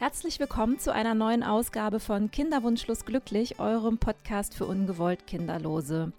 Herzlich 0.00 0.40
willkommen 0.40 0.78
zu 0.78 0.94
einer 0.94 1.14
neuen 1.14 1.42
Ausgabe 1.42 2.00
von 2.00 2.30
Kinderwunschlos 2.30 3.04
glücklich, 3.04 3.60
eurem 3.60 3.98
Podcast 3.98 4.54
für 4.54 4.64
ungewollt 4.64 5.26
Kinderlose. 5.26 6.14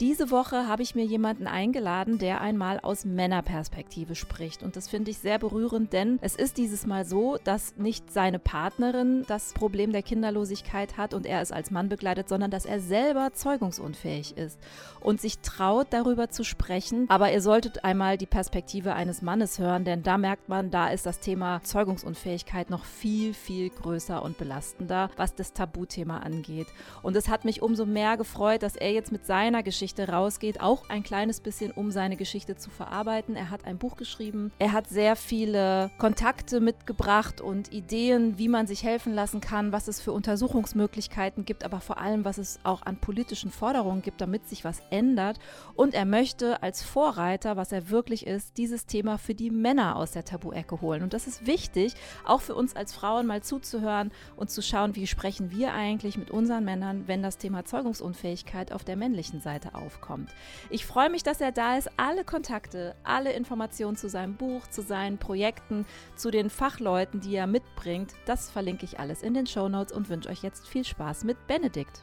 Diese 0.00 0.30
Woche 0.30 0.66
habe 0.66 0.82
ich 0.82 0.94
mir 0.94 1.04
jemanden 1.04 1.46
eingeladen, 1.46 2.16
der 2.16 2.40
einmal 2.40 2.80
aus 2.80 3.04
Männerperspektive 3.04 4.14
spricht. 4.14 4.62
Und 4.62 4.74
das 4.74 4.88
finde 4.88 5.10
ich 5.10 5.18
sehr 5.18 5.38
berührend, 5.38 5.92
denn 5.92 6.18
es 6.22 6.36
ist 6.36 6.56
dieses 6.56 6.86
Mal 6.86 7.04
so, 7.04 7.36
dass 7.44 7.76
nicht 7.76 8.10
seine 8.10 8.38
Partnerin 8.38 9.26
das 9.28 9.52
Problem 9.52 9.92
der 9.92 10.02
Kinderlosigkeit 10.02 10.96
hat 10.96 11.12
und 11.12 11.26
er 11.26 11.42
es 11.42 11.52
als 11.52 11.70
Mann 11.70 11.90
begleitet, 11.90 12.30
sondern 12.30 12.50
dass 12.50 12.64
er 12.64 12.80
selber 12.80 13.34
zeugungsunfähig 13.34 14.38
ist 14.38 14.58
und 15.00 15.20
sich 15.20 15.40
traut, 15.40 15.88
darüber 15.90 16.30
zu 16.30 16.44
sprechen. 16.44 17.04
Aber 17.10 17.30
ihr 17.30 17.42
solltet 17.42 17.84
einmal 17.84 18.16
die 18.16 18.24
Perspektive 18.24 18.94
eines 18.94 19.20
Mannes 19.20 19.58
hören, 19.58 19.84
denn 19.84 20.02
da 20.02 20.16
merkt 20.16 20.48
man, 20.48 20.70
da 20.70 20.88
ist 20.88 21.04
das 21.04 21.20
Thema 21.20 21.62
Zeugungsunfähigkeit 21.62 22.70
noch 22.70 22.86
viel, 22.86 23.34
viel 23.34 23.68
größer 23.68 24.22
und 24.22 24.38
belastender, 24.38 25.10
was 25.16 25.34
das 25.34 25.52
Tabuthema 25.52 26.20
angeht. 26.20 26.68
Und 27.02 27.16
es 27.16 27.28
hat 27.28 27.44
mich 27.44 27.60
umso 27.60 27.84
mehr 27.84 28.16
gefreut, 28.16 28.62
dass 28.62 28.76
er 28.76 28.92
jetzt 28.92 29.12
mit 29.12 29.26
seiner 29.26 29.62
Geschichte 29.62 29.89
Geschichte 29.90 30.12
rausgeht, 30.12 30.60
auch 30.60 30.88
ein 30.88 31.02
kleines 31.02 31.40
bisschen, 31.40 31.72
um 31.72 31.90
seine 31.90 32.16
Geschichte 32.16 32.54
zu 32.54 32.70
verarbeiten. 32.70 33.34
Er 33.34 33.50
hat 33.50 33.64
ein 33.64 33.76
Buch 33.76 33.96
geschrieben. 33.96 34.52
Er 34.60 34.72
hat 34.72 34.88
sehr 34.88 35.16
viele 35.16 35.90
Kontakte 35.98 36.60
mitgebracht 36.60 37.40
und 37.40 37.72
Ideen, 37.72 38.38
wie 38.38 38.46
man 38.46 38.68
sich 38.68 38.84
helfen 38.84 39.12
lassen 39.12 39.40
kann, 39.40 39.72
was 39.72 39.88
es 39.88 40.00
für 40.00 40.12
Untersuchungsmöglichkeiten 40.12 41.44
gibt, 41.44 41.64
aber 41.64 41.80
vor 41.80 41.98
allem, 41.98 42.24
was 42.24 42.38
es 42.38 42.60
auch 42.62 42.82
an 42.82 42.98
politischen 42.98 43.50
Forderungen 43.50 44.02
gibt, 44.02 44.20
damit 44.20 44.48
sich 44.48 44.64
was 44.64 44.80
ändert. 44.90 45.40
Und 45.74 45.92
er 45.92 46.04
möchte 46.04 46.62
als 46.62 46.84
Vorreiter, 46.84 47.56
was 47.56 47.72
er 47.72 47.90
wirklich 47.90 48.28
ist, 48.28 48.58
dieses 48.58 48.86
Thema 48.86 49.18
für 49.18 49.34
die 49.34 49.50
Männer 49.50 49.96
aus 49.96 50.12
der 50.12 50.24
Tabu-Ecke 50.24 50.80
holen. 50.80 51.02
Und 51.02 51.14
das 51.14 51.26
ist 51.26 51.48
wichtig, 51.48 51.94
auch 52.24 52.42
für 52.42 52.54
uns 52.54 52.76
als 52.76 52.94
Frauen 52.94 53.26
mal 53.26 53.42
zuzuhören 53.42 54.12
und 54.36 54.50
zu 54.50 54.62
schauen, 54.62 54.94
wie 54.94 55.08
sprechen 55.08 55.50
wir 55.50 55.72
eigentlich 55.72 56.16
mit 56.16 56.30
unseren 56.30 56.64
Männern, 56.64 57.08
wenn 57.08 57.22
das 57.22 57.38
Thema 57.38 57.64
Zeugungsunfähigkeit 57.64 58.70
auf 58.70 58.84
der 58.84 58.94
männlichen 58.94 59.40
Seite 59.40 59.74
aufkommt. 59.80 60.30
Ich 60.70 60.86
freue 60.86 61.10
mich, 61.10 61.22
dass 61.22 61.40
er 61.40 61.52
da 61.52 61.76
ist. 61.76 61.90
Alle 61.96 62.24
Kontakte, 62.24 62.94
alle 63.02 63.32
Informationen 63.32 63.96
zu 63.96 64.08
seinem 64.08 64.36
Buch, 64.36 64.66
zu 64.68 64.82
seinen 64.82 65.18
Projekten, 65.18 65.86
zu 66.16 66.30
den 66.30 66.50
Fachleuten, 66.50 67.20
die 67.20 67.34
er 67.34 67.46
mitbringt, 67.46 68.12
das 68.26 68.50
verlinke 68.50 68.84
ich 68.84 68.98
alles 69.00 69.22
in 69.22 69.34
den 69.34 69.46
Show 69.46 69.68
Notes 69.68 69.92
und 69.92 70.08
wünsche 70.08 70.28
euch 70.28 70.42
jetzt 70.42 70.68
viel 70.68 70.84
Spaß 70.84 71.24
mit 71.24 71.46
Benedikt. 71.46 72.02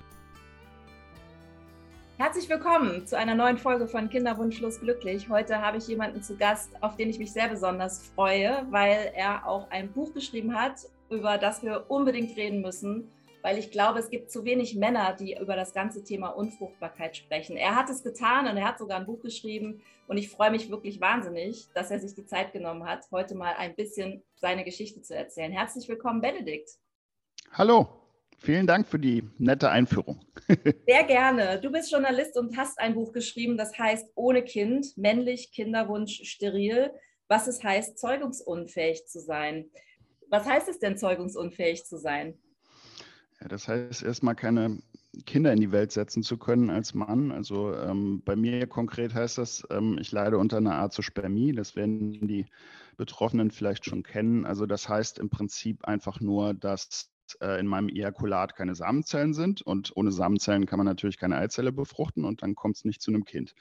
Herzlich 2.19 2.49
willkommen 2.49 3.05
zu 3.05 3.15
einer 3.15 3.35
neuen 3.35 3.59
Folge 3.59 3.87
von 3.87 4.09
Kinderwunschlos 4.09 4.79
glücklich. 4.79 5.29
Heute 5.29 5.61
habe 5.61 5.77
ich 5.77 5.87
jemanden 5.87 6.23
zu 6.23 6.35
Gast, 6.35 6.71
auf 6.81 6.95
den 6.95 7.11
ich 7.11 7.19
mich 7.19 7.31
sehr 7.31 7.47
besonders 7.47 8.07
freue, 8.15 8.65
weil 8.71 9.11
er 9.13 9.45
auch 9.45 9.69
ein 9.69 9.91
Buch 9.91 10.15
geschrieben 10.15 10.59
hat, 10.59 10.87
über 11.11 11.37
das 11.37 11.61
wir 11.61 11.85
unbedingt 11.89 12.35
reden 12.35 12.61
müssen 12.61 13.11
weil 13.41 13.57
ich 13.57 13.71
glaube, 13.71 13.99
es 13.99 14.09
gibt 14.09 14.31
zu 14.31 14.45
wenig 14.45 14.75
Männer, 14.75 15.13
die 15.13 15.37
über 15.39 15.55
das 15.55 15.73
ganze 15.73 16.03
Thema 16.03 16.29
Unfruchtbarkeit 16.29 17.15
sprechen. 17.15 17.57
Er 17.57 17.75
hat 17.75 17.89
es 17.89 18.03
getan 18.03 18.47
und 18.47 18.57
er 18.57 18.67
hat 18.67 18.79
sogar 18.79 18.99
ein 18.99 19.05
Buch 19.05 19.21
geschrieben 19.21 19.81
und 20.07 20.17
ich 20.17 20.29
freue 20.29 20.51
mich 20.51 20.69
wirklich 20.69 21.01
wahnsinnig, 21.01 21.67
dass 21.73 21.91
er 21.91 21.99
sich 21.99 22.15
die 22.15 22.25
Zeit 22.25 22.53
genommen 22.53 22.85
hat, 22.85 23.05
heute 23.11 23.35
mal 23.35 23.53
ein 23.57 23.75
bisschen 23.75 24.23
seine 24.35 24.63
Geschichte 24.63 25.01
zu 25.01 25.15
erzählen. 25.15 25.51
Herzlich 25.51 25.87
willkommen, 25.87 26.21
Benedikt. 26.21 26.69
Hallo, 27.51 27.87
vielen 28.37 28.67
Dank 28.67 28.87
für 28.87 28.99
die 28.99 29.23
nette 29.37 29.69
Einführung. 29.69 30.19
Sehr 30.87 31.03
gerne. 31.03 31.59
Du 31.59 31.71
bist 31.71 31.91
Journalist 31.91 32.37
und 32.37 32.57
hast 32.57 32.79
ein 32.79 32.95
Buch 32.95 33.11
geschrieben, 33.11 33.57
das 33.57 33.77
heißt 33.77 34.11
Ohne 34.15 34.43
Kind, 34.43 34.97
männlich, 34.97 35.51
Kinderwunsch, 35.51 36.21
steril, 36.23 36.91
was 37.27 37.47
es 37.47 37.63
heißt, 37.63 37.97
zeugungsunfähig 37.99 39.05
zu 39.07 39.19
sein. 39.19 39.69
Was 40.29 40.45
heißt 40.45 40.67
es 40.67 40.79
denn, 40.79 40.97
zeugungsunfähig 40.97 41.85
zu 41.85 41.97
sein? 41.97 42.37
Ja, 43.39 43.47
das 43.47 43.67
heißt, 43.67 44.03
erstmal 44.03 44.35
keine 44.35 44.79
Kinder 45.25 45.53
in 45.53 45.59
die 45.59 45.71
Welt 45.71 45.91
setzen 45.91 46.23
zu 46.23 46.37
können 46.37 46.69
als 46.69 46.93
Mann. 46.93 47.31
Also 47.31 47.73
ähm, 47.75 48.21
bei 48.25 48.35
mir 48.35 48.65
konkret 48.67 49.13
heißt 49.13 49.37
das, 49.37 49.65
ähm, 49.69 49.97
ich 49.99 50.11
leide 50.11 50.37
unter 50.37 50.57
einer 50.57 50.75
Azospermie. 50.75 51.51
Das 51.51 51.75
werden 51.75 52.27
die 52.27 52.45
Betroffenen 52.97 53.51
vielleicht 53.51 53.85
schon 53.85 54.03
kennen. 54.03 54.45
Also 54.45 54.65
das 54.65 54.89
heißt 54.89 55.19
im 55.19 55.29
Prinzip 55.29 55.85
einfach 55.85 56.19
nur, 56.19 56.53
dass 56.55 57.11
äh, 57.41 57.59
in 57.59 57.67
meinem 57.67 57.89
Ejakulat 57.89 58.55
keine 58.55 58.73
Samenzellen 58.73 59.33
sind 59.33 59.61
und 59.61 59.91
ohne 59.95 60.11
Samenzellen 60.11 60.65
kann 60.65 60.77
man 60.79 60.87
natürlich 60.87 61.17
keine 61.17 61.37
Eizelle 61.37 61.71
befruchten 61.71 62.25
und 62.25 62.41
dann 62.41 62.55
kommt 62.55 62.77
es 62.77 62.85
nicht 62.85 63.01
zu 63.01 63.11
einem 63.11 63.25
Kind. 63.25 63.53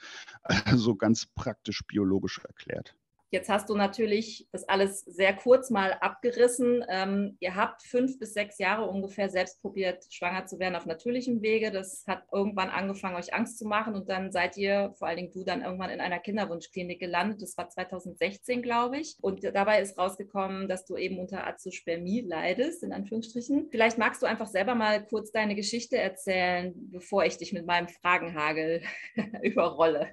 Also 0.65 0.95
ganz 0.95 1.27
praktisch 1.27 1.83
biologisch 1.87 2.39
erklärt. 2.39 2.95
Jetzt 3.29 3.49
hast 3.49 3.69
du 3.69 3.75
natürlich 3.75 4.47
das 4.53 4.63
alles 4.69 5.01
sehr 5.01 5.33
kurz 5.33 5.69
mal 5.69 5.91
abgerissen. 5.93 6.85
Ähm, 6.87 7.35
ihr 7.41 7.55
habt 7.55 7.83
fünf 7.83 8.17
bis 8.19 8.33
sechs 8.33 8.57
Jahre 8.57 8.87
ungefähr 8.87 9.29
selbst 9.29 9.61
probiert, 9.61 10.05
schwanger 10.09 10.45
zu 10.45 10.59
werden 10.59 10.75
auf 10.77 10.85
natürlichem 10.85 11.41
Wege. 11.41 11.71
Das 11.71 12.05
hat 12.07 12.23
irgendwann 12.31 12.69
angefangen, 12.69 13.17
euch 13.17 13.33
Angst 13.33 13.57
zu 13.57 13.65
machen. 13.65 13.95
Und 13.95 14.07
dann 14.07 14.31
seid 14.31 14.55
ihr, 14.55 14.93
vor 14.97 15.09
allen 15.09 15.17
Dingen 15.17 15.31
du, 15.33 15.43
dann 15.43 15.61
irgendwann 15.61 15.89
in 15.89 15.99
einer 15.99 16.19
Kinderwunschklinik 16.19 17.01
gelandet. 17.01 17.41
Das 17.41 17.57
war 17.57 17.67
2016, 17.67 18.61
glaube 18.61 18.99
ich. 18.99 19.17
Und 19.19 19.43
dabei 19.43 19.81
ist 19.81 19.97
rausgekommen, 19.97 20.69
dass 20.69 20.85
du 20.85 20.95
eben 20.95 21.19
unter 21.19 21.45
Azospermie 21.45 22.21
leidest, 22.21 22.81
in 22.83 22.93
Anführungsstrichen. 22.93 23.67
Vielleicht 23.71 23.97
magst 23.97 24.21
du 24.21 24.25
einfach 24.25 24.47
selber 24.47 24.73
mal 24.73 25.05
kurz 25.05 25.31
deine 25.31 25.55
Geschichte 25.55 25.97
erzählen, 25.97 26.73
bevor 26.91 27.25
ich 27.25 27.37
dich 27.37 27.51
mit 27.51 27.65
meinem 27.65 27.89
Fragenhagel 27.89 28.83
überrolle. 29.41 30.07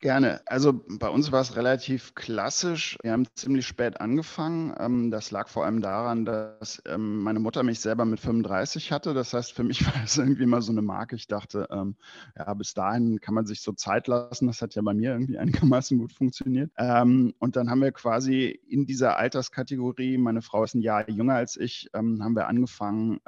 Gerne. 0.00 0.40
Also 0.46 0.84
bei 0.86 1.08
uns 1.08 1.32
war 1.32 1.40
es 1.40 1.56
relativ 1.56 2.14
klassisch. 2.14 2.96
Wir 3.02 3.10
haben 3.10 3.26
ziemlich 3.34 3.66
spät 3.66 4.00
angefangen. 4.00 4.72
Ähm, 4.78 5.10
das 5.10 5.32
lag 5.32 5.48
vor 5.48 5.64
allem 5.64 5.80
daran, 5.80 6.24
dass 6.24 6.80
ähm, 6.86 7.20
meine 7.24 7.40
Mutter 7.40 7.64
mich 7.64 7.80
selber 7.80 8.04
mit 8.04 8.20
35 8.20 8.92
hatte. 8.92 9.12
Das 9.12 9.34
heißt, 9.34 9.52
für 9.52 9.64
mich 9.64 9.84
war 9.86 10.04
es 10.04 10.16
irgendwie 10.16 10.46
mal 10.46 10.62
so 10.62 10.70
eine 10.70 10.82
Marke. 10.82 11.16
Ich 11.16 11.26
dachte, 11.26 11.66
ähm, 11.72 11.96
ja, 12.36 12.54
bis 12.54 12.74
dahin 12.74 13.20
kann 13.20 13.34
man 13.34 13.46
sich 13.46 13.60
so 13.60 13.72
Zeit 13.72 14.06
lassen. 14.06 14.46
Das 14.46 14.62
hat 14.62 14.76
ja 14.76 14.82
bei 14.82 14.94
mir 14.94 15.10
irgendwie 15.10 15.36
einigermaßen 15.38 15.98
gut 15.98 16.12
funktioniert. 16.12 16.70
Und 16.78 17.56
dann 17.56 17.70
haben 17.70 17.80
wir 17.80 17.90
quasi 17.90 18.60
in 18.68 18.86
dieser 18.86 19.16
Alterskategorie, 19.16 20.16
meine 20.16 20.42
Frau 20.42 20.62
ist 20.62 20.74
ein 20.74 20.82
Jahr 20.82 21.08
jünger 21.10 21.34
als 21.34 21.56
ich, 21.56 21.90
haben 21.92 22.34
wir 22.34 22.46
angefangen 22.46 23.20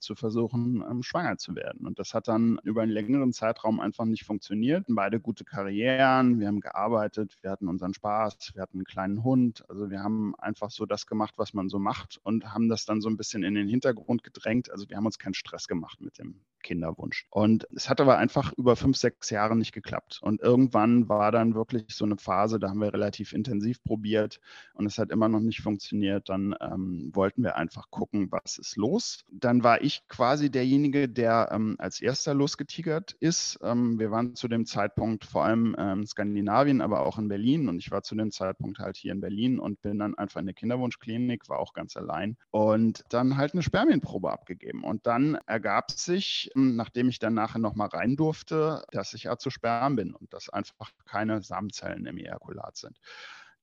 zu 0.00 0.14
versuchen, 0.14 0.84
schwanger 1.02 1.38
zu 1.38 1.54
werden. 1.54 1.86
Und 1.86 1.98
das 1.98 2.14
hat 2.14 2.28
dann 2.28 2.58
über 2.64 2.82
einen 2.82 2.92
längeren 2.92 3.32
Zeitraum 3.32 3.80
einfach 3.80 4.04
nicht 4.04 4.24
funktioniert. 4.24 4.84
Beide 4.88 5.20
gute 5.20 5.44
Karrieren 5.44 6.17
Jahren, 6.18 6.40
wir 6.40 6.48
haben 6.48 6.60
gearbeitet, 6.60 7.36
wir 7.42 7.50
hatten 7.50 7.68
unseren 7.68 7.94
Spaß, 7.94 8.52
wir 8.54 8.62
hatten 8.62 8.78
einen 8.78 8.84
kleinen 8.84 9.22
Hund. 9.22 9.64
Also 9.68 9.90
wir 9.90 10.00
haben 10.02 10.34
einfach 10.36 10.70
so 10.70 10.84
das 10.84 11.06
gemacht, 11.06 11.34
was 11.36 11.54
man 11.54 11.68
so 11.68 11.78
macht 11.78 12.18
und 12.22 12.52
haben 12.52 12.68
das 12.68 12.84
dann 12.84 13.00
so 13.00 13.08
ein 13.08 13.16
bisschen 13.16 13.44
in 13.44 13.54
den 13.54 13.68
Hintergrund 13.68 14.24
gedrängt. 14.24 14.70
Also 14.70 14.88
wir 14.88 14.96
haben 14.96 15.06
uns 15.06 15.18
keinen 15.18 15.34
Stress 15.34 15.68
gemacht 15.68 16.00
mit 16.00 16.18
dem 16.18 16.40
Kinderwunsch. 16.62 17.26
Und 17.30 17.66
es 17.74 17.88
hat 17.88 18.00
aber 18.00 18.18
einfach 18.18 18.52
über 18.54 18.76
fünf, 18.76 18.96
sechs 18.96 19.30
Jahre 19.30 19.56
nicht 19.56 19.72
geklappt. 19.72 20.20
Und 20.22 20.40
irgendwann 20.40 21.08
war 21.08 21.32
dann 21.32 21.54
wirklich 21.54 21.94
so 21.94 22.04
eine 22.04 22.16
Phase, 22.16 22.58
da 22.58 22.68
haben 22.68 22.80
wir 22.80 22.92
relativ 22.92 23.32
intensiv 23.32 23.82
probiert 23.82 24.40
und 24.74 24.86
es 24.86 24.98
hat 24.98 25.10
immer 25.10 25.28
noch 25.28 25.40
nicht 25.40 25.60
funktioniert. 25.60 26.28
Dann 26.28 26.54
ähm, 26.60 27.10
wollten 27.14 27.42
wir 27.42 27.56
einfach 27.56 27.90
gucken, 27.90 28.28
was 28.30 28.58
ist 28.58 28.76
los. 28.76 29.24
Dann 29.30 29.62
war 29.62 29.82
ich 29.82 30.06
quasi 30.08 30.50
derjenige, 30.50 31.08
der 31.08 31.50
ähm, 31.52 31.76
als 31.78 32.00
erster 32.00 32.34
losgetigert 32.34 33.16
ist. 33.20 33.58
Ähm, 33.62 33.98
wir 33.98 34.10
waren 34.10 34.34
zu 34.34 34.48
dem 34.48 34.66
Zeitpunkt 34.66 35.24
vor 35.24 35.44
allem 35.44 35.76
ähm, 35.78 36.00
in 36.00 36.06
Skandinavien, 36.06 36.80
aber 36.80 37.00
auch 37.00 37.18
in 37.18 37.28
Berlin. 37.28 37.68
Und 37.68 37.78
ich 37.78 37.90
war 37.90 38.02
zu 38.02 38.14
dem 38.14 38.30
Zeitpunkt 38.30 38.78
halt 38.78 38.96
hier 38.96 39.12
in 39.12 39.20
Berlin 39.20 39.58
und 39.58 39.82
bin 39.82 39.98
dann 39.98 40.16
einfach 40.16 40.40
in 40.40 40.46
der 40.46 40.54
Kinderwunschklinik, 40.54 41.48
war 41.48 41.58
auch 41.58 41.72
ganz 41.72 41.96
allein 41.96 42.36
und 42.50 43.04
dann 43.10 43.36
halt 43.36 43.52
eine 43.52 43.62
Spermienprobe 43.62 44.30
abgegeben. 44.30 44.84
Und 44.84 45.06
dann 45.06 45.38
ergab 45.46 45.90
sich 45.90 46.47
nachdem 46.54 47.08
ich 47.08 47.18
dann 47.18 47.34
nachher 47.34 47.58
nochmal 47.58 47.88
rein 47.88 48.16
durfte, 48.16 48.84
dass 48.90 49.14
ich 49.14 49.30
Azosperm 49.30 49.96
bin 49.96 50.14
und 50.14 50.32
dass 50.32 50.48
einfach 50.48 50.90
keine 51.06 51.42
Samenzellen 51.42 52.06
im 52.06 52.18
Ejakulat 52.18 52.76
sind. 52.76 52.98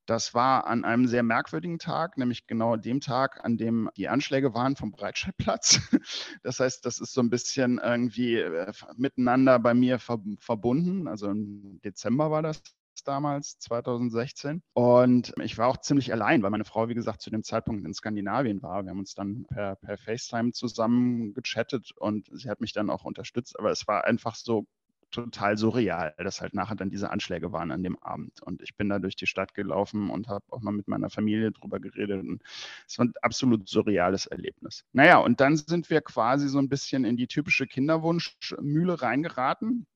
Das 0.06 0.36
war 0.36 0.68
an 0.68 0.86
einem 0.86 1.08
sehr 1.08 1.24
merkwürdigen 1.24 1.80
Tag, 1.80 2.18
nämlich 2.18 2.46
genau 2.46 2.76
dem 2.76 3.02
Tag, 3.02 3.44
an 3.44 3.58
dem 3.58 3.90
die 3.98 4.08
Anschläge 4.08 4.54
waren 4.54 4.76
vom 4.76 4.92
Breitscheidplatz. 4.92 5.80
Das 6.44 6.60
heißt, 6.60 6.86
das 6.86 7.00
ist 7.00 7.14
so 7.14 7.22
ein 7.22 7.32
bisschen 7.32 7.80
irgendwie 7.80 8.38
äh, 8.38 8.72
miteinander 8.98 9.58
bei 9.58 9.74
mir 9.74 9.98
verbunden. 9.98 11.08
Also 11.08 11.30
im 11.30 11.80
Dezember 11.84 12.30
war 12.30 12.44
das 12.44 12.62
damals, 13.04 13.60
2016. 13.60 14.62
Und 14.74 15.34
ich 15.42 15.58
war 15.58 15.68
auch 15.68 15.78
ziemlich 15.78 16.12
allein, 16.12 16.44
weil 16.44 16.52
meine 16.52 16.66
Frau, 16.66 16.90
wie 16.90 16.96
gesagt, 16.96 17.22
zu 17.22 17.30
dem 17.30 17.44
Zeitpunkt 17.44 17.86
in 17.86 17.94
Skandinavien 17.94 18.62
war. 18.62 18.84
Wir 18.84 18.92
haben 18.92 19.00
uns 19.00 19.16
dann 19.16 19.46
per, 19.46 19.76
per 19.76 19.98
FaceTime 19.98 20.52
zusammen 20.52 21.34
gechattet 21.34 21.92
und 21.98 22.30
sie 22.32 22.50
hat 22.50 22.62
mich 22.62 22.74
dann 22.74 22.90
auch 22.90 23.06
unterstützt. 23.06 23.60
Aber 23.60 23.72
es 23.72 23.88
war 23.88 24.06
einfach 24.06 24.36
so 24.36 24.66
total 25.12 25.58
surreal, 25.58 26.14
dass 26.18 26.42
halt 26.42 26.54
nachher 26.54 26.76
dann 26.76 26.90
diese 26.90 27.10
Anschläge 27.10 27.52
waren 27.52 27.72
an 27.72 27.84
dem 27.84 27.98
Abend. 28.00 28.42
Und 28.42 28.62
ich 28.62 28.76
bin 28.76 28.90
da 28.90 29.00
durch 29.00 29.16
die 29.16 29.28
Stadt 29.28 29.54
gelaufen 29.54 30.10
und 30.10 30.28
habe 30.28 30.46
auch 30.50 30.62
mal 30.62 30.72
mit 30.72 30.88
meiner 30.88 31.10
Familie 31.10 31.52
drüber 31.52 31.80
geredet. 31.80 32.22
Und 32.22 32.44
es 32.88 32.98
war 32.98 33.06
ein 33.06 33.14
absolut 33.22 33.68
surreales 33.68 34.26
Erlebnis. 34.26 34.84
Naja, 34.92 35.20
und 35.20 35.40
dann 35.40 35.56
sind 35.56 35.90
wir 35.90 36.02
quasi 36.02 36.50
so 36.50 36.60
ein 36.60 36.70
bisschen 36.70 37.06
in 37.06 37.18
die 37.18 37.28
typische 37.28 37.68
Kinderwunschmühle 37.68 39.02
reingeraten. 39.02 39.88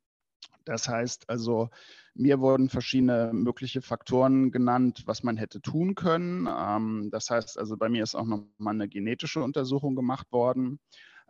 Das 0.66 0.88
heißt 0.88 1.30
also, 1.30 1.70
Mir 2.20 2.42
wurden 2.42 2.68
verschiedene 2.68 3.32
mögliche 3.34 3.82
Faktoren 3.82 4.52
genannt, 4.52 5.04
was 5.06 5.24
man 5.24 5.38
hätte 5.38 5.62
tun 5.62 5.96
können. 5.96 6.50
Ähm, 6.52 7.08
das 7.12 7.30
heißt 7.30 7.58
also, 7.58 7.78
bei 7.78 7.88
mir 7.88 8.04
ist 8.04 8.14
auch 8.14 8.26
nochmal 8.26 8.74
eine 8.74 8.90
genetische 8.90 9.42
Untersuchung 9.42 9.96
gemacht 9.96 10.30
worden. 10.34 10.82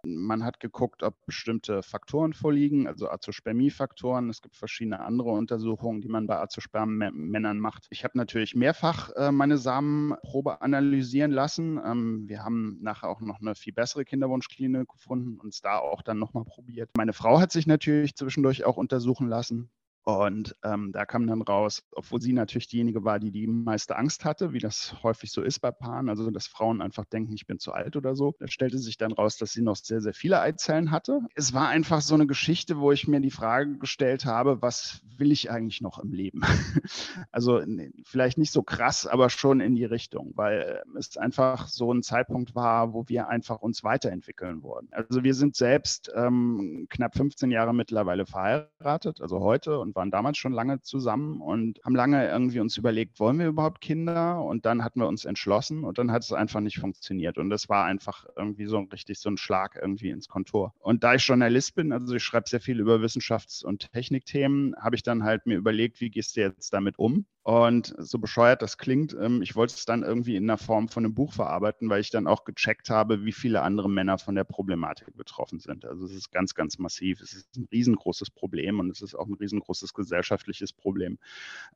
Man 0.04 0.44
hat 0.44 0.60
geguckt, 0.60 1.04
ob 1.04 1.14
bestimmte 1.28 1.84
Faktoren 1.84 2.34
vorliegen, 2.34 2.88
also 2.88 3.08
Azospermie-Faktoren. 3.08 4.32
Es 4.32 4.42
gibt 4.42 4.56
verschiedene 4.56 5.02
andere 5.02 5.30
Untersuchungen, 5.30 6.02
die 6.02 6.08
man 6.08 6.26
bei 6.26 6.40
Azosperm-Männern 6.40 7.60
macht. 7.60 7.86
Ich 7.92 8.04
habe 8.04 8.18
natürlich 8.18 8.56
mehrfach 8.56 9.12
äh, 9.12 9.32
meine 9.32 9.60
Samenprobe 9.60 10.64
analysieren 10.64 11.30
lassen. 11.30 11.80
Ähm, 11.86 12.28
wir 12.28 12.44
haben 12.44 12.80
nachher 12.82 13.10
auch 13.10 13.22
noch 13.22 13.42
eine 13.42 13.54
viel 13.54 13.74
bessere 13.74 14.06
Kinderwunschklinik 14.06 14.88
gefunden 14.88 15.40
und 15.40 15.54
es 15.54 15.62
da 15.62 15.78
auch 15.78 16.02
dann 16.02 16.18
nochmal 16.18 16.46
probiert. 16.46 16.90
Meine 16.98 17.14
Frau 17.14 17.40
hat 17.40 17.52
sich 17.52 17.68
natürlich 17.68 18.16
zwischendurch 18.16 18.66
auch 18.66 18.78
untersuchen 18.78 19.28
lassen. 19.28 19.70
Und 20.18 20.56
ähm, 20.64 20.92
da 20.92 21.06
kam 21.06 21.28
dann 21.28 21.42
raus, 21.42 21.84
obwohl 21.92 22.22
sie 22.22 22.34
natürlich 22.34 22.68
diejenige 22.68 23.04
war, 23.04 23.20
die 23.20 23.32
die 23.32 23.48
meiste 23.48 23.96
Angst 23.96 24.26
hatte, 24.26 24.54
wie 24.54 24.60
das 24.60 24.96
häufig 25.04 25.32
so 25.32 25.42
ist 25.42 25.60
bei 25.60 25.72
Paaren, 25.72 26.10
also 26.10 26.30
dass 26.32 26.48
Frauen 26.48 26.82
einfach 26.82 27.06
denken, 27.06 27.34
ich 27.34 27.48
bin 27.48 27.60
zu 27.60 27.74
alt 27.74 27.96
oder 27.96 28.16
so. 28.16 28.36
Da 28.40 28.48
stellte 28.48 28.78
sich 28.78 28.98
dann 28.98 29.12
raus, 29.12 29.38
dass 29.38 29.54
sie 29.54 29.62
noch 29.62 29.76
sehr, 29.76 30.02
sehr 30.02 30.14
viele 30.14 30.42
Eizellen 30.42 30.92
hatte. 30.92 31.22
Es 31.36 31.54
war 31.54 31.70
einfach 31.70 32.02
so 32.02 32.16
eine 32.16 32.28
Geschichte, 32.28 32.80
wo 32.80 32.92
ich 32.92 33.08
mir 33.08 33.20
die 33.20 33.32
Frage 33.32 33.78
gestellt 33.78 34.26
habe, 34.26 34.62
was 34.62 35.02
will 35.18 35.32
ich 35.32 35.52
eigentlich 35.52 35.82
noch 35.82 36.00
im 36.00 36.14
Leben? 36.14 36.42
also 37.32 37.62
vielleicht 38.04 38.38
nicht 38.38 38.52
so 38.52 38.64
krass, 38.64 39.06
aber 39.06 39.30
schon 39.30 39.60
in 39.60 39.76
die 39.76 39.86
Richtung, 39.86 40.34
weil 40.36 40.82
es 40.98 41.18
einfach 41.18 41.68
so 41.68 41.94
ein 41.94 42.04
Zeitpunkt 42.04 42.56
war, 42.56 42.94
wo 42.94 43.08
wir 43.08 43.28
einfach 43.28 43.62
uns 43.62 43.84
weiterentwickeln 43.84 44.64
wollen. 44.64 44.88
Also 44.92 45.24
wir 45.24 45.34
sind 45.34 45.56
selbst 45.56 46.12
ähm, 46.16 46.88
knapp 46.90 47.16
15 47.16 47.52
Jahre 47.52 47.74
mittlerweile 47.74 48.26
verheiratet, 48.26 49.22
also 49.22 49.40
heute 49.40 49.80
und 49.80 49.94
waren 50.00 50.12
damals 50.12 50.38
schon 50.38 50.54
lange 50.54 50.80
zusammen 50.80 51.42
und 51.42 51.82
haben 51.84 51.96
lange 51.96 52.26
irgendwie 52.26 52.62
uns 52.62 52.78
überlegt, 52.78 53.20
wollen 53.20 53.38
wir 53.38 53.48
überhaupt 53.48 53.82
Kinder? 53.82 54.42
Und 54.42 54.66
dann 54.66 54.82
hatten 54.82 55.02
wir 55.02 55.08
uns 55.10 55.26
entschlossen 55.26 55.84
und 55.84 55.98
dann 55.98 56.10
hat 56.10 56.24
es 56.24 56.32
einfach 56.32 56.62
nicht 56.62 56.80
funktioniert. 56.80 57.38
Und 57.38 57.50
das 57.50 57.68
war 57.68 57.84
einfach 57.84 58.26
irgendwie 58.38 58.66
so 58.66 58.80
richtig 58.80 59.20
so 59.20 59.30
ein 59.30 59.38
Schlag 59.38 59.78
irgendwie 59.80 60.10
ins 60.10 60.30
Kontor. 60.30 60.74
Und 60.80 61.04
da 61.04 61.16
ich 61.16 61.28
Journalist 61.28 61.76
bin, 61.76 61.92
also 61.92 62.16
ich 62.16 62.24
schreibe 62.24 62.48
sehr 62.48 62.62
viel 62.62 62.80
über 62.80 63.02
Wissenschafts- 63.02 63.62
und 63.64 63.92
Technikthemen, 63.92 64.74
habe 64.78 64.96
ich 64.96 65.04
dann 65.04 65.24
halt 65.24 65.46
mir 65.46 65.58
überlegt, 65.58 66.00
wie 66.00 66.10
gehst 66.10 66.38
du 66.38 66.42
jetzt 66.42 66.72
damit 66.72 66.98
um? 66.98 67.26
Und 67.44 67.96
so 67.98 68.20
bescheuert 68.20 68.62
das 68.62 68.78
klingt, 68.78 69.16
ähm, 69.20 69.42
ich 69.42 69.56
wollte 69.56 69.74
es 69.74 69.86
dann 69.86 70.04
irgendwie 70.04 70.36
in 70.36 70.46
der 70.46 70.58
Form 70.58 70.88
von 70.90 71.06
einem 71.06 71.16
Buch 71.16 71.34
verarbeiten, 71.34 71.90
weil 71.90 72.02
ich 72.02 72.12
dann 72.12 72.28
auch 72.28 72.44
gecheckt 72.44 72.90
habe, 72.90 73.26
wie 73.26 73.32
viele 73.32 73.62
andere 73.62 73.90
Männer 73.90 74.18
von 74.20 74.36
der 74.36 74.44
Problematik 74.44 75.16
betroffen 75.16 75.60
sind. 75.60 75.86
Also 75.86 76.06
es 76.06 76.14
ist 76.14 76.32
ganz, 76.32 76.54
ganz 76.54 76.78
massiv. 76.78 77.22
Es 77.22 77.34
ist 77.34 77.56
ein 77.58 77.68
riesengroßes 77.72 78.30
Problem 78.32 78.80
und 78.80 78.92
es 78.92 79.02
ist 79.02 79.16
auch 79.16 79.26
ein 79.28 79.34
riesengroßes 79.36 79.94
gesellschaftliches 79.94 80.74
Problem. 80.74 81.18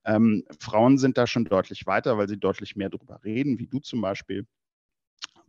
Ähm, 0.05 0.43
Frauen 0.59 0.97
sind 0.97 1.17
da 1.17 1.27
schon 1.27 1.45
deutlich 1.45 1.85
weiter, 1.87 2.17
weil 2.17 2.29
sie 2.29 2.37
deutlich 2.39 2.75
mehr 2.75 2.89
darüber 2.89 3.23
reden, 3.23 3.59
wie 3.59 3.67
du 3.67 3.79
zum 3.79 4.01
Beispiel. 4.01 4.45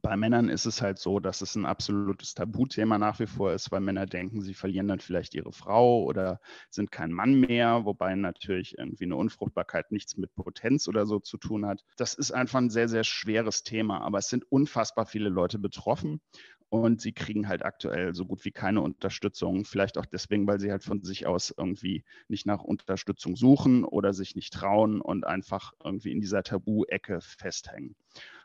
Bei 0.04 0.18
Männern 0.18 0.50
ist 0.50 0.66
es 0.66 0.82
halt 0.82 0.98
so, 0.98 1.18
dass 1.18 1.40
es 1.40 1.54
ein 1.56 1.64
absolutes 1.64 2.34
Tabuthema 2.34 2.98
nach 2.98 3.20
wie 3.20 3.26
vor 3.26 3.54
ist, 3.54 3.72
weil 3.72 3.80
Männer 3.80 4.04
denken, 4.04 4.42
sie 4.42 4.52
verlieren 4.52 4.86
dann 4.86 5.00
vielleicht 5.00 5.34
ihre 5.34 5.50
Frau 5.50 6.02
oder 6.04 6.40
sind 6.68 6.92
kein 6.92 7.10
Mann 7.10 7.40
mehr, 7.40 7.86
wobei 7.86 8.14
natürlich 8.14 8.76
irgendwie 8.76 9.04
eine 9.04 9.16
Unfruchtbarkeit 9.16 9.90
nichts 9.92 10.18
mit 10.18 10.34
Potenz 10.34 10.88
oder 10.88 11.06
so 11.06 11.20
zu 11.20 11.38
tun 11.38 11.64
hat. 11.64 11.84
Das 11.96 12.12
ist 12.12 12.32
einfach 12.32 12.58
ein 12.60 12.68
sehr, 12.68 12.88
sehr 12.88 13.02
schweres 13.02 13.62
Thema, 13.62 14.02
aber 14.02 14.18
es 14.18 14.28
sind 14.28 14.44
unfassbar 14.52 15.06
viele 15.06 15.30
Leute 15.30 15.58
betroffen 15.58 16.20
und 16.68 17.00
sie 17.00 17.12
kriegen 17.14 17.48
halt 17.48 17.64
aktuell 17.64 18.14
so 18.14 18.26
gut 18.26 18.44
wie 18.44 18.52
keine 18.52 18.82
Unterstützung. 18.82 19.64
Vielleicht 19.64 19.96
auch 19.96 20.06
deswegen, 20.06 20.46
weil 20.46 20.60
sie 20.60 20.70
halt 20.70 20.84
von 20.84 21.02
sich 21.02 21.26
aus 21.26 21.52
irgendwie 21.56 22.04
nicht 22.28 22.44
nach 22.44 22.62
Unterstützung 22.62 23.36
suchen 23.36 23.84
oder 23.84 24.12
sich 24.12 24.36
nicht 24.36 24.52
trauen 24.52 25.00
und 25.00 25.24
einfach 25.26 25.72
irgendwie 25.82 26.12
in 26.12 26.20
dieser 26.20 26.42
Tabu-Ecke 26.42 27.22
festhängen. 27.22 27.96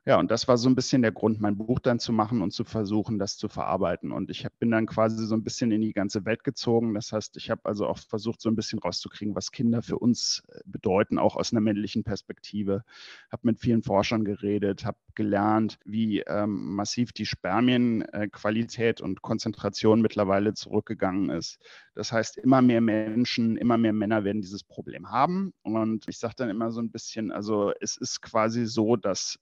Ja, 0.05 0.17
und 0.17 0.31
das 0.31 0.47
war 0.47 0.57
so 0.57 0.69
ein 0.69 0.75
bisschen 0.75 1.01
der 1.03 1.11
Grund, 1.11 1.39
mein 1.39 1.57
Buch 1.57 1.79
dann 1.79 1.99
zu 1.99 2.13
machen 2.13 2.41
und 2.41 2.51
zu 2.51 2.63
versuchen, 2.63 3.19
das 3.19 3.37
zu 3.37 3.47
verarbeiten. 3.47 4.11
Und 4.11 4.31
ich 4.31 4.47
bin 4.57 4.71
dann 4.71 4.87
quasi 4.87 5.23
so 5.25 5.35
ein 5.35 5.43
bisschen 5.43 5.71
in 5.71 5.81
die 5.81 5.93
ganze 5.93 6.25
Welt 6.25 6.43
gezogen. 6.43 6.95
Das 6.95 7.11
heißt, 7.11 7.37
ich 7.37 7.51
habe 7.51 7.61
also 7.65 7.85
auch 7.85 7.99
versucht, 7.99 8.41
so 8.41 8.49
ein 8.49 8.55
bisschen 8.55 8.79
rauszukriegen, 8.79 9.35
was 9.35 9.51
Kinder 9.51 9.81
für 9.81 9.99
uns 9.99 10.41
äh, 10.47 10.61
bedeuten, 10.65 11.19
auch 11.19 11.35
aus 11.35 11.51
einer 11.51 11.61
männlichen 11.61 12.03
Perspektive. 12.03 12.83
Habe 13.31 13.41
mit 13.43 13.59
vielen 13.59 13.83
Forschern 13.83 14.23
geredet, 14.23 14.85
habe 14.85 14.97
gelernt, 15.15 15.77
wie 15.85 16.21
ähm, 16.21 16.75
massiv 16.75 17.11
die 17.11 17.25
Spermienqualität 17.27 19.01
äh, 19.01 19.03
und 19.03 19.21
Konzentration 19.21 20.01
mittlerweile 20.01 20.53
zurückgegangen 20.53 21.29
ist. 21.29 21.59
Das 21.93 22.11
heißt, 22.11 22.37
immer 22.37 22.63
mehr 22.63 22.81
Menschen, 22.81 23.57
immer 23.57 23.77
mehr 23.77 23.93
Männer 23.93 24.23
werden 24.23 24.41
dieses 24.41 24.63
Problem 24.63 25.11
haben. 25.11 25.53
Und 25.61 26.07
ich 26.07 26.17
sage 26.17 26.35
dann 26.37 26.49
immer 26.49 26.71
so 26.71 26.81
ein 26.81 26.89
bisschen, 26.89 27.31
also 27.31 27.73
es 27.79 27.97
ist 27.97 28.21
quasi 28.21 28.65
so, 28.65 28.95
dass 28.95 29.37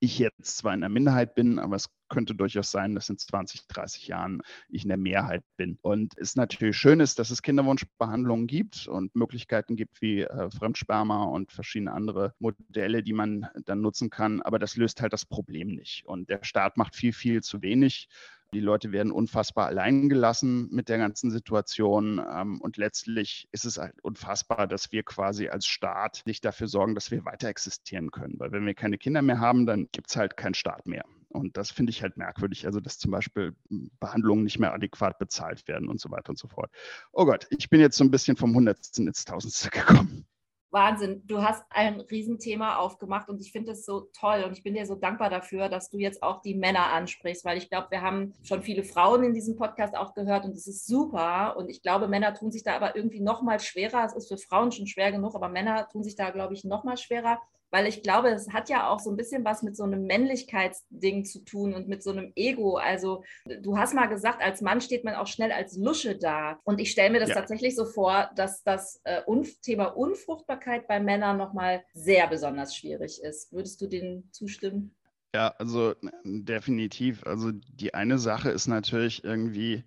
ich 0.00 0.18
jetzt 0.18 0.56
zwar 0.58 0.74
in 0.74 0.80
der 0.80 0.88
Minderheit 0.88 1.34
bin, 1.34 1.58
aber 1.58 1.76
es 1.76 1.88
könnte 2.08 2.34
durchaus 2.34 2.70
sein, 2.70 2.94
dass 2.94 3.08
in 3.08 3.18
20, 3.18 3.66
30 3.66 4.06
Jahren 4.06 4.42
ich 4.68 4.82
in 4.82 4.88
der 4.88 4.98
Mehrheit 4.98 5.42
bin. 5.56 5.78
Und 5.82 6.14
es 6.16 6.36
natürlich 6.36 6.76
schön 6.76 7.00
ist, 7.00 7.18
dass 7.18 7.30
es 7.30 7.42
Kinderwunschbehandlungen 7.42 8.46
gibt 8.46 8.86
und 8.86 9.14
Möglichkeiten 9.16 9.76
gibt 9.76 10.00
wie 10.00 10.22
äh, 10.22 10.50
Fremdsperma 10.50 11.24
und 11.24 11.52
verschiedene 11.52 11.92
andere 11.92 12.34
Modelle, 12.38 13.02
die 13.02 13.12
man 13.12 13.48
dann 13.64 13.80
nutzen 13.80 14.10
kann. 14.10 14.42
Aber 14.42 14.58
das 14.58 14.76
löst 14.76 15.00
halt 15.00 15.12
das 15.12 15.26
Problem 15.26 15.68
nicht. 15.68 16.04
Und 16.06 16.28
der 16.28 16.44
Staat 16.44 16.76
macht 16.76 16.94
viel, 16.94 17.12
viel 17.12 17.42
zu 17.42 17.62
wenig. 17.62 18.08
Die 18.54 18.60
Leute 18.60 18.92
werden 18.92 19.10
unfassbar 19.10 19.66
allein 19.66 20.08
gelassen 20.08 20.68
mit 20.70 20.88
der 20.88 20.98
ganzen 20.98 21.30
Situation. 21.30 22.18
Ähm, 22.18 22.60
und 22.60 22.76
letztlich 22.76 23.48
ist 23.50 23.64
es 23.64 23.78
halt 23.78 24.00
unfassbar, 24.02 24.68
dass 24.68 24.92
wir 24.92 25.02
quasi 25.02 25.48
als 25.48 25.66
Staat 25.66 26.22
nicht 26.24 26.44
dafür 26.44 26.68
sorgen, 26.68 26.94
dass 26.94 27.10
wir 27.10 27.24
weiter 27.24 27.48
existieren 27.48 28.12
können. 28.12 28.38
Weil 28.38 28.52
wenn 28.52 28.64
wir 28.64 28.74
keine 28.74 28.96
Kinder 28.96 29.22
mehr 29.22 29.40
haben, 29.40 29.66
dann 29.66 29.88
gibt 29.90 30.08
es 30.08 30.16
halt 30.16 30.36
keinen 30.36 30.54
Staat 30.54 30.86
mehr. 30.86 31.04
Und 31.30 31.56
das 31.56 31.72
finde 31.72 31.90
ich 31.90 32.00
halt 32.00 32.16
merkwürdig. 32.16 32.64
Also, 32.64 32.78
dass 32.78 32.98
zum 32.98 33.10
Beispiel 33.10 33.56
Behandlungen 33.98 34.44
nicht 34.44 34.60
mehr 34.60 34.72
adäquat 34.72 35.18
bezahlt 35.18 35.66
werden 35.66 35.88
und 35.88 36.00
so 36.00 36.12
weiter 36.12 36.30
und 36.30 36.38
so 36.38 36.46
fort. 36.46 36.70
Oh 37.12 37.24
Gott, 37.24 37.48
ich 37.50 37.68
bin 37.68 37.80
jetzt 37.80 37.96
so 37.96 38.04
ein 38.04 38.12
bisschen 38.12 38.36
vom 38.36 38.54
Hundertsten 38.54 39.08
ins 39.08 39.24
Tausendste 39.24 39.70
gekommen. 39.70 40.26
Wahnsinn, 40.74 41.22
du 41.26 41.42
hast 41.42 41.64
ein 41.70 42.00
Riesenthema 42.00 42.76
aufgemacht 42.76 43.30
und 43.30 43.40
ich 43.40 43.52
finde 43.52 43.72
es 43.72 43.86
so 43.86 44.08
toll 44.12 44.44
und 44.44 44.52
ich 44.52 44.62
bin 44.62 44.74
dir 44.74 44.84
so 44.84 44.94
dankbar 44.94 45.30
dafür, 45.30 45.70
dass 45.70 45.88
du 45.88 45.98
jetzt 45.98 46.22
auch 46.22 46.42
die 46.42 46.54
Männer 46.54 46.92
ansprichst, 46.92 47.44
weil 47.44 47.56
ich 47.56 47.70
glaube, 47.70 47.86
wir 47.90 48.02
haben 48.02 48.34
schon 48.42 48.62
viele 48.62 48.82
Frauen 48.82 49.24
in 49.24 49.32
diesem 49.32 49.56
Podcast 49.56 49.96
auch 49.96 50.14
gehört 50.14 50.44
und 50.44 50.52
es 50.52 50.66
ist 50.66 50.86
super. 50.86 51.56
Und 51.56 51.70
ich 51.70 51.80
glaube, 51.80 52.08
Männer 52.08 52.34
tun 52.34 52.52
sich 52.52 52.62
da 52.62 52.74
aber 52.74 52.96
irgendwie 52.96 53.20
noch 53.20 53.40
mal 53.40 53.60
schwerer. 53.60 54.04
Es 54.04 54.14
ist 54.14 54.28
für 54.28 54.36
Frauen 54.36 54.72
schon 54.72 54.86
schwer 54.86 55.12
genug, 55.12 55.34
aber 55.34 55.48
Männer 55.48 55.88
tun 55.88 56.02
sich 56.02 56.16
da, 56.16 56.30
glaube 56.30 56.54
ich, 56.54 56.64
noch 56.64 56.84
mal 56.84 56.96
schwerer, 56.96 57.40
weil 57.74 57.88
ich 57.88 58.04
glaube, 58.04 58.28
es 58.28 58.52
hat 58.52 58.68
ja 58.68 58.88
auch 58.88 59.00
so 59.00 59.10
ein 59.10 59.16
bisschen 59.16 59.44
was 59.44 59.64
mit 59.64 59.76
so 59.76 59.82
einem 59.82 60.06
Männlichkeitsding 60.06 61.24
zu 61.24 61.40
tun 61.40 61.74
und 61.74 61.88
mit 61.88 62.04
so 62.04 62.12
einem 62.12 62.30
Ego. 62.36 62.76
Also 62.76 63.24
du 63.46 63.76
hast 63.76 63.94
mal 63.94 64.06
gesagt, 64.06 64.40
als 64.40 64.60
Mann 64.60 64.80
steht 64.80 65.02
man 65.02 65.16
auch 65.16 65.26
schnell 65.26 65.50
als 65.50 65.76
Lusche 65.76 66.16
da. 66.16 66.60
Und 66.62 66.80
ich 66.80 66.92
stelle 66.92 67.10
mir 67.10 67.18
das 67.18 67.30
ja. 67.30 67.34
tatsächlich 67.34 67.74
so 67.74 67.84
vor, 67.84 68.30
dass 68.36 68.62
das 68.62 69.00
äh, 69.02 69.22
Thema 69.60 69.86
Unfruchtbarkeit 69.86 70.86
bei 70.86 71.00
Männern 71.00 71.36
nochmal 71.36 71.82
sehr 71.94 72.28
besonders 72.28 72.76
schwierig 72.76 73.20
ist. 73.20 73.52
Würdest 73.52 73.80
du 73.80 73.88
denen 73.88 74.30
zustimmen? 74.30 74.94
Ja, 75.34 75.48
also 75.58 75.96
definitiv. 76.22 77.26
Also 77.26 77.50
die 77.50 77.92
eine 77.92 78.20
Sache 78.20 78.50
ist 78.50 78.68
natürlich 78.68 79.24
irgendwie, 79.24 79.82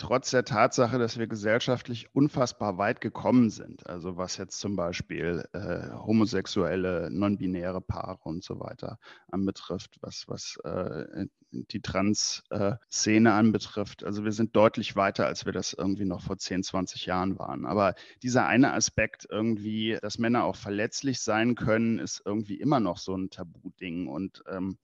trotz 0.00 0.30
der 0.30 0.44
Tatsache, 0.44 0.98
dass 0.98 1.18
wir 1.18 1.26
gesellschaftlich 1.26 2.14
unfassbar 2.14 2.78
weit 2.78 3.00
gekommen 3.02 3.50
sind, 3.50 3.86
also 3.86 4.16
was 4.16 4.38
jetzt 4.38 4.58
zum 4.58 4.74
Beispiel 4.74 5.44
äh, 5.52 5.90
homosexuelle, 5.92 7.10
non-binäre 7.10 7.82
Paare 7.82 8.18
und 8.22 8.42
so 8.42 8.60
weiter 8.60 8.98
anbetrifft, 9.30 9.98
was, 10.00 10.26
was 10.26 10.56
äh, 10.64 11.26
die 11.50 11.82
Trans-Szene 11.82 13.28
äh, 13.28 13.32
anbetrifft. 13.32 14.02
Also 14.02 14.24
wir 14.24 14.32
sind 14.32 14.56
deutlich 14.56 14.96
weiter, 14.96 15.26
als 15.26 15.44
wir 15.44 15.52
das 15.52 15.74
irgendwie 15.74 16.06
noch 16.06 16.22
vor 16.22 16.38
10, 16.38 16.62
20 16.62 17.06
Jahren 17.06 17.38
waren. 17.38 17.66
Aber 17.66 17.94
dieser 18.22 18.46
eine 18.46 18.72
Aspekt 18.72 19.26
irgendwie, 19.28 19.98
dass 20.00 20.18
Männer 20.18 20.44
auch 20.44 20.56
verletzlich 20.56 21.20
sein 21.20 21.56
können, 21.56 21.98
ist 21.98 22.22
irgendwie 22.24 22.58
immer 22.58 22.80
noch 22.80 22.96
so 22.96 23.14
ein 23.14 23.28
Tabu-Ding 23.28 24.06
und 24.06 24.42
ähm, 24.48 24.78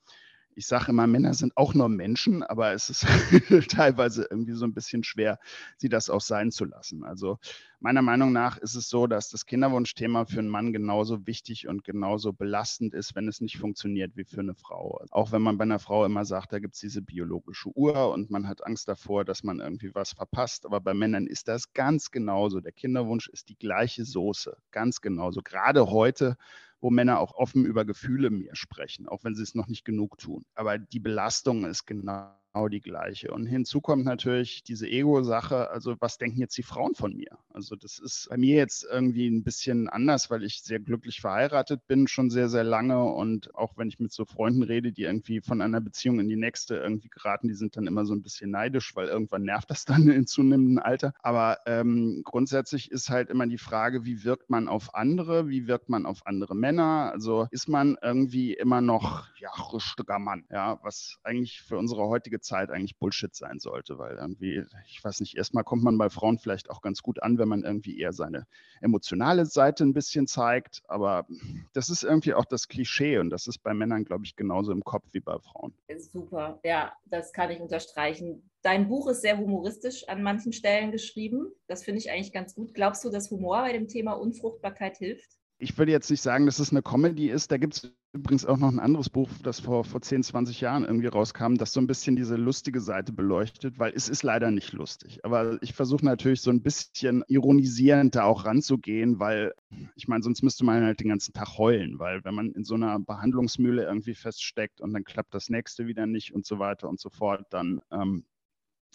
ich 0.57 0.67
sage 0.67 0.87
immer, 0.89 1.07
Männer 1.07 1.35
sind 1.35 1.55
auch 1.57 1.75
nur 1.75 1.91
Menschen, 1.91 2.43
aber 2.43 2.73
es 2.73 2.89
ist 2.89 3.07
teilweise 3.71 4.27
irgendwie 4.31 4.55
so 4.55 4.65
ein 4.65 4.73
bisschen 4.73 5.05
schwer, 5.05 5.39
sie 5.77 5.91
das 5.91 6.09
auch 6.09 6.23
sein 6.23 6.51
zu 6.51 6.65
lassen. 6.65 7.05
Also 7.05 7.39
meiner 7.79 8.01
Meinung 8.01 8.33
nach 8.33 8.57
ist 8.57 8.75
es 8.75 8.89
so, 8.89 9.07
dass 9.07 9.29
das 9.29 9.45
Kinderwunschthema 9.45 10.25
für 10.25 10.39
einen 10.39 10.49
Mann 10.49 10.73
genauso 10.73 11.27
wichtig 11.27 11.69
und 11.69 11.85
genauso 11.85 12.33
belastend 12.33 12.95
ist, 12.95 13.15
wenn 13.15 13.29
es 13.29 13.43
nicht 13.43 13.59
funktioniert 13.59 14.17
wie 14.17 14.25
für 14.25 14.41
eine 14.41 14.55
Frau. 14.55 15.05
Auch 15.11 15.31
wenn 15.31 15.43
man 15.43 15.59
bei 15.59 15.65
einer 15.65 15.79
Frau 15.79 16.07
immer 16.07 16.25
sagt, 16.25 16.55
da 16.55 16.59
gibt 16.59 16.75
es 16.75 16.81
diese 16.81 17.03
biologische 17.03 17.69
Uhr 17.77 18.11
und 18.13 18.31
man 18.31 18.49
hat 18.49 18.67
Angst 18.67 18.89
davor, 18.89 19.27
dass 19.27 19.45
man 19.45 19.61
irgendwie 19.61 19.95
was 19.95 20.13
verpasst. 20.13 20.65
Aber 20.65 20.81
bei 20.81 20.95
Männern 20.95 21.27
ist 21.27 21.49
das 21.49 21.75
ganz 21.75 22.11
genauso. 22.11 22.61
Der 22.61 22.73
Kinderwunsch 22.73 23.29
ist 23.29 23.51
die 23.51 23.59
gleiche 23.59 24.07
Soße, 24.07 24.57
ganz 24.71 25.03
genauso. 25.03 25.43
Gerade 25.43 25.91
heute 25.91 26.39
wo 26.81 26.91
Männer 26.91 27.21
auch 27.21 27.35
offen 27.35 27.65
über 27.65 27.85
Gefühle 27.85 28.31
mehr 28.31 28.55
sprechen, 28.55 29.09
auch 29.09 29.25
wenn 29.25 29.35
sie 29.35 29.43
es 29.43 29.55
noch 29.55 29.67
nicht 29.67 29.85
genug 29.85 30.19
tun. 30.19 30.45
Aber 30.55 30.79
die 30.79 31.01
Belastung 31.01 31.65
ist 31.65 31.87
genau 31.87 32.31
die 32.69 32.81
gleiche. 32.81 33.31
Und 33.31 33.47
hinzu 33.47 33.81
kommt 33.81 34.05
natürlich 34.05 34.63
diese 34.63 34.89
Ego-Sache, 34.89 35.71
also 35.71 35.97
was 36.01 36.19
denken 36.19 36.41
jetzt 36.41 36.57
die 36.57 36.63
Frauen 36.63 36.95
von 36.95 37.15
mir? 37.15 37.39
Also 37.53 37.77
das 37.77 37.99
ist 37.99 38.29
bei 38.31 38.37
mir 38.37 38.57
jetzt 38.57 38.87
irgendwie 38.91 39.29
ein 39.29 39.45
bisschen 39.45 39.89
anders, 39.89 40.31
weil 40.31 40.43
ich 40.43 40.63
sehr 40.63 40.81
glücklich 40.81 41.21
verheiratet 41.21 41.87
bin, 41.87 42.09
schon 42.09 42.31
sehr, 42.31 42.49
sehr 42.49 42.65
lange. 42.65 43.05
Und 43.05 43.55
auch 43.55 43.77
wenn 43.77 43.89
ich 43.89 43.99
mit 43.99 44.13
so 44.13 44.25
Freunden 44.25 44.63
rede, 44.63 44.93
die 44.93 45.03
irgendwie 45.03 45.41
von 45.41 45.61
einer 45.61 45.81
Beziehung 45.81 46.21
in 46.21 46.29
die 46.29 46.37
nächste 46.37 46.77
irgendwie 46.77 47.09
geraten, 47.09 47.49
die 47.49 47.55
sind 47.55 47.77
dann 47.77 47.87
immer 47.87 48.05
so 48.05 48.15
ein 48.15 48.23
bisschen 48.23 48.51
neidisch, 48.51 48.97
weil 48.97 49.09
irgendwann 49.09 49.43
nervt 49.43 49.71
das 49.71 49.85
dann 49.87 50.09
in 50.09 50.27
zunehmendem 50.27 50.79
Alter. 50.79 51.13
Aber 51.23 51.59
ähm, 51.67 52.23
grundsätzlich 52.25 52.91
ist 52.91 53.11
halt 53.11 53.31
immer 53.31 53.47
die 53.47 53.59
Frage, 53.59 54.05
wie 54.05 54.25
wirkt 54.25 54.51
man 54.51 54.69
auf 54.69 54.95
andere, 54.95 55.49
wie 55.49 55.67
wirkt 55.67 55.89
man 55.89 56.07
auf 56.07 56.27
andere 56.27 56.55
Männer? 56.55 57.11
Also 57.13 57.49
ist 57.51 57.69
man 57.69 57.97
irgendwie 58.03 58.55
immer 58.55 58.81
noch, 58.81 59.29
ja, 59.39 59.51
richtiger 59.73 60.19
Mann, 60.19 60.45
ja, 60.51 60.79
was 60.83 61.19
eigentlich 61.23 61.63
für 61.63 61.79
unsere 61.79 62.07
heutige 62.07 62.41
Zeit 62.47 62.71
eigentlich 62.71 62.97
Bullshit 62.99 63.35
sein 63.35 63.59
sollte, 63.59 63.99
weil 63.99 64.17
irgendwie, 64.17 64.65
ich 64.89 65.03
weiß 65.03 65.21
nicht, 65.21 65.37
erstmal 65.37 65.65
kommt 65.65 65.83
man 65.83 65.99
bei 65.99 66.09
Frauen 66.09 66.39
vielleicht 66.39 66.71
auch 66.71 66.81
ganz 66.81 67.03
gut 67.03 67.23
an, 67.23 67.39
wenn 67.39 67.49
man 67.49 67.65
irgendwie 67.65 67.99
eher 67.99 68.13
seine 68.13 68.47
emotionale 68.81 69.45
Seite 69.47 69.85
ein 69.85 69.93
bisschen 69.93 70.27
zeigt, 70.27 70.83
aber 70.89 71.27
das 71.73 71.91
ist 71.91 72.05
irgendwie 72.05 72.35
auch 72.35 72.45
das 72.45 72.69
Klischee 72.69 73.19
und 73.19 73.31
das 73.31 73.47
ist 73.47 73.59
bei 73.59 73.75
Männern, 73.75 74.05
glaube 74.05 74.25
ich, 74.25 74.37
genauso 74.37 74.73
im 74.73 74.85
Kopf 74.85 75.05
wie 75.13 75.21
bei 75.21 75.39
Frauen. 75.39 75.75
Super, 75.99 76.61
ja, 76.65 76.93
das 77.07 77.33
kann 77.33 77.51
ich 77.51 77.61
unterstreichen. 77.61 78.51
Dein 78.63 78.89
Buch 78.89 79.09
ist 79.09 79.23
sehr 79.23 79.39
humoristisch 79.39 80.09
an 80.09 80.23
manchen 80.23 80.53
Stellen 80.53 80.91
geschrieben. 80.91 81.53
Das 81.67 81.85
finde 81.85 82.01
ich 82.01 82.11
eigentlich 82.11 82.33
ganz 82.33 82.55
gut. 82.55 82.75
Glaubst 82.75 83.05
du, 83.05 83.11
dass 83.11 83.31
Humor 83.31 83.63
bei 83.63 83.73
dem 83.73 83.89
Thema 83.89 84.13
Unfruchtbarkeit 84.13 84.97
hilft? 84.97 85.39
Ich 85.59 85.79
würde 85.79 85.93
jetzt 85.93 86.11
nicht 86.11 86.21
sagen, 86.21 86.45
dass 86.45 86.59
es 86.59 86.71
eine 86.71 86.83
Comedy 86.83 87.31
ist. 87.31 87.51
Da 87.51 87.57
gibt 87.57 87.75
es 87.75 87.97
übrigens 88.13 88.45
auch 88.45 88.59
noch 88.59 88.69
ein 88.69 88.79
anderes 88.79 89.09
Buch, 89.09 89.31
das 89.43 89.61
vor, 89.61 89.85
vor 89.85 90.03
10, 90.03 90.23
20 90.23 90.61
Jahren 90.61 90.85
irgendwie 90.85 91.07
rauskam, 91.07 91.55
das 91.55 91.73
so 91.73 91.81
ein 91.81 91.87
bisschen 91.87 92.15
diese 92.15 92.37
lustige 92.37 92.81
Seite 92.81 93.13
beleuchtet, 93.13 93.79
weil 93.79 93.93
es 93.95 94.09
ist 94.09 94.23
leider 94.23 94.51
nicht 94.51 94.73
lustig. 94.75 95.25
Aber 95.25 95.59
ich 95.63 95.73
versuche 95.73 96.05
natürlich 96.05 96.43
so 96.43 96.51
ein 96.51 96.63
bisschen 96.63 97.25
ironisierend 97.29 98.15
da 98.15 98.25
auch 98.25 98.45
ranzugehen, 98.45 99.19
weil 99.19 99.55
ich 99.95 100.09
meine, 100.09 100.23
sonst 100.23 100.43
müsste 100.43 100.65
man 100.65 100.85
halt 100.85 101.01
den 101.01 101.09
ganzen 101.09 101.33
Tag 101.33 101.57
heulen, 101.57 101.99
weil 101.99 102.23
wenn 102.25 102.35
man 102.35 102.53
in 102.53 102.65
so 102.65 102.75
einer 102.75 102.99
Behandlungsmühle 102.99 103.85
irgendwie 103.85 104.15
feststeckt 104.15 104.83
und 104.83 104.93
dann 104.93 105.05
klappt 105.05 105.35
das 105.35 105.49
nächste 105.49 105.87
wieder 105.87 106.07
nicht 106.07 106.35
und 106.35 106.45
so 106.45 106.59
weiter 106.59 106.89
und 106.89 107.01
so 107.01 107.09
fort, 107.09 107.47
dann 107.51 107.81
ähm, 107.91 108.25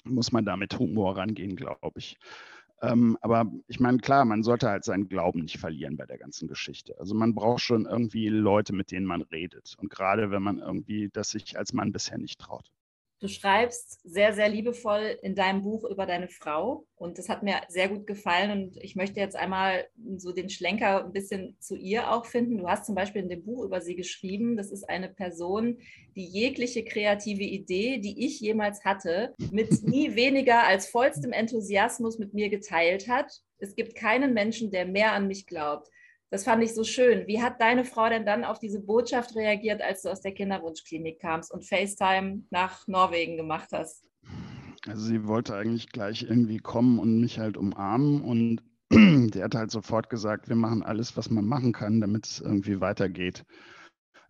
muss 0.04 0.32
man 0.32 0.46
da 0.46 0.58
mit 0.58 0.78
Humor 0.78 1.18
rangehen, 1.18 1.56
glaube 1.56 1.92
ich. 1.98 2.18
Ähm, 2.82 3.18
aber 3.22 3.46
ich 3.68 3.80
meine, 3.80 4.00
klar, 4.00 4.26
man 4.26 4.44
sollte 4.44 4.70
halt 4.70 4.84
seinen 4.84 5.08
Glauben 5.08 5.42
nicht 5.42 5.60
verlieren 5.60 5.98
bei 5.98 6.06
der 6.06 6.18
ganzen 6.18 6.48
Geschichte. 6.48 6.98
Also 7.00 7.14
man 7.16 7.36
braucht 7.36 7.62
schon 7.62 7.86
irgendwie 7.86 8.28
Leute, 8.30 8.74
mit 8.74 8.92
denen 8.92 9.06
man 9.06 9.22
redet. 9.22 9.76
Und 9.80 9.90
gerade 9.90 10.32
wenn 10.32 10.42
man 10.42 10.58
irgendwie 10.58 11.10
das 11.10 11.30
sich 11.30 11.58
als 11.58 11.74
Mann 11.74 11.92
bisher 11.92 12.18
nicht 12.18 12.40
traut. 12.40 12.72
Du 13.22 13.28
schreibst 13.28 14.00
sehr, 14.04 14.34
sehr 14.34 14.50
liebevoll 14.50 15.20
in 15.22 15.36
deinem 15.36 15.62
Buch 15.62 15.84
über 15.84 16.08
deine 16.08 16.28
Frau 16.28 16.88
und 16.96 17.20
das 17.20 17.30
hat 17.30 17.44
mir 17.44 17.62
sehr 17.68 17.88
gut 17.88 18.08
gefallen 18.08 18.50
und 18.50 18.78
ich 18.78 18.96
möchte 18.96 19.20
jetzt 19.20 19.36
einmal 19.36 19.86
so 20.18 20.32
den 20.32 20.50
Schlenker 20.50 21.06
ein 21.06 21.14
bisschen 21.14 21.56
zu 21.60 21.76
ihr 21.76 22.12
auch 22.12 22.26
finden. 22.26 22.58
Du 22.58 22.68
hast 22.68 22.88
zum 22.88 22.96
Beispiel 22.96 23.22
in 23.22 23.30
dem 23.30 23.44
Buch 23.44 23.64
über 23.64 23.80
sie 23.80 23.96
geschrieben, 23.96 24.58
das 24.58 24.72
ist 24.72 24.90
eine 24.90 25.08
Person, 25.08 25.78
die 26.16 26.26
jegliche 26.26 26.84
kreative 26.84 27.44
Idee, 27.44 28.00
die 28.00 28.26
ich 28.26 28.40
jemals 28.40 28.84
hatte, 28.86 29.36
mit 29.52 29.84
nie 29.84 30.16
weniger 30.16 30.66
als 30.66 30.90
vollstem 30.90 31.32
Enthusiasmus 31.32 32.18
mit 32.18 32.34
mir 32.34 32.50
geteilt 32.50 33.08
hat. 33.08 33.32
Es 33.60 33.76
gibt 33.76 33.94
keinen 33.94 34.34
Menschen, 34.34 34.72
der 34.72 34.88
mehr 34.88 35.12
an 35.12 35.28
mich 35.28 35.46
glaubt. 35.46 35.88
Das 36.32 36.46
fand 36.46 36.64
ich 36.64 36.74
so 36.74 36.86
schön. 36.86 37.28
Wie 37.28 37.42
hat 37.42 37.60
deine 37.60 37.84
Frau 37.84 38.08
denn 38.08 38.26
dann 38.26 38.46
auf 38.46 38.58
diese 38.58 38.80
Botschaft 38.80 39.36
reagiert, 39.36 39.82
als 39.82 40.04
du 40.04 40.10
aus 40.10 40.22
der 40.22 40.34
Kinderwunschklinik 40.34 41.20
kamst 41.20 41.54
und 41.54 41.66
FaceTime 41.66 42.44
nach 42.50 42.88
Norwegen 42.88 43.36
gemacht 43.36 43.68
hast? 43.74 44.10
Also 44.88 45.06
sie 45.06 45.28
wollte 45.28 45.56
eigentlich 45.56 45.90
gleich 45.90 46.24
irgendwie 46.24 46.60
kommen 46.60 47.00
und 47.00 47.20
mich 47.20 47.38
halt 47.38 47.58
umarmen 47.58 48.22
und 48.22 48.62
die 48.92 49.44
hat 49.44 49.56
halt 49.56 49.72
sofort 49.72 50.10
gesagt, 50.10 50.48
wir 50.48 50.56
machen 50.56 50.84
alles, 50.84 51.18
was 51.18 51.30
man 51.30 51.46
machen 51.46 51.74
kann, 51.74 52.00
damit 52.00 52.26
es 52.26 52.40
irgendwie 52.40 52.80
weitergeht. 52.80 53.44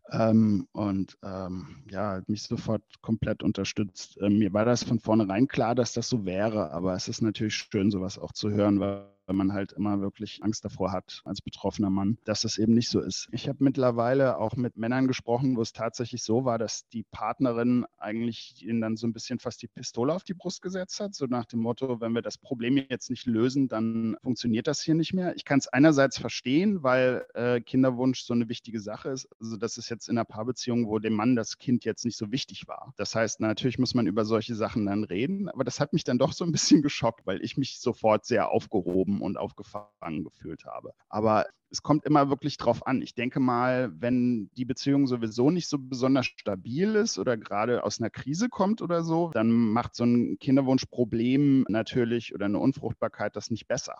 Ähm, 0.09 0.67
und 0.73 1.17
ähm, 1.23 1.83
ja, 1.89 2.13
hat 2.13 2.27
mich 2.27 2.43
sofort 2.43 2.81
komplett 3.01 3.43
unterstützt. 3.43 4.17
Ähm, 4.21 4.39
mir 4.39 4.51
war 4.53 4.65
das 4.65 4.83
von 4.83 4.99
vornherein 4.99 5.47
klar, 5.47 5.75
dass 5.75 5.93
das 5.93 6.09
so 6.09 6.25
wäre, 6.25 6.71
aber 6.71 6.95
es 6.95 7.07
ist 7.07 7.21
natürlich 7.21 7.55
schön, 7.55 7.91
sowas 7.91 8.17
auch 8.17 8.33
zu 8.33 8.49
hören, 8.49 8.79
weil 8.79 9.05
weil 9.31 9.37
man 9.37 9.53
halt 9.53 9.71
immer 9.71 10.01
wirklich 10.01 10.43
Angst 10.43 10.65
davor 10.65 10.91
hat 10.91 11.21
als 11.23 11.41
betroffener 11.41 11.89
Mann, 11.89 12.17
dass 12.25 12.41
das 12.41 12.57
eben 12.57 12.73
nicht 12.73 12.89
so 12.89 12.99
ist. 12.99 13.29
Ich 13.31 13.47
habe 13.47 13.63
mittlerweile 13.63 14.37
auch 14.37 14.57
mit 14.57 14.75
Männern 14.75 15.07
gesprochen, 15.07 15.55
wo 15.55 15.61
es 15.61 15.71
tatsächlich 15.71 16.21
so 16.21 16.43
war, 16.43 16.57
dass 16.57 16.85
die 16.89 17.03
Partnerin 17.03 17.85
eigentlich 17.97 18.61
ihnen 18.61 18.81
dann 18.81 18.97
so 18.97 19.07
ein 19.07 19.13
bisschen 19.13 19.39
fast 19.39 19.61
die 19.61 19.69
Pistole 19.69 20.13
auf 20.13 20.25
die 20.25 20.33
Brust 20.33 20.61
gesetzt 20.61 20.99
hat, 20.99 21.15
so 21.15 21.27
nach 21.27 21.45
dem 21.45 21.61
Motto, 21.61 22.01
wenn 22.01 22.11
wir 22.11 22.21
das 22.21 22.37
Problem 22.37 22.75
jetzt 22.75 23.09
nicht 23.09 23.25
lösen, 23.25 23.69
dann 23.69 24.17
funktioniert 24.21 24.67
das 24.67 24.81
hier 24.81 24.95
nicht 24.95 25.13
mehr. 25.13 25.33
Ich 25.37 25.45
kann 25.45 25.59
es 25.59 25.69
einerseits 25.69 26.17
verstehen, 26.17 26.83
weil 26.83 27.25
äh, 27.33 27.61
Kinderwunsch 27.61 28.23
so 28.23 28.33
eine 28.33 28.49
wichtige 28.49 28.81
Sache 28.81 29.11
ist. 29.11 29.29
Also 29.39 29.55
das 29.55 29.77
ist 29.77 29.89
jetzt 29.89 30.09
in 30.09 30.17
einer 30.17 30.25
Paarbeziehung, 30.25 30.89
wo 30.89 30.99
dem 30.99 31.13
Mann 31.13 31.37
das 31.37 31.57
Kind 31.57 31.85
jetzt 31.85 32.03
nicht 32.03 32.17
so 32.17 32.33
wichtig 32.33 32.67
war. 32.67 32.93
Das 32.97 33.15
heißt, 33.15 33.39
natürlich 33.39 33.79
muss 33.79 33.95
man 33.95 34.07
über 34.07 34.25
solche 34.25 34.55
Sachen 34.55 34.87
dann 34.87 35.05
reden, 35.05 35.47
aber 35.47 35.63
das 35.63 35.79
hat 35.79 35.93
mich 35.93 36.03
dann 36.03 36.17
doch 36.17 36.33
so 36.33 36.43
ein 36.43 36.51
bisschen 36.51 36.81
geschockt, 36.81 37.25
weil 37.25 37.41
ich 37.41 37.55
mich 37.55 37.79
sofort 37.79 38.25
sehr 38.25 38.49
aufgehoben 38.49 39.20
und 39.21 39.37
aufgefangen 39.37 40.23
gefühlt 40.23 40.65
habe. 40.65 40.93
Aber 41.09 41.45
es 41.69 41.81
kommt 41.81 42.05
immer 42.05 42.29
wirklich 42.29 42.57
drauf 42.57 42.85
an. 42.85 43.01
Ich 43.01 43.15
denke 43.15 43.39
mal, 43.39 43.91
wenn 43.97 44.49
die 44.57 44.65
Beziehung 44.65 45.07
sowieso 45.07 45.51
nicht 45.51 45.69
so 45.69 45.77
besonders 45.79 46.25
stabil 46.25 46.95
ist 46.95 47.17
oder 47.17 47.37
gerade 47.37 47.83
aus 47.83 47.99
einer 47.99 48.09
Krise 48.09 48.49
kommt 48.49 48.81
oder 48.81 49.03
so, 49.03 49.31
dann 49.33 49.51
macht 49.51 49.95
so 49.95 50.03
ein 50.03 50.37
Kinderwunschproblem 50.39 51.65
natürlich 51.69 52.35
oder 52.35 52.45
eine 52.45 52.59
Unfruchtbarkeit 52.59 53.35
das 53.35 53.49
nicht 53.51 53.67
besser. 53.67 53.95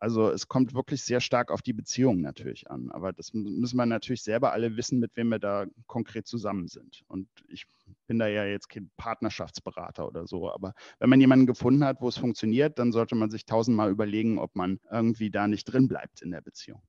Also 0.00 0.30
es 0.30 0.48
kommt 0.48 0.74
wirklich 0.74 1.02
sehr 1.02 1.20
stark 1.20 1.50
auf 1.50 1.60
die 1.60 1.74
Beziehung 1.74 2.22
natürlich 2.22 2.70
an. 2.70 2.90
Aber 2.90 3.12
das 3.12 3.34
müssen 3.34 3.76
wir 3.76 3.84
natürlich 3.86 4.22
selber 4.22 4.52
alle 4.52 4.76
wissen, 4.76 4.98
mit 4.98 5.14
wem 5.14 5.28
wir 5.28 5.38
da 5.38 5.66
konkret 5.86 6.26
zusammen 6.26 6.68
sind. 6.68 7.02
Und 7.06 7.28
ich 7.48 7.66
bin 8.06 8.18
da 8.18 8.26
ja 8.26 8.46
jetzt 8.46 8.68
kein 8.68 8.90
Partnerschaftsberater 8.96 10.08
oder 10.08 10.26
so. 10.26 10.50
Aber 10.50 10.74
wenn 10.98 11.10
man 11.10 11.20
jemanden 11.20 11.46
gefunden 11.46 11.84
hat, 11.84 12.00
wo 12.00 12.08
es 12.08 12.16
funktioniert, 12.16 12.78
dann 12.78 12.92
sollte 12.92 13.14
man 13.14 13.30
sich 13.30 13.44
tausendmal 13.44 13.90
überlegen, 13.90 14.38
ob 14.38 14.56
man 14.56 14.80
irgendwie 14.90 15.30
da 15.30 15.46
nicht 15.46 15.66
drin 15.66 15.86
bleibt 15.86 16.22
in 16.22 16.30
der 16.30 16.40
Beziehung 16.40 16.82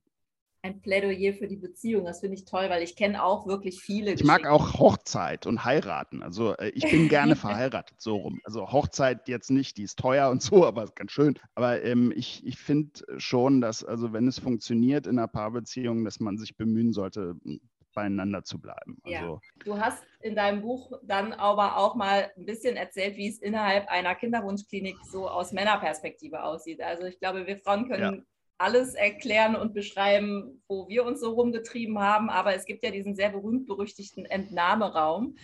ein 0.63 0.81
Plädoyer 0.81 1.33
für 1.33 1.47
die 1.47 1.55
Beziehung. 1.55 2.05
Das 2.05 2.19
finde 2.19 2.35
ich 2.35 2.45
toll, 2.45 2.69
weil 2.69 2.83
ich 2.83 2.95
kenne 2.95 3.23
auch 3.23 3.47
wirklich 3.47 3.81
viele. 3.81 4.13
Ich 4.13 4.23
mag 4.23 4.45
auch 4.45 4.79
Hochzeit 4.79 5.47
und 5.47 5.65
heiraten. 5.65 6.21
Also 6.21 6.55
äh, 6.57 6.69
ich 6.69 6.89
bin 6.89 7.09
gerne 7.09 7.35
verheiratet, 7.35 7.99
so 7.99 8.15
rum. 8.15 8.39
Also 8.43 8.71
Hochzeit 8.71 9.27
jetzt 9.27 9.49
nicht, 9.49 9.77
die 9.77 9.83
ist 9.83 9.97
teuer 9.97 10.29
und 10.29 10.41
so, 10.41 10.65
aber 10.67 10.85
ganz 10.95 11.11
schön. 11.11 11.39
Aber 11.55 11.83
ähm, 11.83 12.13
ich, 12.15 12.45
ich 12.45 12.57
finde 12.57 12.91
schon, 13.17 13.61
dass, 13.61 13.83
also 13.83 14.13
wenn 14.13 14.27
es 14.27 14.39
funktioniert 14.39 15.07
in 15.07 15.17
einer 15.17 15.27
Paarbeziehung, 15.27 16.05
dass 16.05 16.19
man 16.19 16.37
sich 16.37 16.55
bemühen 16.55 16.93
sollte, 16.93 17.35
beieinander 17.93 18.43
zu 18.43 18.59
bleiben. 18.59 18.97
Also, 19.03 19.15
ja. 19.15 19.39
Du 19.65 19.77
hast 19.77 20.01
in 20.21 20.35
deinem 20.35 20.61
Buch 20.61 20.91
dann 21.03 21.33
aber 21.33 21.77
auch 21.77 21.95
mal 21.95 22.31
ein 22.37 22.45
bisschen 22.45 22.77
erzählt, 22.77 23.17
wie 23.17 23.27
es 23.27 23.39
innerhalb 23.39 23.89
einer 23.89 24.15
Kinderwunschklinik 24.15 24.95
so 25.11 25.27
aus 25.27 25.51
Männerperspektive 25.51 26.41
aussieht. 26.41 26.81
Also 26.81 27.03
ich 27.03 27.19
glaube, 27.19 27.45
wir 27.47 27.57
Frauen 27.57 27.89
können 27.89 28.15
ja 28.15 28.23
alles 28.61 28.93
erklären 28.93 29.55
und 29.55 29.73
beschreiben, 29.73 30.61
wo 30.67 30.87
wir 30.87 31.05
uns 31.05 31.19
so 31.19 31.31
rumgetrieben 31.31 31.99
haben. 31.99 32.29
Aber 32.29 32.55
es 32.55 32.65
gibt 32.65 32.83
ja 32.83 32.91
diesen 32.91 33.15
sehr 33.15 33.29
berühmt-berüchtigten 33.29 34.25
Entnahmeraum. 34.25 35.35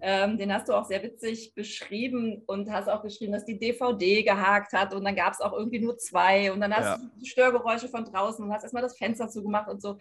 Ähm, 0.00 0.38
den 0.38 0.52
hast 0.52 0.68
du 0.68 0.74
auch 0.74 0.84
sehr 0.84 1.02
witzig 1.02 1.54
beschrieben 1.54 2.42
und 2.46 2.70
hast 2.70 2.88
auch 2.88 3.02
geschrieben, 3.02 3.32
dass 3.32 3.44
die 3.44 3.58
DVD 3.58 4.22
gehakt 4.22 4.72
hat 4.72 4.94
und 4.94 5.04
dann 5.04 5.16
gab 5.16 5.32
es 5.32 5.40
auch 5.40 5.52
irgendwie 5.52 5.80
nur 5.80 5.98
zwei 5.98 6.52
und 6.52 6.60
dann 6.60 6.72
hast 6.72 6.84
ja. 6.84 6.98
du 6.98 7.24
Störgeräusche 7.24 7.88
von 7.88 8.04
draußen 8.04 8.44
und 8.44 8.52
hast 8.52 8.62
erstmal 8.62 8.82
das 8.82 8.96
Fenster 8.96 9.28
zugemacht 9.28 9.68
und 9.68 9.82
so. 9.82 9.98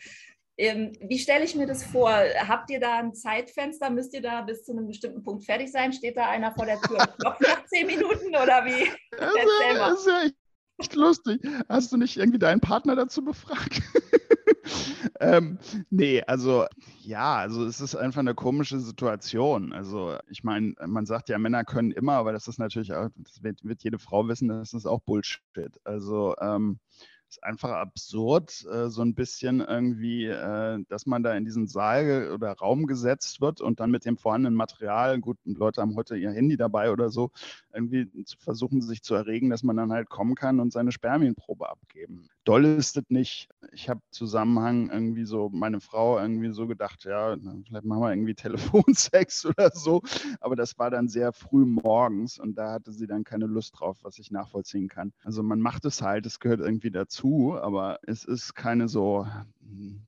Ähm, 0.60 0.92
wie 1.02 1.18
stelle 1.18 1.46
ich 1.46 1.56
mir 1.56 1.66
das 1.66 1.84
vor? 1.84 2.12
Habt 2.12 2.70
ihr 2.70 2.80
da 2.80 3.00
ein 3.00 3.16
Zeitfenster? 3.16 3.90
Müsst 3.90 4.14
ihr 4.14 4.22
da 4.22 4.42
bis 4.42 4.64
zu 4.64 4.72
einem 4.72 4.88
bestimmten 4.88 5.24
Punkt 5.24 5.46
fertig 5.46 5.72
sein? 5.72 5.94
Steht 5.94 6.18
da 6.18 6.30
einer 6.30 6.52
vor 6.52 6.66
der 6.66 6.80
Tür 6.82 7.00
und 7.00 7.18
klopft 7.20 7.42
nach 7.42 7.66
zehn 7.66 7.88
Minuten 7.88 8.30
oder 8.30 8.66
wie? 8.66 8.92
Das 9.12 9.34
ist 9.34 10.08
ja 10.08 10.30
echt 10.78 10.96
lustig. 10.96 11.42
Hast 11.70 11.92
du 11.92 11.98
nicht 11.98 12.18
irgendwie 12.18 12.40
deinen 12.40 12.62
Partner 12.62 12.96
dazu 12.96 13.24
befragt? 13.24 13.82
ähm, 15.20 15.60
nee, 15.90 16.22
also 16.24 16.66
ja, 17.02 17.38
also 17.38 17.66
es 17.66 17.82
ist 17.82 17.96
einfach 17.96 18.20
eine 18.20 18.36
komische 18.36 18.80
Situation. 18.80 19.74
Also 19.74 20.18
ich 20.30 20.44
meine, 20.44 20.74
man 20.86 21.06
sagt 21.06 21.30
ja, 21.30 21.38
Männer 21.38 21.64
können 21.64 21.92
immer, 21.92 22.14
aber 22.14 22.34
das 22.34 22.48
ist 22.48 22.60
natürlich 22.60 22.94
auch, 22.94 23.10
das 23.16 23.44
wird, 23.44 23.64
wird 23.64 23.84
jede 23.84 24.00
Frau 24.00 24.28
wissen, 24.28 24.48
das 24.48 24.74
ist 24.74 24.86
auch 24.86 25.02
Bullshit. 25.02 25.42
Also 25.84 26.36
ähm, 26.40 26.80
ist 27.30 27.44
einfach 27.44 27.72
absurd, 27.72 28.66
äh, 28.72 28.90
so 28.90 29.02
ein 29.02 29.14
bisschen 29.14 29.60
irgendwie, 29.60 30.26
äh, 30.26 30.84
dass 30.88 31.06
man 31.06 31.24
da 31.24 31.36
in 31.36 31.46
diesen 31.46 31.68
Saal 31.68 32.32
oder 32.34 32.54
Raum 32.54 32.88
gesetzt 32.88 33.42
wird 33.42 33.62
und 33.62 33.80
dann 33.80 33.92
mit 33.92 34.06
dem 34.06 34.18
vorhandenen 34.18 34.56
Material, 34.56 35.20
gut, 35.20 35.38
Leute 35.44 35.82
haben 35.82 35.96
heute 35.96 36.16
ihr 36.16 36.32
Handy 36.32 36.58
dabei 36.58 36.92
oder 36.92 37.10
so, 37.10 37.32
irgendwie 37.74 38.10
zu 38.24 38.38
versuchen, 38.38 38.82
sich 38.82 39.04
zu 39.04 39.16
erregen, 39.16 39.50
dass 39.50 39.64
man 39.64 39.76
dann 39.78 39.92
halt 39.92 40.10
kommen 40.10 40.36
kann 40.36 40.60
und 40.60 40.72
seine 40.72 40.92
Spermienprobe 40.92 41.70
abgeben. 41.70 42.30
Doll 42.44 42.66
ist 42.66 42.96
das 42.96 43.04
nicht. 43.10 43.50
Ich 43.72 43.90
habe 43.90 44.02
Zusammenhang 44.12 44.90
irgendwie 44.90 45.26
so, 45.26 45.50
meine 45.50 45.80
Frau 45.80 46.20
irgendwie 46.20 46.52
so 46.52 46.68
gedacht, 46.68 47.04
ja, 47.06 47.36
vielleicht 47.66 47.86
machen 47.86 48.02
wir 48.02 48.12
irgendwie 48.12 48.36
Telefonsex 48.36 49.46
oder 49.46 49.72
so. 49.72 50.02
Aber 50.40 50.56
das 50.56 50.78
war 50.78 50.90
dann 50.90 51.08
sehr 51.08 51.34
früh 51.34 51.66
morgens 51.66 52.40
und 52.40 52.56
da 52.56 52.74
hatte 52.74 52.92
sie 52.92 53.08
dann 53.08 53.24
keine 53.24 53.46
Lust 53.46 53.80
drauf, 53.80 53.98
was 54.04 54.20
ich 54.20 54.32
nachvollziehen 54.32 54.88
kann. 54.88 55.14
Also 55.24 55.44
man 55.44 55.60
macht 55.60 55.86
es 55.86 56.02
halt, 56.02 56.26
es 56.26 56.40
gehört 56.40 56.60
irgendwie 56.60 56.92
dazu, 56.92 57.58
aber 57.60 58.00
es 58.04 58.26
ist 58.26 58.56
keine 58.56 58.88
so 58.88 59.28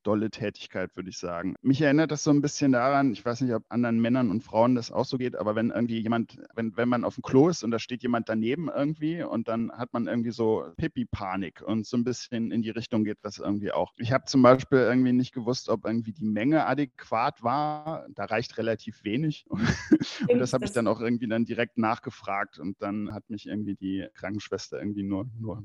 dolle 0.03 0.29
Tätigkeit, 0.29 0.95
würde 0.95 1.09
ich 1.09 1.17
sagen. 1.17 1.55
Mich 1.61 1.81
erinnert 1.81 2.11
das 2.11 2.23
so 2.23 2.31
ein 2.31 2.41
bisschen 2.41 2.71
daran, 2.71 3.11
ich 3.11 3.23
weiß 3.23 3.41
nicht, 3.41 3.53
ob 3.53 3.63
anderen 3.69 3.99
Männern 3.99 4.31
und 4.31 4.43
Frauen 4.43 4.75
das 4.75 4.91
auch 4.91 5.05
so 5.05 5.17
geht, 5.17 5.35
aber 5.35 5.55
wenn 5.55 5.71
irgendwie 5.71 5.99
jemand, 5.99 6.37
wenn, 6.55 6.75
wenn 6.77 6.89
man 6.89 7.03
auf 7.03 7.15
dem 7.15 7.23
Klo 7.23 7.49
ist 7.49 7.63
und 7.63 7.71
da 7.71 7.79
steht 7.79 8.03
jemand 8.03 8.29
daneben 8.29 8.69
irgendwie 8.69 9.23
und 9.23 9.47
dann 9.47 9.71
hat 9.71 9.93
man 9.93 10.07
irgendwie 10.07 10.31
so 10.31 10.65
Pipi-Panik 10.77 11.61
und 11.61 11.85
so 11.85 11.97
ein 11.97 12.03
bisschen 12.03 12.51
in 12.51 12.61
die 12.61 12.69
Richtung 12.69 13.03
geht 13.03 13.19
das 13.21 13.37
irgendwie 13.37 13.71
auch. 13.71 13.93
Ich 13.97 14.11
habe 14.11 14.25
zum 14.25 14.41
Beispiel 14.41 14.79
irgendwie 14.79 15.13
nicht 15.13 15.33
gewusst, 15.33 15.69
ob 15.69 15.85
irgendwie 15.85 16.13
die 16.13 16.25
Menge 16.25 16.65
adäquat 16.65 17.43
war. 17.43 18.07
Da 18.15 18.25
reicht 18.25 18.57
relativ 18.57 19.03
wenig. 19.03 19.45
Und 20.29 20.39
das 20.39 20.53
habe 20.53 20.65
ich 20.65 20.71
dann 20.71 20.87
auch 20.87 21.01
irgendwie 21.01 21.27
dann 21.27 21.45
direkt 21.45 21.77
nachgefragt 21.77 22.59
und 22.59 22.81
dann 22.81 23.13
hat 23.13 23.29
mich 23.29 23.47
irgendwie 23.47 23.75
die 23.75 24.07
Krankenschwester 24.13 24.79
irgendwie 24.79 25.03
nur, 25.03 25.27
nur 25.39 25.63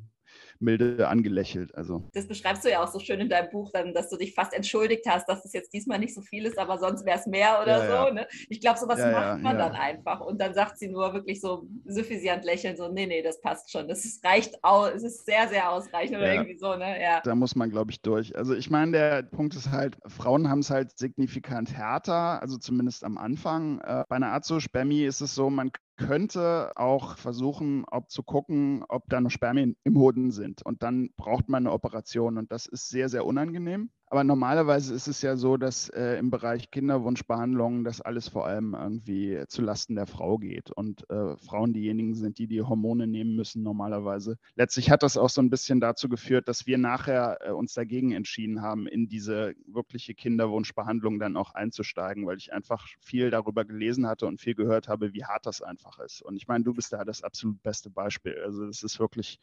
milde 0.58 1.08
angelächelt. 1.08 1.74
Also. 1.74 2.02
Das 2.12 2.26
beschreibst 2.26 2.64
du 2.64 2.70
ja 2.70 2.82
auch 2.82 2.88
so 2.88 2.98
schön 2.98 3.20
in 3.20 3.28
deinem 3.28 3.50
Buch, 3.50 3.70
dann, 3.72 3.94
dass 3.94 4.08
du 4.08 4.16
dich 4.16 4.34
fast 4.34 4.52
entschuldigt 4.52 5.06
hast, 5.08 5.28
dass 5.28 5.44
es 5.44 5.52
jetzt 5.52 5.72
diesmal 5.72 5.98
nicht 5.98 6.14
so 6.14 6.22
viel 6.22 6.46
ist, 6.46 6.58
aber 6.58 6.78
sonst 6.78 7.04
wäre 7.04 7.18
es 7.18 7.26
mehr 7.26 7.60
oder 7.62 7.78
ja, 7.78 7.86
so. 7.86 8.08
Ja. 8.08 8.12
Ne? 8.12 8.26
Ich 8.48 8.60
glaube, 8.60 8.78
sowas 8.78 8.98
ja, 8.98 9.10
macht 9.10 9.42
man 9.42 9.58
dann 9.58 9.72
einfach. 9.72 10.20
Und 10.20 10.40
dann 10.40 10.54
sagt 10.54 10.78
sie 10.78 10.88
nur 10.88 11.12
wirklich 11.12 11.40
so 11.40 11.66
suffisant 11.86 12.44
lächeln, 12.44 12.76
so, 12.76 12.88
nee, 12.88 13.06
nee, 13.06 13.22
das 13.22 13.40
passt 13.40 13.70
schon. 13.70 13.88
Das 13.88 14.04
ist, 14.04 14.24
reicht 14.24 14.62
aus, 14.62 14.90
es 14.94 15.02
ist 15.02 15.26
sehr, 15.26 15.48
sehr 15.48 15.70
ausreichend 15.70 16.16
oder 16.16 16.32
irgendwie 16.32 16.58
so, 16.58 16.74
ne? 16.76 17.00
Ja. 17.00 17.20
Da 17.22 17.34
muss 17.34 17.56
man, 17.56 17.70
glaube 17.70 17.90
ich, 17.90 18.00
durch. 18.00 18.36
Also 18.36 18.54
ich 18.54 18.70
meine, 18.70 18.92
der 18.92 19.22
Punkt 19.22 19.54
ist 19.54 19.70
halt, 19.70 19.96
Frauen 20.06 20.48
haben 20.48 20.60
es 20.60 20.70
halt 20.70 20.96
signifikant 20.98 21.72
härter, 21.76 22.40
also 22.40 22.56
zumindest 22.56 23.04
am 23.04 23.18
Anfang. 23.18 23.80
Äh, 23.80 24.04
bei 24.08 24.16
einer 24.16 24.32
Azospermie 24.32 25.04
ist 25.04 25.20
es 25.20 25.34
so, 25.34 25.50
man 25.50 25.70
könnte 25.96 26.72
auch 26.76 27.16
versuchen, 27.16 27.84
ob 27.90 28.10
zu 28.10 28.22
gucken, 28.22 28.84
ob 28.88 29.08
da 29.08 29.20
noch 29.20 29.30
Spermien 29.30 29.76
im 29.84 29.96
Hoden 29.98 30.30
sind. 30.30 30.64
Und 30.64 30.82
dann 30.82 31.10
braucht 31.16 31.48
man 31.48 31.66
eine 31.66 31.72
Operation. 31.72 32.38
Und 32.38 32.52
das 32.52 32.66
ist 32.66 32.88
sehr, 32.88 33.08
sehr 33.08 33.24
unangenehm. 33.24 33.90
Aber 34.14 34.22
normalerweise 34.22 34.94
ist 34.94 35.08
es 35.08 35.22
ja 35.22 35.36
so, 35.36 35.56
dass 35.56 35.88
äh, 35.88 36.20
im 36.20 36.30
Bereich 36.30 36.70
Kinderwunschbehandlung 36.70 37.82
das 37.82 38.00
alles 38.00 38.28
vor 38.28 38.46
allem 38.46 38.72
irgendwie 38.72 39.42
zu 39.48 39.60
Lasten 39.60 39.96
der 39.96 40.06
Frau 40.06 40.38
geht 40.38 40.70
und 40.70 41.10
äh, 41.10 41.36
Frauen 41.36 41.72
diejenigen 41.72 42.14
sind, 42.14 42.38
die 42.38 42.46
die 42.46 42.62
Hormone 42.62 43.08
nehmen 43.08 43.34
müssen 43.34 43.64
normalerweise. 43.64 44.38
Letztlich 44.54 44.92
hat 44.92 45.02
das 45.02 45.16
auch 45.16 45.30
so 45.30 45.42
ein 45.42 45.50
bisschen 45.50 45.80
dazu 45.80 46.08
geführt, 46.08 46.46
dass 46.46 46.64
wir 46.64 46.78
nachher 46.78 47.38
äh, 47.40 47.50
uns 47.50 47.74
dagegen 47.74 48.12
entschieden 48.12 48.62
haben, 48.62 48.86
in 48.86 49.08
diese 49.08 49.56
wirkliche 49.66 50.14
Kinderwunschbehandlung 50.14 51.18
dann 51.18 51.36
auch 51.36 51.52
einzusteigen, 51.52 52.24
weil 52.24 52.36
ich 52.36 52.52
einfach 52.52 52.86
viel 53.00 53.30
darüber 53.30 53.64
gelesen 53.64 54.06
hatte 54.06 54.26
und 54.26 54.40
viel 54.40 54.54
gehört 54.54 54.86
habe, 54.86 55.12
wie 55.12 55.24
hart 55.24 55.44
das 55.44 55.60
einfach 55.60 55.98
ist. 55.98 56.22
Und 56.22 56.36
ich 56.36 56.46
meine, 56.46 56.62
du 56.62 56.72
bist 56.72 56.92
da 56.92 57.04
das 57.04 57.24
absolut 57.24 57.60
beste 57.64 57.90
Beispiel. 57.90 58.40
Also 58.44 58.64
das 58.64 58.84
ist 58.84 59.00
wirklich 59.00 59.40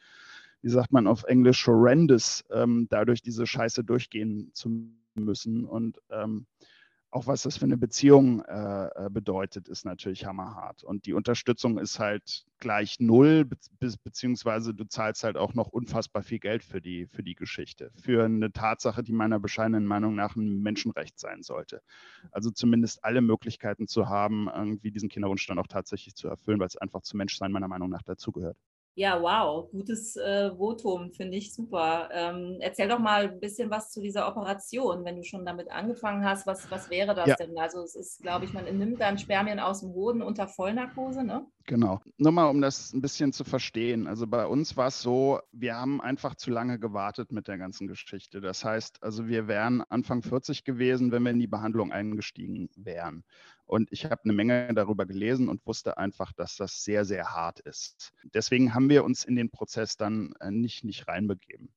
wie 0.62 0.70
sagt 0.70 0.92
man 0.92 1.08
auf 1.08 1.24
Englisch, 1.24 1.66
horrendous, 1.68 2.44
ähm, 2.52 2.88
dadurch 2.90 3.22
diese 3.22 3.48
Scheiße 3.48 3.84
durchgehen 3.84 4.52
zu 4.54 4.92
müssen. 5.16 5.66
Und 5.66 6.00
ähm, 6.10 6.46
auch 7.14 7.28
was 7.28 7.42
das 7.42 7.58
für 7.58 7.66
eine 7.66 7.78
Beziehung 7.78 8.42
äh, 8.46 8.86
äh, 8.88 9.10
bedeutet, 9.10 9.68
ist 9.68 9.84
natürlich 9.84 10.26
hammerhart. 10.26 10.84
Und 10.84 11.06
die 11.06 11.14
Unterstützung 11.14 11.78
ist 11.78 12.00
halt 12.00 12.46
gleich 12.60 13.00
null, 13.00 13.44
be 13.44 13.58
beziehungsweise 14.04 14.74
du 14.74 14.86
zahlst 14.86 15.26
halt 15.26 15.36
auch 15.36 15.54
noch 15.54 15.68
unfassbar 15.68 16.24
viel 16.24 16.40
Geld 16.40 16.64
für 16.64 16.80
die, 16.82 17.08
für 17.08 17.22
die 17.22 17.36
Geschichte. 17.36 17.92
Für 18.02 18.24
eine 18.24 18.54
Tatsache, 18.54 19.04
die 19.04 19.12
meiner 19.12 19.42
bescheidenen 19.42 19.86
Meinung 19.86 20.16
nach 20.16 20.38
ein 20.38 20.62
Menschenrecht 20.62 21.20
sein 21.20 21.44
sollte. 21.44 21.82
Also 22.32 22.50
zumindest 22.50 23.04
alle 23.04 23.22
Möglichkeiten 23.22 23.88
zu 23.88 24.08
haben, 24.08 24.48
irgendwie 24.48 24.92
diesen 24.92 25.10
Kinderwunsch 25.10 25.46
dann 25.48 25.60
auch 25.60 25.68
tatsächlich 25.68 26.16
zu 26.16 26.30
erfüllen, 26.30 26.60
weil 26.60 26.68
es 26.68 26.78
einfach 26.78 27.02
zum 27.02 27.18
Menschsein 27.18 27.52
meiner 27.52 27.68
Meinung 27.68 27.90
nach 27.90 28.04
dazugehört. 28.04 28.58
Ja, 28.94 29.22
wow, 29.22 29.70
gutes 29.72 30.18
äh, 30.18 30.52
Votum, 30.52 31.14
finde 31.14 31.38
ich 31.38 31.54
super. 31.54 32.10
Ähm, 32.12 32.58
erzähl 32.60 32.90
doch 32.90 33.00
mal 33.00 33.30
ein 33.30 33.40
bisschen 33.40 33.70
was 33.70 33.90
zu 33.90 34.02
dieser 34.02 34.28
Operation, 34.28 35.06
wenn 35.06 35.16
du 35.16 35.24
schon 35.24 35.46
damit 35.46 35.72
angefangen 35.72 36.26
hast. 36.26 36.46
Was, 36.46 36.70
was 36.70 36.90
wäre 36.90 37.16
das 37.16 37.28
ja. 37.28 37.36
denn? 37.36 37.58
Also 37.58 37.82
es 37.84 37.96
ist, 37.96 38.22
glaube 38.22 38.44
ich, 38.44 38.54
man 38.54 38.66
nimmt 38.66 39.00
dann 39.00 39.18
Spermien 39.18 39.62
aus 39.62 39.80
dem 39.80 39.94
Hoden 39.94 40.22
unter 40.22 40.48
Vollnarkose, 40.50 41.24
ne? 41.24 41.46
Genau. 41.68 42.02
Nur 42.18 42.34
mal, 42.34 42.50
um 42.50 42.62
das 42.62 42.92
ein 42.92 43.02
bisschen 43.02 43.32
zu 43.32 43.46
verstehen. 43.46 44.08
Also 44.08 44.28
bei 44.28 44.46
uns 44.46 44.76
war 44.76 44.88
es 44.88 45.02
so, 45.02 45.40
wir 45.54 45.76
haben 45.76 46.02
einfach 46.02 46.36
zu 46.36 46.52
lange 46.52 46.78
gewartet 46.78 47.32
mit 47.32 47.48
der 47.48 47.58
ganzen 47.58 47.88
Geschichte. 47.88 48.42
Das 48.42 48.66
heißt, 48.66 49.02
also 49.04 49.28
wir 49.28 49.48
wären 49.48 49.84
Anfang 49.90 50.22
40 50.22 50.66
gewesen, 50.66 51.14
wenn 51.14 51.24
wir 51.24 51.32
in 51.32 51.40
die 51.40 51.48
Behandlung 51.48 51.94
eingestiegen 51.94 52.70
wären. 52.76 53.24
Und 53.72 53.90
ich 53.90 54.04
habe 54.04 54.20
eine 54.26 54.34
Menge 54.34 54.74
darüber 54.74 55.06
gelesen 55.06 55.48
und 55.48 55.66
wusste 55.66 55.98
einfach, 55.98 56.34
dass 56.34 56.58
das 56.58 56.84
sehr, 56.84 57.06
sehr 57.06 57.32
hart 57.32 57.62
ist. 57.62 58.12
Deswegen 58.34 58.74
haben 58.74 58.90
wir 58.90 59.06
uns 59.06 59.24
in 59.24 59.38
den 59.38 59.50
Prozess 59.50 59.96
dann 59.96 60.34
äh, 60.42 60.52
nicht, 60.52 60.84
nicht 60.84 61.08
reinbegeben. 61.08 61.70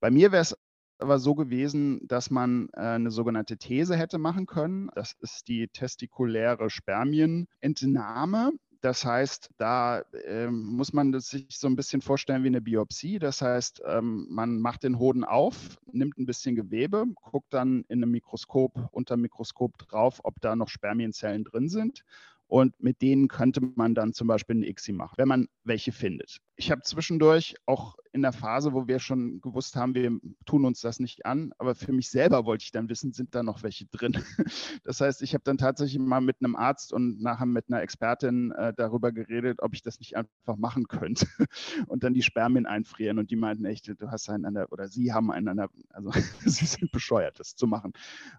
Bei 0.00 0.10
mir 0.10 0.32
wäre 0.32 0.40
es 0.40 0.56
aber 0.98 1.18
so 1.18 1.34
gewesen, 1.34 2.00
dass 2.08 2.30
man 2.30 2.70
äh, 2.72 2.80
eine 2.80 3.10
sogenannte 3.10 3.58
These 3.58 3.94
hätte 3.94 4.16
machen 4.16 4.46
können. 4.46 4.88
Das 4.94 5.16
ist 5.20 5.46
die 5.46 5.68
testikuläre 5.68 6.70
Spermienentnahme. 6.70 8.52
Das 8.84 9.02
heißt, 9.02 9.48
da 9.56 10.00
äh, 10.26 10.50
muss 10.50 10.92
man 10.92 11.18
sich 11.18 11.46
so 11.58 11.66
ein 11.68 11.74
bisschen 11.74 12.02
vorstellen 12.02 12.42
wie 12.42 12.48
eine 12.48 12.60
Biopsie. 12.60 13.18
Das 13.18 13.40
heißt, 13.40 13.80
ähm, 13.86 14.26
man 14.28 14.60
macht 14.60 14.82
den 14.82 14.98
Hoden 14.98 15.24
auf, 15.24 15.78
nimmt 15.90 16.18
ein 16.18 16.26
bisschen 16.26 16.54
Gewebe, 16.54 17.06
guckt 17.14 17.54
dann 17.54 17.86
in 17.88 18.02
einem 18.02 18.10
Mikroskop, 18.10 18.90
unter 18.92 19.16
dem 19.16 19.22
Mikroskop 19.22 19.78
drauf, 19.78 20.20
ob 20.22 20.38
da 20.42 20.54
noch 20.54 20.68
Spermienzellen 20.68 21.44
drin 21.44 21.70
sind. 21.70 22.04
Und 22.46 22.78
mit 22.78 23.00
denen 23.00 23.28
könnte 23.28 23.62
man 23.74 23.94
dann 23.94 24.12
zum 24.12 24.28
Beispiel 24.28 24.56
eine 24.56 24.68
ICSI 24.68 24.92
machen, 24.92 25.14
wenn 25.16 25.28
man 25.28 25.48
welche 25.62 25.90
findet 25.90 26.42
ich 26.56 26.70
habe 26.70 26.82
zwischendurch 26.82 27.56
auch 27.66 27.96
in 28.14 28.22
der 28.22 28.32
Phase, 28.32 28.72
wo 28.72 28.86
wir 28.86 29.00
schon 29.00 29.40
gewusst 29.40 29.74
haben, 29.74 29.94
wir 29.96 30.20
tun 30.46 30.64
uns 30.64 30.80
das 30.80 31.00
nicht 31.00 31.26
an, 31.26 31.52
aber 31.58 31.74
für 31.74 31.92
mich 31.92 32.10
selber 32.10 32.44
wollte 32.44 32.62
ich 32.62 32.70
dann 32.70 32.88
wissen, 32.88 33.12
sind 33.12 33.34
da 33.34 33.42
noch 33.42 33.62
welche 33.62 33.86
drin? 33.86 34.16
Das 34.84 35.00
heißt, 35.00 35.22
ich 35.22 35.32
habe 35.34 35.42
dann 35.44 35.56
tatsächlich 35.56 35.98
mal 35.98 36.20
mit 36.20 36.36
einem 36.40 36.56
Arzt 36.56 36.92
und 36.92 37.20
nachher 37.20 37.46
mit 37.46 37.64
einer 37.68 37.80
Expertin 37.80 38.52
äh, 38.52 38.72
darüber 38.76 39.12
geredet, 39.12 39.60
ob 39.62 39.74
ich 39.74 39.82
das 39.82 39.98
nicht 39.98 40.16
einfach 40.16 40.56
machen 40.56 40.86
könnte 40.88 41.26
und 41.86 42.04
dann 42.04 42.12
die 42.12 42.22
Spermien 42.22 42.66
einfrieren 42.66 43.18
und 43.18 43.30
die 43.30 43.36
meinten 43.36 43.64
echt, 43.64 43.88
du 43.88 44.10
hast 44.10 44.28
einen 44.28 44.44
an 44.44 44.54
der, 44.54 44.70
oder 44.72 44.88
sie 44.88 45.12
haben 45.12 45.32
einen 45.32 45.48
an 45.48 45.56
der, 45.56 45.70
also 45.90 46.10
sie 46.44 46.66
sind 46.66 46.92
bescheuert, 46.92 47.40
das 47.40 47.56
zu 47.56 47.66
machen. 47.66 47.92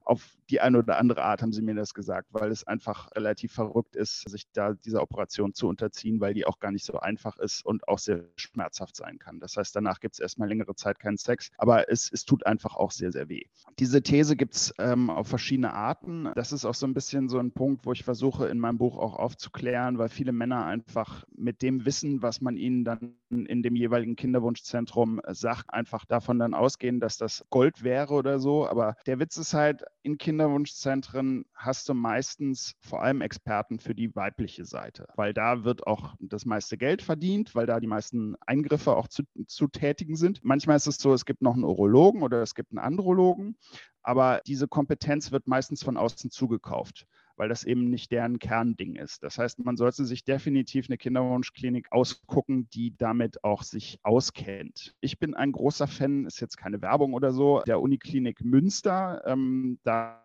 Auf 0.03 0.37
die 0.49 0.61
eine 0.61 0.77
oder 0.77 0.99
andere 0.99 1.23
Art 1.23 1.41
haben 1.41 1.51
sie 1.51 1.63
mir 1.63 1.75
das 1.75 1.93
gesagt, 1.93 2.27
weil 2.31 2.51
es 2.51 2.65
einfach 2.65 3.11
relativ 3.15 3.51
verrückt 3.51 3.95
ist, 3.95 4.29
sich 4.29 4.45
da 4.53 4.73
dieser 4.73 5.01
Operation 5.01 5.53
zu 5.53 5.67
unterziehen, 5.67 6.21
weil 6.21 6.33
die 6.33 6.45
auch 6.45 6.59
gar 6.59 6.71
nicht 6.71 6.85
so 6.85 6.99
einfach 6.99 7.37
ist 7.39 7.65
und 7.65 7.87
auch 7.87 7.99
sehr 8.05 8.23
schmerzhaft 8.35 8.95
sein 8.95 9.19
kann. 9.19 9.39
Das 9.39 9.57
heißt, 9.57 9.75
danach 9.75 9.99
gibt 9.99 10.15
es 10.15 10.19
erstmal 10.19 10.47
längere 10.47 10.75
Zeit 10.75 10.99
keinen 10.99 11.17
Sex, 11.17 11.51
aber 11.57 11.89
es, 11.91 12.09
es 12.11 12.25
tut 12.25 12.45
einfach 12.45 12.75
auch 12.75 12.91
sehr, 12.91 13.11
sehr 13.11 13.29
weh. 13.29 13.43
Diese 13.79 14.01
These 14.01 14.35
gibt 14.35 14.55
es 14.55 14.73
ähm, 14.79 15.09
auf 15.09 15.27
verschiedene 15.27 15.73
Arten. 15.73 16.29
Das 16.35 16.51
ist 16.51 16.65
auch 16.65 16.75
so 16.75 16.87
ein 16.87 16.93
bisschen 16.93 17.29
so 17.29 17.39
ein 17.39 17.51
Punkt, 17.51 17.85
wo 17.85 17.91
ich 17.91 18.03
versuche, 18.03 18.47
in 18.47 18.59
meinem 18.59 18.77
Buch 18.77 18.97
auch 18.97 19.15
aufzuklären, 19.15 19.97
weil 19.97 20.09
viele 20.09 20.31
Männer 20.31 20.65
einfach 20.65 21.25
mit 21.35 21.61
dem 21.61 21.85
Wissen, 21.85 22.21
was 22.21 22.41
man 22.41 22.55
ihnen 22.55 22.85
dann 22.85 23.15
in 23.29 23.63
dem 23.63 23.75
jeweiligen 23.75 24.15
Kinderwunschzentrum 24.15 25.21
sagt, 25.27 25.73
einfach 25.73 26.05
davon 26.05 26.39
dann 26.39 26.53
ausgehen, 26.53 26.99
dass 26.99 27.17
das 27.17 27.43
Gold 27.49 27.83
wäre 27.83 28.13
oder 28.13 28.39
so. 28.39 28.67
Aber 28.67 28.95
der 29.05 29.19
Witz 29.19 29.37
ist 29.37 29.53
halt, 29.53 29.83
in 30.05 30.19
Kinderwunschzentren 30.19 31.45
hast 31.55 31.89
du 31.89 31.95
meistens 31.95 32.75
vor 32.79 33.01
allem 33.01 33.21
Experten 33.21 33.79
für 33.79 33.95
die 33.95 34.15
weibliche 34.15 34.63
Seite, 34.63 35.07
weil 35.15 35.33
da 35.33 35.63
wird 35.63 35.87
auch 35.87 36.15
das 36.19 36.45
meiste 36.45 36.77
Geld 36.77 37.01
verdient, 37.01 37.55
weil 37.55 37.65
da 37.65 37.79
die 37.79 37.87
meisten 37.87 38.35
Eingriffe 38.45 38.95
auch 38.95 39.07
zu, 39.07 39.23
zu 39.47 39.67
tätigen 39.67 40.15
sind. 40.15 40.43
Manchmal 40.43 40.77
ist 40.77 40.85
es 40.85 40.97
so, 40.97 41.11
es 41.11 41.25
gibt 41.25 41.41
noch 41.41 41.55
einen 41.55 41.63
Urologen 41.63 42.21
oder 42.21 42.43
es 42.43 42.53
gibt 42.53 42.71
einen 42.71 42.77
Andrologen, 42.77 43.57
aber 44.03 44.41
diese 44.45 44.67
Kompetenz 44.67 45.31
wird 45.31 45.47
meistens 45.47 45.83
von 45.83 45.97
außen 45.97 46.29
zugekauft 46.29 47.07
weil 47.37 47.49
das 47.49 47.63
eben 47.63 47.89
nicht 47.89 48.11
deren 48.11 48.39
Kernding 48.39 48.95
ist. 48.95 49.23
Das 49.23 49.37
heißt, 49.37 49.63
man 49.63 49.77
sollte 49.77 50.05
sich 50.05 50.23
definitiv 50.23 50.87
eine 50.87 50.97
Kinderwunschklinik 50.97 51.91
ausgucken, 51.91 52.69
die 52.69 52.95
damit 52.97 53.43
auch 53.43 53.63
sich 53.63 53.99
auskennt. 54.03 54.95
Ich 55.01 55.19
bin 55.19 55.33
ein 55.33 55.51
großer 55.51 55.87
Fan, 55.87 56.25
ist 56.25 56.39
jetzt 56.39 56.57
keine 56.57 56.81
Werbung 56.81 57.13
oder 57.13 57.31
so, 57.31 57.61
der 57.67 57.81
Uniklinik 57.81 58.43
Münster. 58.43 59.21
Ähm, 59.25 59.79
da 59.83 60.21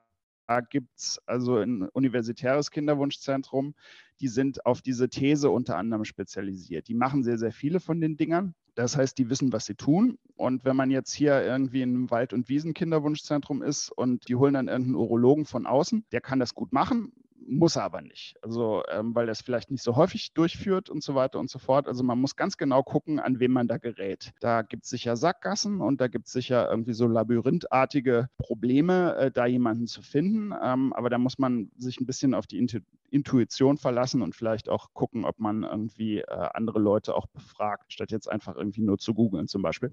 gibt 0.71 0.99
es 0.99 1.21
also 1.27 1.59
ein 1.59 1.89
universitäres 1.91 2.71
Kinderwunschzentrum, 2.73 3.75
die 4.21 4.29
sind 4.29 4.67
auf 4.67 4.83
diese 4.83 5.09
These 5.09 5.51
unter 5.51 5.77
anderem 5.77 6.05
spezialisiert. 6.05 6.89
Die 6.89 6.95
machen 6.95 7.23
sehr, 7.23 7.39
sehr 7.39 7.53
viele 7.53 7.81
von 7.81 8.01
den 8.01 8.17
Dingern. 8.17 8.55
Das 8.75 8.97
heißt, 8.97 9.19
die 9.19 9.29
wissen, 9.29 9.53
was 9.53 9.67
sie 9.67 9.75
tun. 9.75 10.19
Und 10.37 10.65
wenn 10.65 10.77
man 10.77 10.91
jetzt 10.91 11.13
hier 11.13 11.43
irgendwie 11.43 11.83
in 11.83 11.91
einem 11.91 12.11
Wald- 12.11 12.33
und 12.33 12.49
Wiesen-Kinderwunschzentrum 12.49 13.63
ist 13.63 13.91
und 13.91 14.29
die 14.29 14.37
holen 14.37 14.55
dann 14.55 14.69
irgendeinen 14.69 14.97
Urologen 14.97 15.45
von 15.45 15.67
außen, 15.67 16.05
der 16.13 16.21
kann 16.21 16.39
das 16.39 16.55
gut 16.55 16.73
machen, 16.73 17.13
muss 17.51 17.77
er 17.77 17.83
aber 17.83 18.01
nicht. 18.01 18.37
Also, 18.43 18.83
ähm, 18.89 19.15
weil 19.15 19.29
er 19.29 19.33
es 19.33 19.43
vielleicht 19.43 19.71
nicht 19.71 19.83
so 19.83 19.97
häufig 19.97 20.33
durchführt 20.33 20.89
und 20.89 21.03
so 21.03 21.15
weiter 21.15 21.39
und 21.39 21.51
so 21.51 21.59
fort. 21.59 21.89
Also 21.89 22.05
man 22.05 22.19
muss 22.19 22.37
ganz 22.37 22.57
genau 22.57 22.83
gucken, 22.83 23.19
an 23.19 23.41
wem 23.41 23.53
man 23.53 23.67
da 23.67 23.79
gerät. 23.79 24.33
Da 24.41 24.63
gibt 24.63 24.85
es 24.85 24.91
sicher 24.91 25.17
Sackgassen 25.17 25.81
und 25.81 26.01
da 26.01 26.09
gibt 26.09 26.27
es 26.27 26.33
sicher 26.33 26.71
irgendwie 26.71 26.93
so 26.93 27.07
labyrinthartige 27.07 28.29
Probleme, 28.39 29.17
äh, 29.17 29.31
da 29.31 29.47
jemanden 29.47 29.87
zu 29.87 30.03
finden. 30.03 30.53
Ähm, 30.63 30.93
aber 30.93 31.11
da 31.11 31.19
muss 31.19 31.39
man 31.39 31.71
sich 31.77 32.01
ein 32.01 32.07
bisschen 32.07 32.35
auf 32.35 32.47
die 32.47 32.59
Intu 32.59 32.81
Intuition 33.13 33.77
verlassen 33.77 34.23
und 34.23 34.37
vielleicht 34.37 34.69
auch 34.69 34.95
gucken, 34.95 35.25
ob 35.25 35.41
man 35.41 35.65
irgendwie 35.65 36.19
äh, 36.19 36.49
andere 36.55 36.79
Leute 36.79 37.17
auch 37.17 37.27
befragt, 37.27 37.93
statt 37.93 38.13
jetzt 38.13 38.31
einfach 38.31 38.55
irgendwie 38.55 38.83
nur 38.83 38.99
zu 38.99 39.15
googeln 39.15 39.49
zum 39.49 39.63
Beispiel. 39.63 39.93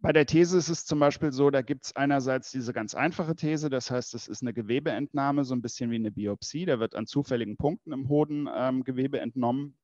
Bei 0.00 0.12
der 0.12 0.26
These 0.26 0.58
ist 0.58 0.68
es 0.68 0.84
zum 0.84 0.98
Beispiel 0.98 1.32
so, 1.32 1.50
da 1.50 1.62
gibt 1.62 1.86
es 1.86 1.96
einerseits 1.96 2.50
diese 2.50 2.72
ganz 2.72 2.94
einfache 2.94 3.34
These, 3.34 3.70
das 3.70 3.90
heißt, 3.90 4.14
es 4.14 4.28
ist 4.28 4.42
eine 4.42 4.52
Gewebeentnahme, 4.52 5.44
so 5.44 5.54
ein 5.54 5.62
bisschen 5.62 5.90
wie 5.90 5.96
eine 5.96 6.10
Biopsie. 6.10 6.66
Da 6.66 6.78
wird 6.78 6.94
an 6.94 7.06
zufälligen 7.06 7.56
Punkten 7.56 7.92
im 7.92 8.08
Hoden 8.08 8.48
ähm, 8.54 8.84
Gewebe 8.84 9.20
entnommen. 9.20 9.76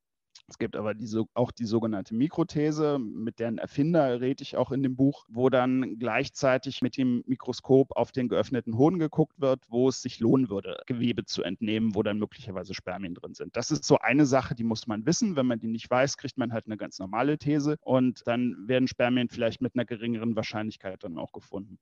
Es 0.49 0.59
gibt 0.59 0.77
aber 0.77 0.93
diese, 0.95 1.25
auch 1.35 1.51
die 1.51 1.65
sogenannte 1.65 2.15
Mikrothese, 2.15 2.99
mit 2.99 3.39
deren 3.39 3.59
Erfinder 3.59 4.21
rede 4.21 4.43
ich 4.43 4.57
auch 4.57 4.71
in 4.71 4.83
dem 4.83 4.97
Buch, 4.97 5.25
wo 5.29 5.49
dann 5.49 5.99
gleichzeitig 5.99 6.83
mit 6.83 6.97
dem 6.97 7.23
Mikroskop 7.27 7.97
auf 7.97 8.13
den 8.13 8.29
geöffneten 8.29 8.77
Hoden 8.77 8.99
geguckt 8.99 9.41
wird, 9.41 9.65
wo 9.69 9.89
es 9.89 10.03
sich 10.03 10.21
lohnen 10.21 10.51
würde, 10.51 10.83
Gewebe 10.87 11.25
zu 11.25 11.43
entnehmen, 11.43 11.95
wo 11.95 12.03
dann 12.03 12.19
möglicherweise 12.19 12.75
Spermien 12.75 13.15
drin 13.15 13.35
sind. 13.35 13.57
Das 13.57 13.71
ist 13.71 13.85
so 13.85 13.99
eine 13.99 14.27
Sache, 14.27 14.55
die 14.55 14.65
muss 14.65 14.87
man 14.87 15.07
wissen. 15.07 15.37
Wenn 15.37 15.47
man 15.47 15.59
die 15.59 15.69
nicht 15.69 15.91
weiß, 15.91 16.17
kriegt 16.17 16.37
man 16.37 16.53
halt 16.53 16.67
eine 16.67 16.77
ganz 16.77 16.99
normale 16.99 17.39
These 17.39 17.77
und 17.81 18.27
dann 18.27 18.57
werden 18.67 18.89
Spermien 18.89 19.29
vielleicht 19.29 19.63
mit 19.63 19.75
einer 19.75 19.85
geringeren 19.85 20.37
Wahrscheinlichkeit 20.37 21.03
dann 21.05 21.19
auch 21.19 21.33
gefunden. 21.33 21.79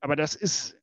Aber 0.00 0.16
das 0.16 0.34
ist 0.34 0.76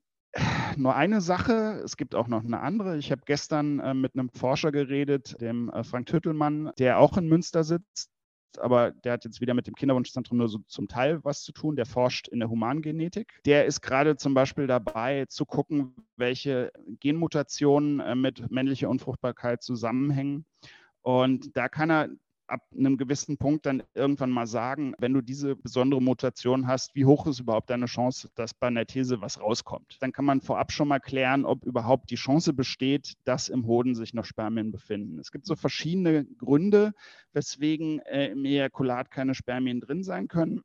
nur 0.78 0.95
eine 0.95 1.21
Sache, 1.21 1.82
es 1.84 1.98
gibt 1.98 2.15
auch 2.15 2.28
noch 2.28 2.43
eine 2.43 2.60
andere. 2.60 2.98
Ich 2.98 3.12
habe 3.12 3.21
gestern 3.26 3.80
äh, 3.80 3.93
mit 3.93 4.13
einem 4.13 4.30
Forscher 4.30 4.71
geredet, 4.71 5.39
dem 5.41 5.69
äh, 5.69 5.84
Frank 5.84 6.08
Tüttelmann, 6.08 6.71
der 6.78 7.00
auch 7.00 7.17
in 7.17 7.28
Münster 7.28 7.63
sitzt, 7.63 8.12
aber 8.58 8.91
der 8.91 9.13
hat 9.13 9.26
jetzt 9.26 9.41
wieder 9.41 9.54
mit 9.54 9.67
dem 9.67 9.76
Kinderwunschzentrum 9.76 10.38
nur 10.38 10.48
so 10.48 10.60
zum 10.67 10.88
Teil 10.88 11.24
was 11.24 11.43
zu 11.43 11.52
tun. 11.52 11.76
Der 11.76 11.86
forscht 11.86 12.28
in 12.28 12.39
der 12.39 12.50
Humangenetik. 12.50 13.39
Der 13.45 13.65
ist 13.65 13.82
gerade 13.82 14.15
zum 14.15 14.34
Beispiel 14.34 14.67
dabei 14.67 15.26
zu 15.26 15.45
gucken, 15.45 15.95
welche 16.15 16.71
Genmutationen 17.00 18.00
äh, 18.00 18.15
mit 18.15 18.50
männlicher 18.52 18.89
Unfruchtbarkeit 18.89 19.63
zusammenhängen. 19.63 20.45
Und 21.02 21.56
da 21.56 21.69
kann 21.69 21.91
er 21.91 22.10
ab 22.47 22.62
einem 22.77 22.97
gewissen 22.97 23.38
Punkt 23.38 23.65
dann 23.65 23.84
irgendwann 23.93 24.31
mal 24.31 24.47
sagen, 24.47 24.93
wenn 24.99 25.13
du 25.13 25.21
diese 25.21 25.55
besondere 25.55 26.01
Mutation 26.01 26.67
hast, 26.67 26.95
wie 26.95 27.05
hoch 27.05 27.27
ist 27.27 27.39
überhaupt 27.39 27.69
deine 27.69 27.86
Chance, 27.86 28.29
dass 28.36 28.53
bei 28.53 28.67
einer 28.67 28.86
These 28.86 29.21
was 29.21 29.39
rauskommt? 29.39 29.97
Dann 29.99 30.12
kann 30.12 30.25
man 30.25 30.41
vorab 30.41 30.71
schon 30.71 30.88
mal 30.88 30.99
klären, 30.99 31.45
ob 31.45 31.65
überhaupt 31.65 32.10
die 32.12 32.15
Chance 32.15 32.53
besteht, 32.53 33.13
dass 33.23 33.49
im 33.49 33.65
Hoden 33.65 33.95
sich 33.95 34.13
noch 34.13 34.25
Spermien 34.25 34.71
befinden. 34.71 35.19
Es 35.19 35.31
gibt 35.31 35.45
so 35.45 35.55
verschiedene 35.55 36.25
Gründe, 36.25 36.93
weswegen 37.34 37.99
äh, 37.99 38.27
im 38.27 38.45
Ejakulat 38.45 39.12
keine 39.12 39.36
Spermien 39.36 39.79
drin 39.79 40.03
sein 40.03 40.27
können. 40.27 40.62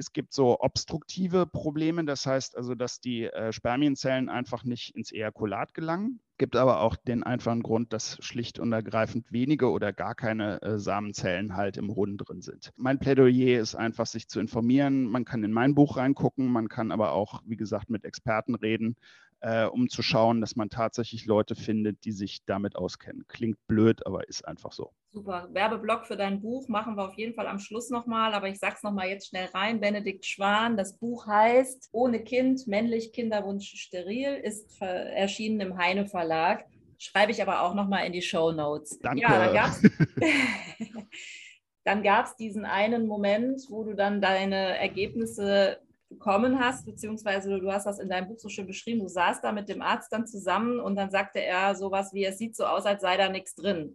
Es 0.00 0.14
gibt 0.14 0.32
so 0.32 0.58
obstruktive 0.60 1.44
Probleme, 1.44 2.06
das 2.06 2.24
heißt 2.24 2.56
also, 2.56 2.74
dass 2.74 3.00
die 3.00 3.24
äh, 3.24 3.52
Spermienzellen 3.52 4.30
einfach 4.30 4.64
nicht 4.64 4.96
ins 4.96 5.12
Ejakulat 5.12 5.74
gelangen. 5.74 6.20
Gibt 6.40 6.56
aber 6.56 6.80
auch 6.80 6.96
den 6.96 7.22
einfachen 7.22 7.62
Grund, 7.62 7.92
dass 7.92 8.16
schlicht 8.24 8.58
und 8.58 8.72
ergreifend 8.72 9.30
wenige 9.30 9.70
oder 9.70 9.92
gar 9.92 10.14
keine 10.14 10.62
äh, 10.62 10.78
Samenzellen 10.78 11.54
halt 11.54 11.76
im 11.76 11.94
Hoden 11.94 12.16
drin 12.16 12.40
sind. 12.40 12.72
Mein 12.76 12.98
Plädoyer 12.98 13.60
ist 13.60 13.74
einfach, 13.74 14.06
sich 14.06 14.26
zu 14.26 14.40
informieren. 14.40 15.04
Man 15.04 15.26
kann 15.26 15.44
in 15.44 15.52
mein 15.52 15.74
Buch 15.74 15.98
reingucken, 15.98 16.50
man 16.50 16.70
kann 16.70 16.92
aber 16.92 17.12
auch, 17.12 17.42
wie 17.44 17.58
gesagt, 17.58 17.90
mit 17.90 18.06
Experten 18.06 18.54
reden, 18.54 18.96
äh, 19.40 19.64
um 19.64 19.88
zu 19.88 20.02
schauen, 20.02 20.40
dass 20.40 20.56
man 20.56 20.70
tatsächlich 20.70 21.26
Leute 21.26 21.54
findet, 21.54 22.04
die 22.04 22.12
sich 22.12 22.44
damit 22.44 22.76
auskennen. 22.76 23.24
Klingt 23.28 23.58
blöd, 23.66 24.06
aber 24.06 24.28
ist 24.28 24.46
einfach 24.46 24.72
so. 24.72 24.92
Super. 25.10 25.48
Werbeblock 25.52 26.06
für 26.06 26.16
dein 26.16 26.40
Buch 26.40 26.68
machen 26.68 26.96
wir 26.96 27.08
auf 27.08 27.14
jeden 27.14 27.34
Fall 27.34 27.46
am 27.46 27.58
Schluss 27.58 27.90
nochmal, 27.90 28.34
aber 28.34 28.48
ich 28.48 28.58
sag's 28.58 28.82
nochmal 28.82 29.08
jetzt 29.08 29.28
schnell 29.28 29.46
rein. 29.46 29.80
Benedikt 29.80 30.24
Schwan, 30.24 30.76
das 30.76 30.98
Buch 30.98 31.26
heißt 31.26 31.88
Ohne 31.92 32.20
Kind, 32.20 32.66
männlich, 32.66 33.12
Kinderwunsch 33.12 33.74
steril, 33.76 34.34
ist 34.34 34.80
erschienen 34.80 35.60
im 35.60 35.78
Heine 35.78 36.06
Verlag. 36.06 36.64
Schreibe 36.98 37.32
ich 37.32 37.40
aber 37.40 37.62
auch 37.62 37.74
nochmal 37.74 38.06
in 38.06 38.12
die 38.12 38.22
Show 38.22 38.52
Notes. 38.52 38.98
Danke. 38.98 39.22
Ja, 39.22 39.46
dann 39.46 39.54
gab's, 39.54 39.82
dann 41.84 42.02
gab's 42.02 42.36
diesen 42.36 42.66
einen 42.66 43.06
Moment, 43.06 43.62
wo 43.70 43.84
du 43.84 43.94
dann 43.94 44.20
deine 44.20 44.78
Ergebnisse 44.78 45.80
bekommen 46.10 46.58
hast, 46.58 46.84
beziehungsweise 46.84 47.58
du 47.58 47.72
hast 47.72 47.86
das 47.86 48.00
in 48.00 48.08
deinem 48.08 48.28
Buch 48.28 48.38
so 48.38 48.48
schön 48.48 48.66
beschrieben, 48.66 49.00
du 49.00 49.08
saßt 49.08 49.42
da 49.42 49.52
mit 49.52 49.68
dem 49.68 49.80
Arzt 49.80 50.12
dann 50.12 50.26
zusammen 50.26 50.80
und 50.80 50.96
dann 50.96 51.10
sagte 51.10 51.40
er 51.40 51.74
sowas 51.74 52.12
wie, 52.12 52.24
es 52.24 52.36
sieht 52.36 52.56
so 52.56 52.64
aus, 52.64 52.84
als 52.84 53.00
sei 53.00 53.16
da 53.16 53.28
nichts 53.28 53.54
drin. 53.54 53.94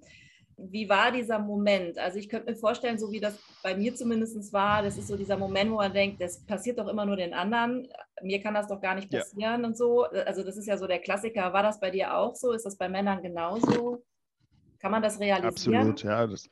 Wie 0.58 0.88
war 0.88 1.12
dieser 1.12 1.38
Moment? 1.38 1.98
Also 1.98 2.18
ich 2.18 2.30
könnte 2.30 2.50
mir 2.50 2.58
vorstellen, 2.58 2.98
so 2.98 3.12
wie 3.12 3.20
das 3.20 3.38
bei 3.62 3.76
mir 3.76 3.94
zumindest 3.94 4.54
war, 4.54 4.82
das 4.82 4.98
ist 4.98 5.10
so 5.10 5.18
dieser 5.18 5.38
Moment, 5.38 5.70
wo 5.70 5.76
man 5.76 5.92
denkt, 5.92 6.22
das 6.22 6.46
passiert 6.46 6.80
doch 6.80 6.88
immer 6.88 7.06
nur 7.06 7.18
den 7.18 7.34
anderen, 7.34 7.90
mir 8.22 8.42
kann 8.42 8.54
das 8.54 8.70
doch 8.70 8.80
gar 8.80 8.96
nicht 8.96 9.12
passieren 9.12 9.62
ja. 9.62 9.68
und 9.68 9.78
so. 9.78 10.04
Also 10.06 10.44
das 10.44 10.56
ist 10.56 10.68
ja 10.68 10.78
so 10.78 10.88
der 10.88 11.00
Klassiker. 11.00 11.52
War 11.52 11.64
das 11.64 11.82
bei 11.82 11.92
dir 11.92 12.16
auch 12.16 12.36
so? 12.36 12.54
Ist 12.54 12.66
das 12.66 12.78
bei 12.78 12.88
Männern 12.88 13.22
genauso? 13.22 14.02
Kann 14.80 14.92
man 14.92 15.02
das 15.02 15.20
realisieren? 15.20 15.90
Absolut, 15.92 16.04
ja. 16.04 16.26
Das, 16.26 16.50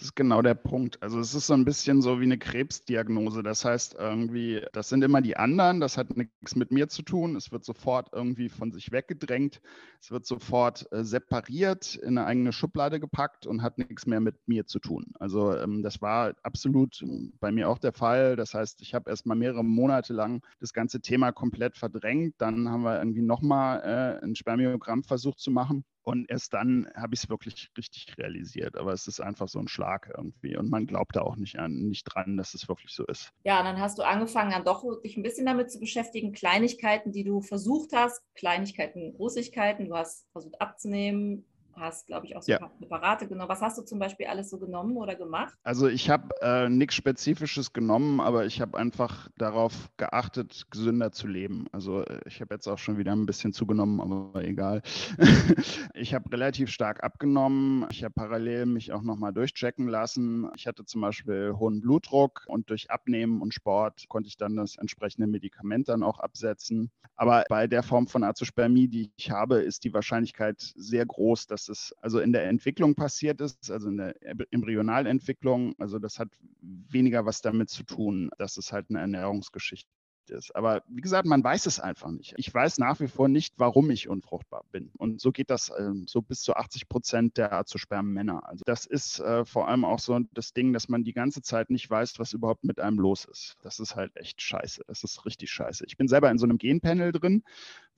das 0.00 0.06
ist 0.06 0.16
genau 0.16 0.40
der 0.40 0.54
Punkt. 0.54 1.02
Also 1.02 1.20
es 1.20 1.34
ist 1.34 1.46
so 1.46 1.52
ein 1.52 1.66
bisschen 1.66 2.00
so 2.00 2.20
wie 2.20 2.24
eine 2.24 2.38
Krebsdiagnose. 2.38 3.42
Das 3.42 3.66
heißt 3.66 3.96
irgendwie, 3.98 4.64
das 4.72 4.88
sind 4.88 5.04
immer 5.04 5.20
die 5.20 5.36
anderen, 5.36 5.78
das 5.78 5.98
hat 5.98 6.16
nichts 6.16 6.56
mit 6.56 6.72
mir 6.72 6.88
zu 6.88 7.02
tun. 7.02 7.36
Es 7.36 7.52
wird 7.52 7.66
sofort 7.66 8.08
irgendwie 8.14 8.48
von 8.48 8.72
sich 8.72 8.92
weggedrängt. 8.92 9.60
Es 10.00 10.10
wird 10.10 10.24
sofort 10.24 10.90
äh, 10.90 11.04
separiert, 11.04 11.96
in 11.96 12.16
eine 12.16 12.24
eigene 12.26 12.52
Schublade 12.52 12.98
gepackt 12.98 13.46
und 13.46 13.60
hat 13.60 13.76
nichts 13.76 14.06
mehr 14.06 14.20
mit 14.20 14.36
mir 14.48 14.64
zu 14.64 14.78
tun. 14.78 15.12
Also 15.18 15.54
ähm, 15.54 15.82
das 15.82 16.00
war 16.00 16.32
absolut 16.44 17.04
bei 17.38 17.52
mir 17.52 17.68
auch 17.68 17.78
der 17.78 17.92
Fall. 17.92 18.36
Das 18.36 18.54
heißt, 18.54 18.80
ich 18.80 18.94
habe 18.94 19.10
erst 19.10 19.26
mal 19.26 19.34
mehrere 19.34 19.62
Monate 19.62 20.14
lang 20.14 20.42
das 20.60 20.72
ganze 20.72 21.02
Thema 21.02 21.30
komplett 21.30 21.76
verdrängt. 21.76 22.36
Dann 22.38 22.70
haben 22.70 22.84
wir 22.84 22.96
irgendwie 22.96 23.20
nochmal 23.20 23.82
äh, 23.82 24.24
ein 24.24 24.34
Spermiogramm 24.34 25.04
versucht 25.04 25.40
zu 25.40 25.50
machen. 25.50 25.84
Und 26.02 26.30
erst 26.30 26.54
dann 26.54 26.90
habe 26.96 27.14
ich 27.14 27.24
es 27.24 27.28
wirklich 27.28 27.70
richtig 27.76 28.16
realisiert. 28.16 28.76
Aber 28.76 28.92
es 28.92 29.06
ist 29.06 29.20
einfach 29.20 29.48
so 29.48 29.58
ein 29.58 29.68
Schlag 29.68 30.10
irgendwie. 30.16 30.56
Und 30.56 30.70
man 30.70 30.86
glaubt 30.86 31.16
da 31.16 31.22
auch 31.22 31.36
nicht, 31.36 31.58
an, 31.58 31.72
nicht 31.88 32.04
dran, 32.04 32.36
dass 32.36 32.54
es 32.54 32.68
wirklich 32.68 32.92
so 32.92 33.04
ist. 33.06 33.32
Ja, 33.44 33.62
dann 33.62 33.78
hast 33.78 33.98
du 33.98 34.02
angefangen, 34.02 34.50
dann 34.50 34.64
doch 34.64 34.84
dich 35.02 35.16
ein 35.16 35.22
bisschen 35.22 35.46
damit 35.46 35.70
zu 35.70 35.78
beschäftigen. 35.78 36.32
Kleinigkeiten, 36.32 37.12
die 37.12 37.24
du 37.24 37.42
versucht 37.42 37.90
hast, 37.92 38.22
Kleinigkeiten, 38.34 39.14
Großigkeiten. 39.14 39.86
Du 39.86 39.94
hast 39.94 40.26
versucht 40.32 40.60
abzunehmen, 40.60 41.44
hast, 41.74 42.06
glaube 42.06 42.26
ich, 42.26 42.36
auch 42.36 42.42
so 42.42 42.52
ja. 42.52 42.58
Präparate 42.58 43.26
genommen. 43.26 43.48
Was 43.48 43.60
hast 43.60 43.78
du 43.78 43.82
zum 43.82 43.98
Beispiel 43.98 44.26
alles 44.26 44.50
so 44.50 44.58
genommen 44.58 44.96
oder 44.96 45.14
gemacht? 45.14 45.54
Also 45.62 45.88
ich 45.88 46.10
habe 46.10 46.28
äh, 46.42 46.68
nichts 46.68 46.94
Spezifisches 46.94 47.72
genommen, 47.72 48.20
aber 48.20 48.46
ich 48.46 48.60
habe 48.60 48.78
einfach 48.78 49.28
darauf 49.36 49.90
geachtet, 49.96 50.66
gesünder 50.70 51.12
zu 51.12 51.26
leben. 51.26 51.66
Also 51.72 52.02
äh, 52.02 52.20
ich 52.26 52.40
habe 52.40 52.54
jetzt 52.54 52.66
auch 52.66 52.78
schon 52.78 52.98
wieder 52.98 53.12
ein 53.12 53.26
bisschen 53.26 53.52
zugenommen, 53.52 54.00
aber 54.00 54.44
egal. 54.44 54.82
ich 55.94 56.14
habe 56.14 56.30
relativ 56.32 56.70
stark 56.70 57.02
abgenommen. 57.02 57.86
Ich 57.90 58.04
habe 58.04 58.14
parallel 58.14 58.66
mich 58.66 58.92
auch 58.92 59.02
nochmal 59.02 59.32
durchchecken 59.32 59.88
lassen. 59.88 60.50
Ich 60.56 60.66
hatte 60.66 60.84
zum 60.84 61.00
Beispiel 61.00 61.54
hohen 61.58 61.80
Blutdruck 61.80 62.44
und 62.46 62.70
durch 62.70 62.90
Abnehmen 62.90 63.40
und 63.40 63.54
Sport 63.54 64.08
konnte 64.08 64.28
ich 64.28 64.36
dann 64.36 64.56
das 64.56 64.76
entsprechende 64.76 65.26
Medikament 65.26 65.88
dann 65.88 66.02
auch 66.02 66.18
absetzen. 66.18 66.90
Aber 67.16 67.44
bei 67.48 67.66
der 67.66 67.82
Form 67.82 68.06
von 68.06 68.24
Azospermie, 68.24 68.88
die 68.88 69.12
ich 69.16 69.30
habe, 69.30 69.56
ist 69.56 69.84
die 69.84 69.92
Wahrscheinlichkeit 69.92 70.72
sehr 70.74 71.04
groß, 71.04 71.46
dass 71.46 71.59
es 71.68 71.94
also 72.00 72.20
in 72.20 72.32
der 72.32 72.48
Entwicklung 72.48 72.94
passiert 72.94 73.40
ist, 73.40 73.70
also 73.70 73.88
in 73.88 73.96
der 73.96 74.14
Embryonalentwicklung. 74.52 75.74
Also 75.78 75.98
das 75.98 76.18
hat 76.18 76.28
weniger 76.60 77.26
was 77.26 77.42
damit 77.42 77.70
zu 77.70 77.82
tun, 77.84 78.30
dass 78.38 78.56
es 78.56 78.72
halt 78.72 78.86
eine 78.90 79.00
Ernährungsgeschichte 79.00 79.88
ist. 80.30 80.54
Aber 80.54 80.82
wie 80.88 81.00
gesagt, 81.00 81.26
man 81.26 81.42
weiß 81.42 81.66
es 81.66 81.80
einfach 81.80 82.10
nicht. 82.10 82.34
Ich 82.36 82.52
weiß 82.52 82.78
nach 82.78 83.00
wie 83.00 83.08
vor 83.08 83.28
nicht, 83.28 83.54
warum 83.58 83.90
ich 83.90 84.08
unfruchtbar 84.08 84.64
bin. 84.70 84.90
Und 84.96 85.20
so 85.20 85.32
geht 85.32 85.50
das 85.50 85.70
äh, 85.70 85.92
so 86.06 86.22
bis 86.22 86.42
zu 86.42 86.54
80 86.54 86.88
Prozent 86.88 87.36
der 87.36 87.52
azospermen 87.52 88.12
Männer. 88.12 88.46
Also 88.48 88.62
das 88.64 88.86
ist 88.86 89.20
äh, 89.20 89.44
vor 89.44 89.68
allem 89.68 89.84
auch 89.84 89.98
so 89.98 90.18
das 90.32 90.52
Ding, 90.52 90.72
dass 90.72 90.88
man 90.88 91.04
die 91.04 91.12
ganze 91.12 91.42
Zeit 91.42 91.70
nicht 91.70 91.88
weiß, 91.90 92.18
was 92.18 92.32
überhaupt 92.32 92.64
mit 92.64 92.80
einem 92.80 92.98
los 92.98 93.24
ist. 93.24 93.56
Das 93.62 93.80
ist 93.80 93.96
halt 93.96 94.16
echt 94.16 94.40
scheiße. 94.40 94.82
Das 94.86 95.04
ist 95.04 95.24
richtig 95.26 95.50
scheiße. 95.50 95.84
Ich 95.86 95.96
bin 95.96 96.08
selber 96.08 96.30
in 96.30 96.38
so 96.38 96.46
einem 96.46 96.58
Genpanel 96.58 97.12
drin 97.12 97.42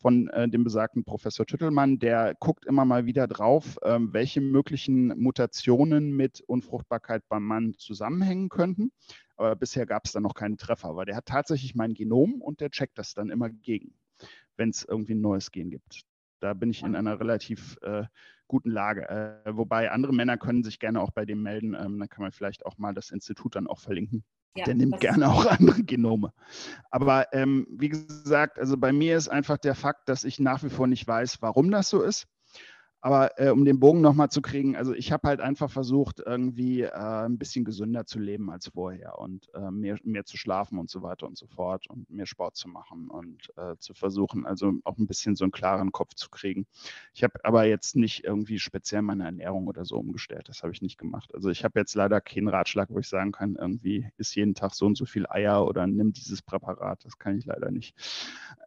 von 0.02 0.28
äh, 0.28 0.48
dem 0.48 0.64
besagten 0.64 1.04
Professor 1.04 1.46
Tüttelmann, 1.46 1.98
der 1.98 2.34
guckt 2.38 2.66
immer 2.66 2.84
mal 2.84 3.06
wieder 3.06 3.28
drauf, 3.28 3.78
ähm, 3.84 4.12
welche 4.12 4.40
möglichen 4.40 5.18
Mutationen 5.18 6.10
mit 6.14 6.40
Unfruchtbarkeit 6.40 7.22
beim 7.28 7.44
Mann 7.44 7.74
zusammenhängen 7.78 8.48
könnten. 8.48 8.92
Aber 9.36 9.56
bisher 9.56 9.86
gab 9.86 10.04
es 10.04 10.12
da 10.12 10.20
noch 10.20 10.34
keinen 10.34 10.58
Treffer, 10.58 10.96
weil 10.96 11.06
der 11.06 11.16
hat 11.16 11.26
tatsächlich 11.26 11.74
mein 11.74 11.94
Genom 11.94 12.42
und 12.42 12.60
der 12.60 12.70
checkt 12.70 12.98
das 12.98 13.14
dann 13.14 13.30
immer 13.30 13.48
gegen, 13.48 13.94
wenn 14.56 14.70
es 14.70 14.84
irgendwie 14.84 15.14
ein 15.14 15.20
neues 15.20 15.50
Gen 15.52 15.70
gibt. 15.70 16.02
Da 16.40 16.54
bin 16.54 16.70
ich 16.70 16.82
in 16.82 16.96
einer 16.96 17.20
relativ 17.20 17.78
äh, 17.82 18.04
guten 18.48 18.70
Lage. 18.70 19.08
Äh, 19.08 19.56
wobei 19.56 19.92
andere 19.92 20.12
Männer 20.12 20.36
können 20.36 20.64
sich 20.64 20.80
gerne 20.80 21.00
auch 21.00 21.12
bei 21.12 21.24
dem 21.24 21.42
melden. 21.42 21.74
Ähm, 21.74 22.00
dann 22.00 22.08
kann 22.08 22.22
man 22.22 22.32
vielleicht 22.32 22.66
auch 22.66 22.78
mal 22.78 22.92
das 22.92 23.10
Institut 23.10 23.54
dann 23.54 23.68
auch 23.68 23.78
verlinken. 23.78 24.24
Ja, 24.54 24.64
der 24.64 24.74
nimmt 24.74 25.00
gerne 25.00 25.28
auch 25.30 25.46
andere 25.46 25.82
Genome. 25.82 26.32
Aber 26.90 27.32
ähm, 27.32 27.66
wie 27.70 27.88
gesagt, 27.88 28.58
also 28.58 28.76
bei 28.76 28.92
mir 28.92 29.16
ist 29.16 29.28
einfach 29.28 29.58
der 29.58 29.74
Fakt, 29.74 30.08
dass 30.08 30.24
ich 30.24 30.38
nach 30.38 30.62
wie 30.62 30.68
vor 30.68 30.86
nicht 30.86 31.06
weiß, 31.06 31.40
warum 31.40 31.70
das 31.70 31.88
so 31.88 32.02
ist. 32.02 32.26
Aber 33.02 33.38
äh, 33.38 33.50
um 33.50 33.64
den 33.64 33.80
Bogen 33.80 34.00
nochmal 34.00 34.30
zu 34.30 34.40
kriegen, 34.40 34.76
also 34.76 34.94
ich 34.94 35.10
habe 35.10 35.26
halt 35.28 35.40
einfach 35.40 35.70
versucht, 35.70 36.22
irgendwie 36.24 36.82
äh, 36.82 36.90
ein 36.92 37.36
bisschen 37.36 37.64
gesünder 37.64 38.06
zu 38.06 38.20
leben 38.20 38.48
als 38.48 38.68
vorher 38.68 39.18
und 39.18 39.52
äh, 39.54 39.72
mehr, 39.72 39.98
mehr 40.04 40.24
zu 40.24 40.36
schlafen 40.36 40.78
und 40.78 40.88
so 40.88 41.02
weiter 41.02 41.26
und 41.26 41.36
so 41.36 41.48
fort 41.48 41.88
und 41.88 42.08
mehr 42.08 42.26
Sport 42.26 42.54
zu 42.54 42.68
machen 42.68 43.10
und 43.10 43.52
äh, 43.56 43.76
zu 43.78 43.92
versuchen, 43.92 44.46
also 44.46 44.72
auch 44.84 44.98
ein 44.98 45.08
bisschen 45.08 45.34
so 45.34 45.44
einen 45.44 45.50
klaren 45.50 45.90
Kopf 45.90 46.14
zu 46.14 46.30
kriegen. 46.30 46.64
Ich 47.12 47.24
habe 47.24 47.34
aber 47.42 47.64
jetzt 47.64 47.96
nicht 47.96 48.22
irgendwie 48.22 48.60
speziell 48.60 49.02
meine 49.02 49.24
Ernährung 49.24 49.66
oder 49.66 49.84
so 49.84 49.96
umgestellt. 49.96 50.48
Das 50.48 50.62
habe 50.62 50.72
ich 50.72 50.80
nicht 50.80 50.96
gemacht. 50.96 51.34
Also 51.34 51.50
ich 51.50 51.64
habe 51.64 51.80
jetzt 51.80 51.96
leider 51.96 52.20
keinen 52.20 52.48
Ratschlag, 52.48 52.88
wo 52.90 53.00
ich 53.00 53.08
sagen 53.08 53.32
kann, 53.32 53.56
irgendwie 53.56 54.08
ist 54.16 54.36
jeden 54.36 54.54
Tag 54.54 54.74
so 54.74 54.86
und 54.86 54.96
so 54.96 55.06
viel 55.06 55.26
Eier 55.28 55.66
oder 55.66 55.88
nimm 55.88 56.12
dieses 56.12 56.40
Präparat. 56.40 57.04
Das 57.04 57.18
kann 57.18 57.36
ich 57.36 57.46
leider 57.46 57.72
nicht. 57.72 57.96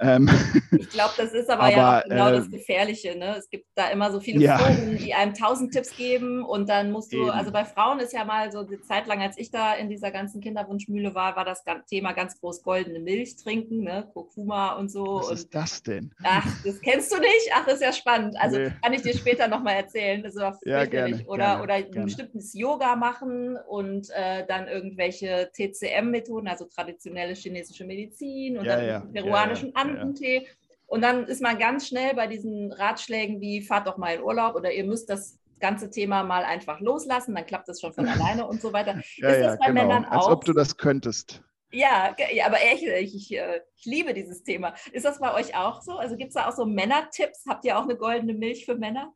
Ähm, 0.02 0.30
ich 0.72 0.90
glaube, 0.90 1.14
das 1.16 1.32
ist 1.32 1.50
aber, 1.50 1.64
aber 1.64 1.72
ja 1.72 2.02
genau 2.02 2.32
das 2.32 2.48
äh, 2.48 2.50
Gefährliche. 2.50 3.18
Ne? 3.18 3.38
Es 3.38 3.50
gibt 3.50 3.68
da 3.76 3.90
immer 3.90 4.12
so 4.12 4.20
viele 4.26 4.44
ja. 4.44 4.58
Foren, 4.58 4.98
die 4.98 5.14
einem 5.14 5.34
tausend 5.34 5.72
Tipps 5.72 5.96
geben 5.96 6.44
und 6.44 6.68
dann 6.68 6.92
musst 6.92 7.14
du, 7.14 7.22
Eben. 7.22 7.30
also 7.30 7.52
bei 7.52 7.64
Frauen 7.64 8.00
ist 8.00 8.12
ja 8.12 8.26
mal 8.26 8.52
so 8.52 8.64
die 8.64 8.82
Zeit 8.82 9.08
lang, 9.08 9.22
als 9.22 9.38
ich 9.38 9.52
da 9.52 9.74
in 9.74 9.90
dieser 9.90 10.12
ganzen 10.12 10.42
Kinderwunschmühle 10.42 11.16
war, 11.16 11.36
war 11.36 11.46
das 11.46 11.64
Thema 11.88 12.14
ganz 12.14 12.40
groß 12.40 12.64
goldene 12.64 13.00
Milch 13.00 13.38
trinken, 13.38 13.84
ne? 13.84 14.10
Kurkuma 14.14 14.74
und 14.74 14.90
so. 14.90 15.20
Was 15.20 15.30
und, 15.30 15.36
ist 15.36 15.56
das 15.56 15.84
denn? 15.84 16.12
Ach, 16.24 16.46
das 16.66 16.82
kennst 16.82 17.14
du 17.14 17.20
nicht? 17.20 17.52
Ach, 17.54 17.66
das 17.66 17.76
ist 17.76 17.84
ja 17.84 17.94
spannend. 17.94 18.36
Also 18.40 18.58
nee. 18.58 18.72
kann 18.82 18.94
ich 18.94 19.04
dir 19.04 19.16
später 19.16 19.48
nochmal 19.48 19.76
erzählen. 19.76 20.24
Das 20.24 20.36
war 20.36 20.60
ja, 20.66 20.86
gerne, 20.86 21.24
oder 21.28 21.38
gerne, 21.38 21.64
oder 21.64 21.82
gerne. 21.82 22.00
ein 22.02 22.06
bestimmtes 22.06 22.54
Yoga 22.54 22.96
machen 22.96 23.58
und 23.68 24.10
äh, 24.10 24.46
dann 24.48 24.68
irgendwelche 24.68 25.52
TCM-Methoden, 25.54 26.48
also 26.48 26.66
traditionelle 26.66 27.34
chinesische 27.36 27.86
Medizin 27.86 28.58
und 28.58 28.66
ja, 28.66 28.76
dann 28.76 28.86
ja, 28.86 29.00
peruanischen 29.00 29.76
Andentee. 29.76 30.48
Und 30.88 31.02
dann 31.02 31.26
ist 31.26 31.42
man 31.42 31.58
ganz 31.58 31.88
schnell 31.88 32.14
bei 32.14 32.28
diesen 32.28 32.72
Ratschlägen 32.72 33.42
wie 33.42 33.62
fahrt 33.62 33.88
doch 33.88 33.98
mal 33.98 34.16
in 34.16 34.24
Urlaub 34.24 34.56
oder 34.56 34.72
ihr 34.72 34.84
müsst 34.84 35.10
das 35.10 35.40
ganze 35.60 35.90
Thema 35.90 36.24
mal 36.24 36.44
einfach 36.44 36.80
loslassen, 36.80 37.34
dann 37.36 37.46
klappt 37.46 37.68
das 37.68 37.82
schon 37.82 37.94
von 37.94 38.08
alleine 38.08 38.46
und 38.48 38.62
so 38.62 38.74
weiter. 38.74 39.02
ja, 39.18 39.30
ist 39.30 39.42
das 39.42 39.60
bei 39.60 39.68
genau. 39.68 39.82
Männern 39.82 40.06
auch? 40.06 40.12
Als 40.12 40.28
ob 40.28 40.46
du 40.46 40.54
das 40.54 40.78
könntest. 40.78 41.42
Ja, 41.72 42.16
ja 42.34 42.46
aber 42.46 42.62
echt, 42.62 42.84
ich, 42.84 43.16
ich, 43.16 43.38
äh, 43.38 43.62
ich, 43.76 43.86
liebe 43.86 44.14
dieses 44.14 44.44
Thema. 44.44 44.74
Ist 44.92 45.06
das 45.06 45.20
bei 45.20 45.34
euch 45.34 45.56
auch 45.56 45.82
so? 45.82 45.94
Also 45.94 46.16
gibt 46.16 46.30
es 46.30 46.36
da 46.36 46.48
auch 46.48 46.56
so 46.56 46.66
Männertipps? 46.66 47.46
Habt 47.48 47.66
ihr 47.66 47.78
auch 47.78 47.84
eine 47.84 47.98
goldene 47.98 48.34
Milch 48.34 48.66
für 48.66 48.76
Männer? 48.76 49.14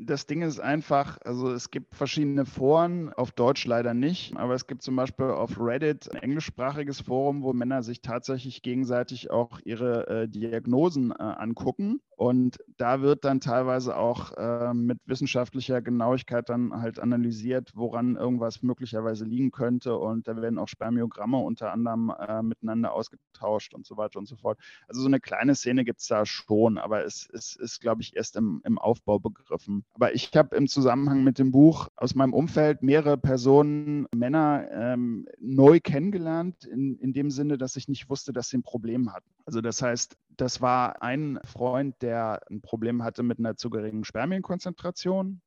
Das 0.00 0.26
Ding 0.26 0.42
ist 0.42 0.60
einfach, 0.60 1.18
also 1.24 1.50
es 1.50 1.70
gibt 1.70 1.94
verschiedene 1.94 2.44
Foren, 2.44 3.12
auf 3.12 3.32
Deutsch 3.32 3.64
leider 3.66 3.94
nicht, 3.94 4.36
aber 4.36 4.54
es 4.54 4.66
gibt 4.66 4.82
zum 4.82 4.96
Beispiel 4.96 5.26
auf 5.26 5.58
Reddit 5.58 6.10
ein 6.12 6.22
englischsprachiges 6.22 7.00
Forum, 7.00 7.42
wo 7.42 7.52
Männer 7.52 7.82
sich 7.82 8.00
tatsächlich 8.02 8.62
gegenseitig 8.62 9.30
auch 9.30 9.60
ihre 9.64 10.06
äh, 10.06 10.28
Diagnosen 10.28 11.10
äh, 11.12 11.22
angucken. 11.22 12.00
Und 12.16 12.58
da 12.78 13.00
wird 13.00 13.24
dann 13.24 13.40
teilweise 13.40 13.96
auch 13.96 14.32
äh, 14.32 14.74
mit 14.74 14.98
wissenschaftlicher 15.06 15.80
Genauigkeit 15.80 16.48
dann 16.48 16.82
halt 16.82 16.98
analysiert, 16.98 17.70
woran 17.76 18.16
irgendwas 18.16 18.60
möglicherweise 18.62 19.24
liegen 19.24 19.52
könnte. 19.52 19.96
Und 19.96 20.26
da 20.26 20.36
werden 20.42 20.58
auch 20.58 20.66
Spermiogramme 20.66 21.38
unter 21.38 21.70
anderem 21.72 22.10
äh, 22.10 22.42
miteinander 22.42 22.92
ausgetauscht 22.92 23.72
und 23.72 23.86
so 23.86 23.96
weiter 23.96 24.18
und 24.18 24.26
so 24.26 24.34
fort. 24.34 24.58
Also 24.88 25.00
so 25.00 25.06
eine 25.06 25.20
kleine 25.20 25.54
Szene 25.54 25.84
gibt 25.84 26.00
es 26.00 26.08
da 26.08 26.26
schon, 26.26 26.76
aber 26.76 27.04
es, 27.04 27.28
es 27.32 27.54
ist, 27.54 27.80
glaube 27.80 28.02
ich, 28.02 28.16
erst 28.16 28.34
im, 28.34 28.62
im 28.64 28.78
Aufbau 28.78 29.20
begriffen. 29.20 29.84
Aber 29.94 30.14
ich 30.14 30.30
habe 30.36 30.54
im 30.54 30.68
Zusammenhang 30.68 31.24
mit 31.24 31.38
dem 31.38 31.50
Buch 31.50 31.88
aus 31.96 32.14
meinem 32.14 32.32
Umfeld 32.32 32.82
mehrere 32.82 33.18
Personen, 33.18 34.06
Männer 34.14 34.68
ähm, 34.70 35.26
neu 35.40 35.80
kennengelernt, 35.80 36.64
in, 36.64 36.96
in 36.98 37.12
dem 37.12 37.30
Sinne, 37.30 37.58
dass 37.58 37.74
ich 37.74 37.88
nicht 37.88 38.08
wusste, 38.08 38.32
dass 38.32 38.48
sie 38.48 38.58
ein 38.58 38.62
Problem 38.62 39.12
hatten. 39.12 39.28
Also 39.44 39.60
das 39.60 39.82
heißt, 39.82 40.16
das 40.36 40.60
war 40.60 41.02
ein 41.02 41.40
Freund, 41.44 42.00
der 42.00 42.42
ein 42.48 42.60
Problem 42.60 43.02
hatte 43.02 43.24
mit 43.24 43.40
einer 43.40 43.56
zu 43.56 43.70
geringen 43.70 44.04
Spermienkonzentration 44.04 45.40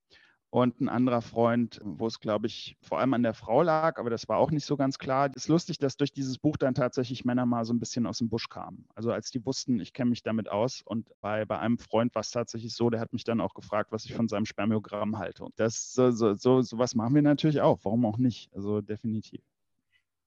und 0.51 0.81
ein 0.81 0.89
anderer 0.89 1.21
Freund, 1.21 1.79
wo 1.83 2.05
es, 2.05 2.19
glaube 2.19 2.47
ich, 2.47 2.77
vor 2.81 2.99
allem 2.99 3.13
an 3.13 3.23
der 3.23 3.33
Frau 3.33 3.63
lag, 3.63 3.97
aber 3.97 4.09
das 4.09 4.27
war 4.27 4.37
auch 4.37 4.51
nicht 4.51 4.65
so 4.65 4.75
ganz 4.75 4.99
klar. 4.99 5.29
Es 5.33 5.43
ist 5.43 5.47
lustig, 5.47 5.79
dass 5.79 5.95
durch 5.95 6.11
dieses 6.11 6.37
Buch 6.37 6.57
dann 6.57 6.75
tatsächlich 6.75 7.23
Männer 7.23 7.45
mal 7.45 7.63
so 7.63 7.73
ein 7.73 7.79
bisschen 7.79 8.05
aus 8.05 8.17
dem 8.17 8.29
Busch 8.29 8.49
kamen. 8.49 8.85
Also 8.93 9.13
als 9.13 9.31
die 9.31 9.43
wussten, 9.45 9.79
ich 9.79 9.93
kenne 9.93 10.09
mich 10.09 10.23
damit 10.23 10.49
aus 10.49 10.81
und 10.83 11.09
bei, 11.21 11.45
bei 11.45 11.57
einem 11.57 11.77
Freund 11.77 12.13
war 12.13 12.19
es 12.19 12.31
tatsächlich 12.31 12.75
so, 12.75 12.89
der 12.89 12.99
hat 12.99 13.13
mich 13.13 13.23
dann 13.23 13.39
auch 13.39 13.53
gefragt, 13.53 13.93
was 13.93 14.03
ich 14.03 14.13
von 14.13 14.27
seinem 14.27 14.45
Spermiogramm 14.45 15.17
halte. 15.17 15.45
Und 15.45 15.57
das, 15.57 15.93
so, 15.93 16.11
so, 16.11 16.33
so, 16.33 16.61
sowas 16.61 16.95
machen 16.95 17.15
wir 17.15 17.21
natürlich 17.21 17.61
auch. 17.61 17.79
Warum 17.83 18.05
auch 18.05 18.17
nicht? 18.17 18.53
Also 18.53 18.81
definitiv. 18.81 19.41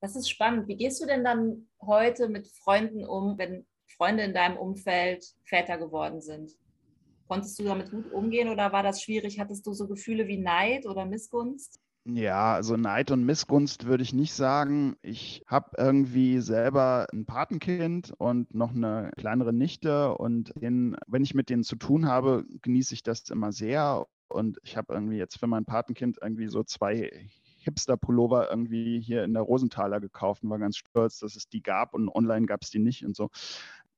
Das 0.01 0.15
ist 0.15 0.29
spannend. 0.29 0.67
Wie 0.67 0.75
gehst 0.75 1.01
du 1.01 1.05
denn 1.05 1.23
dann 1.23 1.67
heute 1.81 2.29
mit 2.29 2.47
Freunden 2.47 3.05
um, 3.05 3.37
wenn 3.37 3.65
Freunde 3.87 4.23
in 4.23 4.33
deinem 4.33 4.57
Umfeld 4.57 5.25
Väter 5.43 5.77
geworden 5.77 6.21
sind. 6.21 6.51
Konntest 7.27 7.59
du 7.59 7.63
damit 7.63 7.91
gut 7.91 8.11
umgehen 8.11 8.49
oder 8.49 8.71
war 8.71 8.83
das 8.83 9.01
schwierig? 9.01 9.39
Hattest 9.39 9.65
du 9.65 9.73
so 9.73 9.87
Gefühle 9.87 10.27
wie 10.27 10.37
Neid 10.37 10.85
oder 10.85 11.05
Missgunst? 11.05 11.79
Ja, 12.07 12.53
also 12.53 12.77
Neid 12.77 13.09
und 13.09 13.25
Missgunst 13.25 13.87
würde 13.87 14.03
ich 14.03 14.13
nicht 14.13 14.33
sagen. 14.33 14.95
Ich 15.01 15.43
habe 15.47 15.71
irgendwie 15.77 16.39
selber 16.39 17.07
ein 17.11 17.25
Patenkind 17.25 18.13
und 18.19 18.53
noch 18.53 18.75
eine 18.75 19.11
kleinere 19.17 19.53
Nichte 19.53 20.15
und 20.15 20.53
den, 20.61 20.97
wenn 21.07 21.23
ich 21.23 21.33
mit 21.33 21.49
denen 21.49 21.63
zu 21.63 21.77
tun 21.77 22.05
habe, 22.07 22.45
genieße 22.61 22.93
ich 22.93 23.01
das 23.01 23.27
immer 23.31 23.51
sehr. 23.51 24.05
Und 24.27 24.59
ich 24.61 24.77
habe 24.77 24.93
irgendwie 24.93 25.17
jetzt 25.17 25.39
für 25.39 25.47
mein 25.47 25.65
Patenkind 25.65 26.19
irgendwie 26.21 26.47
so 26.47 26.63
zwei 26.63 27.27
Hipster-Pullover 27.65 28.51
irgendwie 28.51 29.01
hier 29.01 29.23
in 29.23 29.33
der 29.33 29.41
Rosenthaler 29.41 29.99
gekauft 29.99 30.43
und 30.43 30.51
war 30.51 30.59
ganz 30.59 30.77
stolz, 30.77 31.19
dass 31.19 31.35
es 31.35 31.49
die 31.49 31.63
gab 31.63 31.95
und 31.95 32.09
online 32.09 32.45
gab 32.45 32.61
es 32.61 32.69
die 32.69 32.79
nicht 32.79 33.03
und 33.03 33.15
so. 33.15 33.29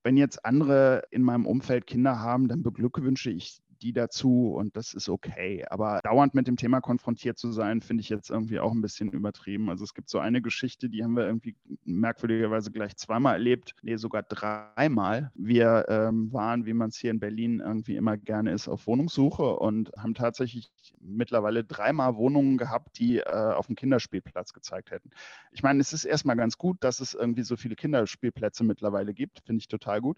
Wenn 0.08 0.16
jetzt 0.16 0.46
andere 0.46 1.04
in 1.12 1.22
meinem 1.22 1.46
Umfeld 1.46 1.86
Kinder 1.86 2.22
haben, 2.22 2.48
dann 2.48 2.64
beglückwünsche 2.64 3.30
ich 3.30 3.62
die 3.82 3.94
dazu 3.94 4.54
und 4.54 4.76
das 4.76 4.94
ist 4.94 5.10
okay. 5.10 5.66
Aber 5.70 6.00
dauernd 6.04 6.34
mit 6.34 6.48
dem 6.48 6.58
Thema 6.58 6.82
konfrontiert 6.82 7.38
zu 7.38 7.52
sein, 7.52 7.82
finde 7.82 8.02
ich 8.02 8.10
jetzt 8.10 8.30
irgendwie 8.30 8.60
auch 8.60 8.72
ein 8.72 8.82
bisschen 8.82 9.12
übertrieben. 9.12 9.70
Also 9.70 9.84
es 9.84 9.94
gibt 9.94 10.10
so 10.10 10.20
eine 10.20 10.42
Geschichte, 10.42 10.90
die 10.90 11.04
haben 11.04 11.16
wir 11.16 11.26
irgendwie 11.26 11.56
merkwürdigerweise 11.86 12.72
gleich 12.72 12.96
zweimal 12.98 13.34
erlebt, 13.34 13.76
nee, 13.82 13.96
sogar 13.96 14.24
dreimal. 14.24 15.32
Wir 15.36 15.86
ähm, 15.90 16.32
waren, 16.34 16.66
wie 16.66 16.74
man 16.74 16.90
es 16.90 16.98
hier 16.98 17.12
in 17.12 17.20
Berlin 17.20 17.60
irgendwie 17.60 17.96
immer 17.96 18.18
gerne 18.18 18.52
ist, 18.52 18.68
auf 18.68 18.88
Wohnungssuche 18.88 19.56
und 19.58 19.92
haben 19.98 20.14
tatsächlich 20.14 20.72
mittlerweile 21.00 21.64
dreimal 21.64 22.16
Wohnungen 22.16 22.58
gehabt, 22.58 23.00
die 23.00 23.20
äh, 23.20 23.24
auf 23.24 23.68
dem 23.68 23.76
Kinderspielplatz 23.76 24.54
gezeigt 24.54 24.92
hätten. 24.92 25.12
Ich 25.52 25.64
meine, 25.64 25.80
es 25.80 25.94
ist 25.94 26.06
erstmal 26.06 26.36
ganz 26.36 26.58
gut, 26.58 26.78
dass 26.82 27.00
es 27.00 27.14
irgendwie 27.14 27.44
so 27.44 27.56
viele 27.56 27.76
Kinderspielplätze 27.76 28.64
mittlerweile 28.64 29.14
gibt, 29.14 29.42
finde 29.46 29.60
ich 29.60 29.68
total 29.68 30.02
gut. 30.02 30.18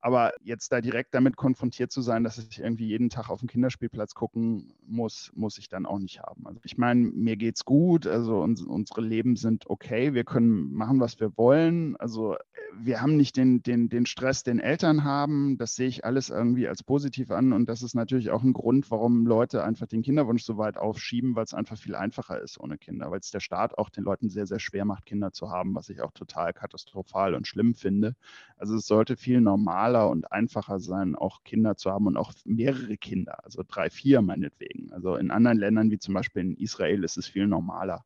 Aber 0.00 0.32
jetzt 0.42 0.70
da 0.70 0.80
direkt 0.80 1.14
damit 1.14 1.36
konfrontiert 1.36 1.90
zu 1.90 2.02
sein, 2.02 2.22
dass 2.22 2.38
ich 2.38 2.60
irgendwie 2.60 2.86
jeden 2.86 3.10
Tag 3.10 3.30
auf 3.30 3.40
den 3.40 3.48
Kinderspielplatz 3.48 4.14
gucken 4.14 4.74
muss, 4.86 5.32
muss 5.34 5.58
ich 5.58 5.68
dann 5.68 5.86
auch 5.86 5.98
nicht 5.98 6.20
haben. 6.20 6.46
Also 6.46 6.60
ich 6.64 6.78
meine, 6.78 7.00
mir 7.00 7.36
geht's 7.36 7.64
gut, 7.64 8.06
also 8.06 8.40
uns, 8.40 8.62
unsere 8.62 9.00
Leben 9.00 9.36
sind 9.36 9.68
okay, 9.68 10.14
wir 10.14 10.24
können 10.24 10.72
machen, 10.72 11.00
was 11.00 11.18
wir 11.18 11.36
wollen. 11.36 11.96
Also 11.96 12.36
wir 12.80 13.00
haben 13.00 13.16
nicht 13.16 13.36
den, 13.36 13.62
den, 13.62 13.88
den 13.88 14.06
Stress, 14.06 14.42
den 14.42 14.60
Eltern 14.60 15.04
haben. 15.04 15.58
Das 15.58 15.74
sehe 15.74 15.88
ich 15.88 16.04
alles 16.04 16.30
irgendwie 16.30 16.68
als 16.68 16.82
positiv 16.82 17.30
an. 17.30 17.52
Und 17.52 17.68
das 17.68 17.82
ist 17.82 17.94
natürlich 17.94 18.30
auch 18.30 18.42
ein 18.42 18.52
Grund, 18.52 18.90
warum 18.90 19.26
Leute 19.26 19.64
einfach 19.64 19.86
den 19.86 20.02
Kinderwunsch 20.02 20.44
so 20.44 20.58
weit 20.58 20.76
aufschieben, 20.76 21.34
weil 21.34 21.44
es 21.44 21.54
einfach 21.54 21.76
viel 21.76 21.94
einfacher 21.94 22.40
ist 22.40 22.60
ohne 22.60 22.78
Kinder, 22.78 23.10
weil 23.10 23.20
es 23.20 23.30
der 23.30 23.40
Staat 23.40 23.76
auch 23.78 23.90
den 23.90 24.04
Leuten 24.04 24.28
sehr, 24.28 24.46
sehr 24.46 24.60
schwer 24.60 24.84
macht, 24.84 25.06
Kinder 25.06 25.32
zu 25.32 25.50
haben, 25.50 25.74
was 25.74 25.88
ich 25.88 26.00
auch 26.02 26.12
total 26.12 26.52
katastrophal 26.52 27.34
und 27.34 27.46
schlimm 27.46 27.74
finde. 27.74 28.14
Also 28.56 28.76
es 28.76 28.86
sollte 28.86 29.16
viel 29.16 29.40
normaler 29.88 30.10
und 30.10 30.30
einfacher 30.32 30.78
sein, 30.80 31.14
auch 31.14 31.42
Kinder 31.44 31.76
zu 31.76 31.90
haben 31.90 32.06
und 32.06 32.16
auch 32.16 32.32
mehrere 32.44 32.96
Kinder, 32.96 33.44
also 33.44 33.62
drei, 33.66 33.90
vier 33.90 34.22
meinetwegen. 34.22 34.92
Also 34.92 35.16
in 35.16 35.30
anderen 35.30 35.58
Ländern 35.58 35.90
wie 35.90 35.98
zum 35.98 36.14
Beispiel 36.14 36.42
in 36.42 36.56
Israel 36.56 37.04
ist 37.04 37.16
es 37.16 37.26
viel 37.26 37.46
normaler. 37.46 38.04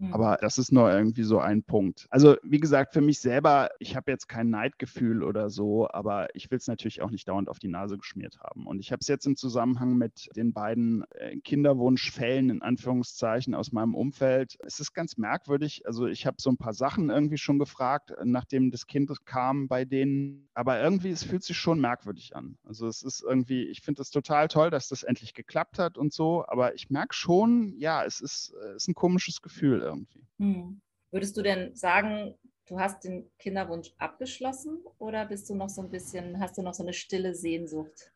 Mhm. 0.00 0.14
Aber 0.14 0.38
das 0.40 0.56
ist 0.58 0.72
nur 0.72 0.90
irgendwie 0.90 1.22
so 1.22 1.38
ein 1.38 1.62
Punkt. 1.62 2.06
Also 2.10 2.36
wie 2.42 2.58
gesagt, 2.58 2.92
für 2.92 3.02
mich 3.02 3.20
selber, 3.20 3.70
ich 3.78 3.96
habe 3.96 4.10
jetzt 4.10 4.28
kein 4.28 4.48
Neidgefühl 4.48 5.22
oder 5.22 5.50
so, 5.50 5.88
aber 5.90 6.34
ich 6.34 6.50
will 6.50 6.58
es 6.58 6.66
natürlich 6.66 7.02
auch 7.02 7.10
nicht 7.10 7.28
dauernd 7.28 7.48
auf 7.48 7.58
die 7.58 7.68
Nase 7.68 7.98
geschmiert 7.98 8.38
haben. 8.40 8.66
Und 8.66 8.80
ich 8.80 8.92
habe 8.92 9.00
es 9.00 9.08
jetzt 9.08 9.26
im 9.26 9.36
Zusammenhang 9.36 9.96
mit 9.96 10.30
den 10.34 10.54
beiden 10.54 11.04
äh, 11.10 11.36
Kinderwunschfällen 11.38 12.48
in 12.48 12.62
Anführungszeichen 12.62 13.54
aus 13.54 13.72
meinem 13.72 13.94
Umfeld. 13.94 14.56
Es 14.60 14.80
ist 14.80 14.94
ganz 14.94 15.18
merkwürdig. 15.18 15.86
Also 15.86 16.06
ich 16.06 16.26
habe 16.26 16.36
so 16.40 16.50
ein 16.50 16.56
paar 16.56 16.72
Sachen 16.72 17.10
irgendwie 17.10 17.38
schon 17.38 17.58
gefragt, 17.58 18.12
nachdem 18.24 18.70
das 18.70 18.86
Kind 18.86 19.10
kam 19.26 19.68
bei 19.68 19.84
denen. 19.84 20.48
Aber 20.54 20.80
irgendwie, 20.80 21.10
es 21.10 21.24
fühlt 21.24 21.42
sich 21.42 21.56
schon 21.56 21.80
merkwürdig 21.80 22.36
an. 22.36 22.56
Also 22.64 22.86
es 22.86 23.02
ist 23.02 23.22
irgendwie, 23.22 23.64
ich 23.64 23.82
finde 23.82 24.00
es 24.02 24.10
total 24.10 24.48
toll, 24.48 24.70
dass 24.70 24.88
das 24.88 25.02
endlich 25.02 25.34
geklappt 25.34 25.78
hat 25.78 25.98
und 25.98 26.12
so. 26.12 26.44
Aber 26.46 26.74
ich 26.74 26.90
merke 26.90 27.14
schon, 27.14 27.74
ja, 27.76 28.04
es 28.04 28.20
ist, 28.20 28.54
äh, 28.62 28.76
ist 28.76 28.88
ein 28.88 28.94
komisches 28.94 29.42
Gefühl 29.42 29.89
irgendwie. 29.90 30.26
Hm. 30.38 30.80
Würdest 31.10 31.36
du 31.36 31.42
denn 31.42 31.74
sagen, 31.74 32.34
du 32.66 32.78
hast 32.78 33.04
den 33.04 33.30
Kinderwunsch 33.38 33.92
abgeschlossen 33.98 34.78
oder 34.98 35.26
bist 35.26 35.50
du 35.50 35.54
noch 35.54 35.68
so 35.68 35.82
ein 35.82 35.90
bisschen, 35.90 36.38
hast 36.40 36.56
du 36.56 36.62
noch 36.62 36.74
so 36.74 36.82
eine 36.82 36.92
stille 36.92 37.34
Sehnsucht? 37.34 38.12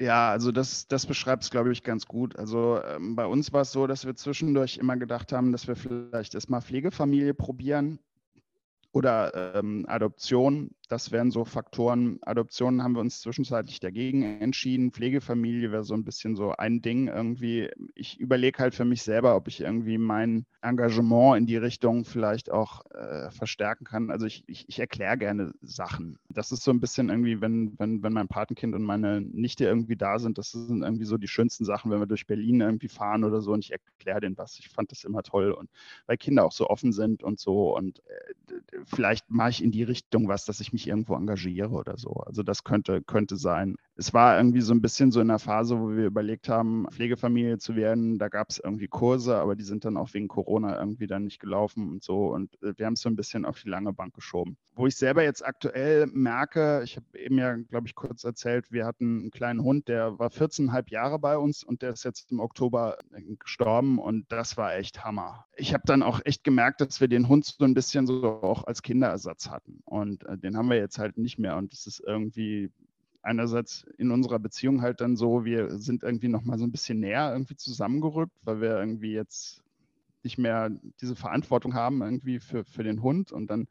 Ja, 0.00 0.30
also 0.30 0.50
das, 0.50 0.88
das 0.88 1.04
beschreibt 1.04 1.42
es, 1.42 1.50
glaube 1.50 1.72
ich, 1.72 1.82
ganz 1.82 2.06
gut. 2.06 2.34
Also 2.36 2.82
ähm, 2.82 3.16
bei 3.16 3.26
uns 3.26 3.52
war 3.52 3.62
es 3.62 3.72
so, 3.72 3.86
dass 3.86 4.06
wir 4.06 4.16
zwischendurch 4.16 4.78
immer 4.78 4.96
gedacht 4.96 5.30
haben, 5.30 5.52
dass 5.52 5.68
wir 5.68 5.76
vielleicht 5.76 6.34
erstmal 6.34 6.62
Pflegefamilie 6.62 7.34
probieren 7.34 7.98
oder 8.92 9.54
ähm, 9.56 9.84
Adoption. 9.88 10.70
Das 10.90 11.12
wären 11.12 11.30
so 11.30 11.44
Faktoren. 11.44 12.18
Adoptionen 12.22 12.82
haben 12.82 12.94
wir 12.96 13.00
uns 13.00 13.20
zwischenzeitlich 13.20 13.78
dagegen 13.78 14.40
entschieden. 14.40 14.90
Pflegefamilie 14.90 15.70
wäre 15.70 15.84
so 15.84 15.94
ein 15.94 16.02
bisschen 16.02 16.34
so 16.34 16.50
ein 16.50 16.82
Ding 16.82 17.06
irgendwie. 17.06 17.70
Ich 17.94 18.18
überlege 18.18 18.58
halt 18.58 18.74
für 18.74 18.84
mich 18.84 19.04
selber, 19.04 19.36
ob 19.36 19.46
ich 19.46 19.60
irgendwie 19.60 19.98
mein 19.98 20.46
Engagement 20.62 21.38
in 21.38 21.46
die 21.46 21.58
Richtung 21.58 22.04
vielleicht 22.04 22.50
auch 22.50 22.84
äh, 22.90 23.30
verstärken 23.30 23.84
kann. 23.84 24.10
Also 24.10 24.26
ich, 24.26 24.42
ich, 24.48 24.68
ich 24.68 24.80
erkläre 24.80 25.16
gerne 25.16 25.52
Sachen. 25.62 26.18
Das 26.28 26.50
ist 26.50 26.64
so 26.64 26.72
ein 26.72 26.80
bisschen 26.80 27.08
irgendwie, 27.08 27.40
wenn, 27.40 27.78
wenn, 27.78 28.02
wenn 28.02 28.12
mein 28.12 28.26
Patenkind 28.26 28.74
und 28.74 28.82
meine 28.82 29.20
Nichte 29.20 29.66
irgendwie 29.66 29.96
da 29.96 30.18
sind, 30.18 30.38
das 30.38 30.50
sind 30.50 30.82
irgendwie 30.82 31.04
so 31.04 31.18
die 31.18 31.28
schönsten 31.28 31.64
Sachen, 31.64 31.92
wenn 31.92 32.00
wir 32.00 32.06
durch 32.06 32.26
Berlin 32.26 32.62
irgendwie 32.62 32.88
fahren 32.88 33.22
oder 33.22 33.40
so 33.40 33.52
und 33.52 33.64
ich 33.64 33.70
erkläre 33.70 34.20
denen 34.20 34.36
was. 34.36 34.58
Ich 34.58 34.68
fand 34.68 34.90
das 34.90 35.04
immer 35.04 35.22
toll 35.22 35.52
und 35.52 35.70
weil 36.06 36.16
Kinder 36.16 36.44
auch 36.44 36.52
so 36.52 36.68
offen 36.68 36.92
sind 36.92 37.22
und 37.22 37.38
so 37.38 37.76
und 37.76 38.00
äh, 38.00 38.56
vielleicht 38.86 39.30
mache 39.30 39.50
ich 39.50 39.62
in 39.62 39.70
die 39.70 39.84
Richtung 39.84 40.26
was, 40.26 40.44
dass 40.44 40.58
ich 40.58 40.72
mich 40.72 40.79
irgendwo 40.86 41.14
engagiere 41.14 41.70
oder 41.70 41.96
so. 41.96 42.10
Also 42.10 42.42
das 42.42 42.64
könnte, 42.64 43.02
könnte 43.02 43.36
sein. 43.36 43.76
Es 43.96 44.14
war 44.14 44.36
irgendwie 44.36 44.62
so 44.62 44.72
ein 44.72 44.80
bisschen 44.80 45.12
so 45.12 45.20
in 45.20 45.28
der 45.28 45.38
Phase, 45.38 45.78
wo 45.78 45.90
wir 45.90 46.06
überlegt 46.06 46.48
haben, 46.48 46.86
Pflegefamilie 46.90 47.58
zu 47.58 47.76
werden. 47.76 48.18
Da 48.18 48.28
gab 48.28 48.50
es 48.50 48.58
irgendwie 48.58 48.88
Kurse, 48.88 49.36
aber 49.36 49.56
die 49.56 49.64
sind 49.64 49.84
dann 49.84 49.96
auch 49.96 50.14
wegen 50.14 50.28
Corona 50.28 50.78
irgendwie 50.78 51.06
dann 51.06 51.24
nicht 51.24 51.40
gelaufen 51.40 51.90
und 51.90 52.02
so. 52.02 52.28
Und 52.32 52.54
äh, 52.62 52.72
wir 52.76 52.86
haben 52.86 52.94
es 52.94 53.02
so 53.02 53.08
ein 53.08 53.16
bisschen 53.16 53.44
auf 53.44 53.60
die 53.60 53.68
lange 53.68 53.92
Bank 53.92 54.14
geschoben. 54.14 54.56
Wo 54.74 54.86
ich 54.86 54.96
selber 54.96 55.22
jetzt 55.22 55.44
aktuell 55.44 56.06
merke, 56.06 56.82
ich 56.84 56.96
habe 56.96 57.06
eben 57.18 57.38
ja, 57.38 57.56
glaube 57.56 57.86
ich, 57.86 57.94
kurz 57.94 58.24
erzählt, 58.24 58.72
wir 58.72 58.86
hatten 58.86 59.20
einen 59.20 59.30
kleinen 59.30 59.62
Hund, 59.62 59.88
der 59.88 60.18
war 60.18 60.28
14,5 60.28 60.90
Jahre 60.90 61.18
bei 61.18 61.36
uns 61.36 61.62
und 61.62 61.82
der 61.82 61.90
ist 61.90 62.04
jetzt 62.04 62.32
im 62.32 62.40
Oktober 62.40 62.98
äh, 63.12 63.22
gestorben 63.38 63.98
und 63.98 64.30
das 64.32 64.56
war 64.56 64.74
echt 64.74 65.04
Hammer. 65.04 65.44
Ich 65.56 65.74
habe 65.74 65.82
dann 65.86 66.02
auch 66.02 66.20
echt 66.24 66.44
gemerkt, 66.44 66.80
dass 66.80 67.00
wir 67.00 67.08
den 67.08 67.28
Hund 67.28 67.44
so 67.44 67.64
ein 67.64 67.74
bisschen 67.74 68.06
so 68.06 68.42
auch 68.42 68.64
als 68.64 68.82
Kinderersatz 68.82 69.50
hatten 69.50 69.80
und 69.84 70.24
äh, 70.24 70.38
den 70.38 70.56
haben 70.56 70.69
wir 70.69 70.69
jetzt 70.76 70.98
halt 70.98 71.18
nicht 71.18 71.38
mehr 71.38 71.56
und 71.56 71.72
es 71.72 71.86
ist 71.86 72.02
irgendwie 72.06 72.70
einerseits 73.22 73.84
in 73.98 74.10
unserer 74.10 74.38
Beziehung 74.38 74.82
halt 74.82 75.00
dann 75.00 75.16
so, 75.16 75.44
wir 75.44 75.78
sind 75.78 76.02
irgendwie 76.02 76.28
nochmal 76.28 76.58
so 76.58 76.64
ein 76.64 76.72
bisschen 76.72 77.00
näher 77.00 77.32
irgendwie 77.32 77.56
zusammengerückt, 77.56 78.34
weil 78.42 78.60
wir 78.60 78.78
irgendwie 78.78 79.12
jetzt 79.12 79.62
nicht 80.22 80.38
mehr 80.38 80.70
diese 81.00 81.16
Verantwortung 81.16 81.74
haben 81.74 82.02
irgendwie 82.02 82.40
für, 82.40 82.64
für 82.64 82.82
den 82.82 83.02
Hund 83.02 83.32
und 83.32 83.48
dann, 83.48 83.68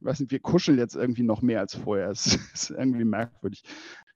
ich 0.00 0.06
weiß 0.06 0.20
nicht, 0.20 0.32
wir 0.32 0.40
kuscheln 0.40 0.78
jetzt 0.78 0.96
irgendwie 0.96 1.22
noch 1.22 1.42
mehr 1.42 1.60
als 1.60 1.74
vorher. 1.74 2.08
Es 2.10 2.36
ist 2.52 2.70
irgendwie 2.70 3.04
merkwürdig. 3.04 3.64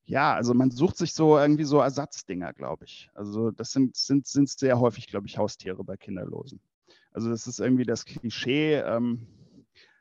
Ja, 0.05 0.35
also 0.35 0.55
man 0.55 0.71
sucht 0.71 0.97
sich 0.97 1.13
so 1.13 1.37
irgendwie 1.39 1.65
so 1.65 1.81
Ersatzdinger, 1.81 2.55
glaube 2.55 2.87
ich. 2.87 3.11
Also 3.15 3.51
das 3.51 3.73
sind, 3.73 3.95
sind, 3.97 4.27
sind 4.27 4.49
sehr 4.49 4.81
häufig, 4.81 5.07
glaube 5.07 5.27
ich, 5.27 5.37
Haustiere 5.37 5.85
bei 5.85 5.97
Kinderlosen. 5.97 6.61
Also 7.13 7.29
das 7.29 7.47
ist 7.47 7.61
irgendwie 7.61 7.85
das 7.85 8.07
Klischee. 8.07 8.77
Ähm, 8.77 9.27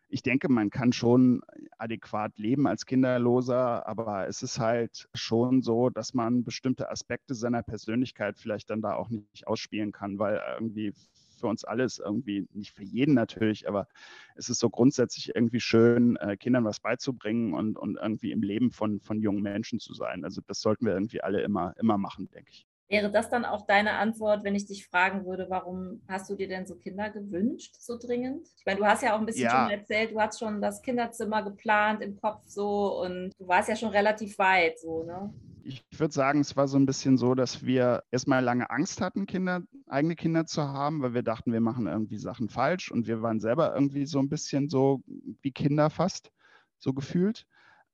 ich 0.09 0.23
denke, 0.23 0.49
man 0.49 0.69
kann 0.69 0.93
schon 0.93 1.41
adäquat 1.77 2.37
leben 2.37 2.67
als 2.67 2.85
Kinderloser, 2.85 3.85
aber 3.87 4.27
es 4.27 4.41
ist 4.41 4.59
halt 4.59 5.09
schon 5.13 5.61
so, 5.61 5.89
dass 5.89 6.13
man 6.13 6.43
bestimmte 6.43 6.89
Aspekte 6.89 7.35
seiner 7.35 7.63
Persönlichkeit 7.63 8.37
vielleicht 8.37 8.69
dann 8.69 8.81
da 8.81 8.93
auch 8.95 9.09
nicht 9.09 9.47
ausspielen 9.47 9.91
kann, 9.91 10.17
weil 10.17 10.41
irgendwie 10.55 10.93
für 11.37 11.47
uns 11.47 11.63
alles 11.63 11.99
irgendwie, 11.99 12.47
nicht 12.53 12.71
für 12.73 12.83
jeden 12.83 13.13
natürlich, 13.13 13.67
aber 13.67 13.87
es 14.35 14.49
ist 14.49 14.59
so 14.59 14.69
grundsätzlich 14.69 15.35
irgendwie 15.35 15.59
schön, 15.59 16.15
äh, 16.17 16.35
Kindern 16.37 16.65
was 16.65 16.79
beizubringen 16.79 17.53
und, 17.53 17.77
und 17.77 17.97
irgendwie 17.97 18.31
im 18.31 18.41
Leben 18.41 18.71
von, 18.71 18.99
von 19.01 19.21
jungen 19.21 19.43
Menschen 19.43 19.79
zu 19.79 19.93
sein. 19.93 20.23
Also 20.23 20.41
das 20.47 20.61
sollten 20.61 20.85
wir 20.85 20.93
irgendwie 20.93 21.21
alle 21.21 21.41
immer, 21.41 21.73
immer 21.77 21.97
machen, 21.97 22.29
denke 22.31 22.51
ich. 22.51 22.67
Wäre 22.89 23.11
das 23.11 23.29
dann 23.29 23.43
auch 23.43 23.65
deine 23.65 23.93
Antwort, 23.93 24.45
wenn 24.45 24.55
ich 24.55 24.65
dich 24.65 24.87
fragen 24.87 25.25
würde, 25.25 25.47
warum 25.49 26.01
hast 26.07 26.29
du 26.29 26.35
dir 26.35 26.47
denn 26.47 26.65
so 26.65 26.75
Kinder 26.75 27.09
gewünscht, 27.09 27.75
so 27.79 27.97
dringend? 27.97 28.47
Ich 28.57 28.65
meine, 28.65 28.79
du 28.79 28.85
hast 28.85 29.03
ja 29.03 29.13
auch 29.13 29.19
ein 29.19 29.25
bisschen 29.25 29.43
ja. 29.43 29.63
schon 29.63 29.71
erzählt, 29.71 30.11
du 30.11 30.21
hast 30.21 30.39
schon 30.39 30.61
das 30.61 30.81
Kinderzimmer 30.81 31.43
geplant 31.43 32.01
im 32.01 32.15
Kopf 32.15 32.43
so 32.45 33.01
und 33.01 33.31
du 33.37 33.47
warst 33.47 33.67
ja 33.67 33.75
schon 33.75 33.89
relativ 33.89 34.37
weit 34.37 34.79
so, 34.79 35.03
ne? 35.03 35.33
Ich 35.63 35.83
würde 35.97 36.13
sagen, 36.13 36.39
es 36.39 36.55
war 36.55 36.69
so 36.69 36.77
ein 36.77 36.85
bisschen 36.85 37.17
so, 37.17 37.35
dass 37.35 37.65
wir 37.65 38.03
erstmal 38.09 38.41
lange 38.41 38.69
Angst 38.69 39.01
hatten, 39.01 39.25
Kinder, 39.25 39.63
eigene 39.87 40.15
Kinder 40.15 40.45
zu 40.45 40.63
haben, 40.63 41.01
weil 41.01 41.13
wir 41.13 41.23
dachten, 41.23 41.51
wir 41.51 41.59
machen 41.59 41.87
irgendwie 41.87 42.17
Sachen 42.17 42.47
falsch 42.47 42.89
und 42.89 43.05
wir 43.05 43.21
waren 43.21 43.41
selber 43.41 43.73
irgendwie 43.75 44.05
so 44.05 44.19
ein 44.19 44.29
bisschen 44.29 44.69
so 44.69 45.01
wie 45.41 45.51
Kinder 45.51 45.89
fast, 45.89 46.31
so 46.79 46.93
gefühlt. 46.93 47.45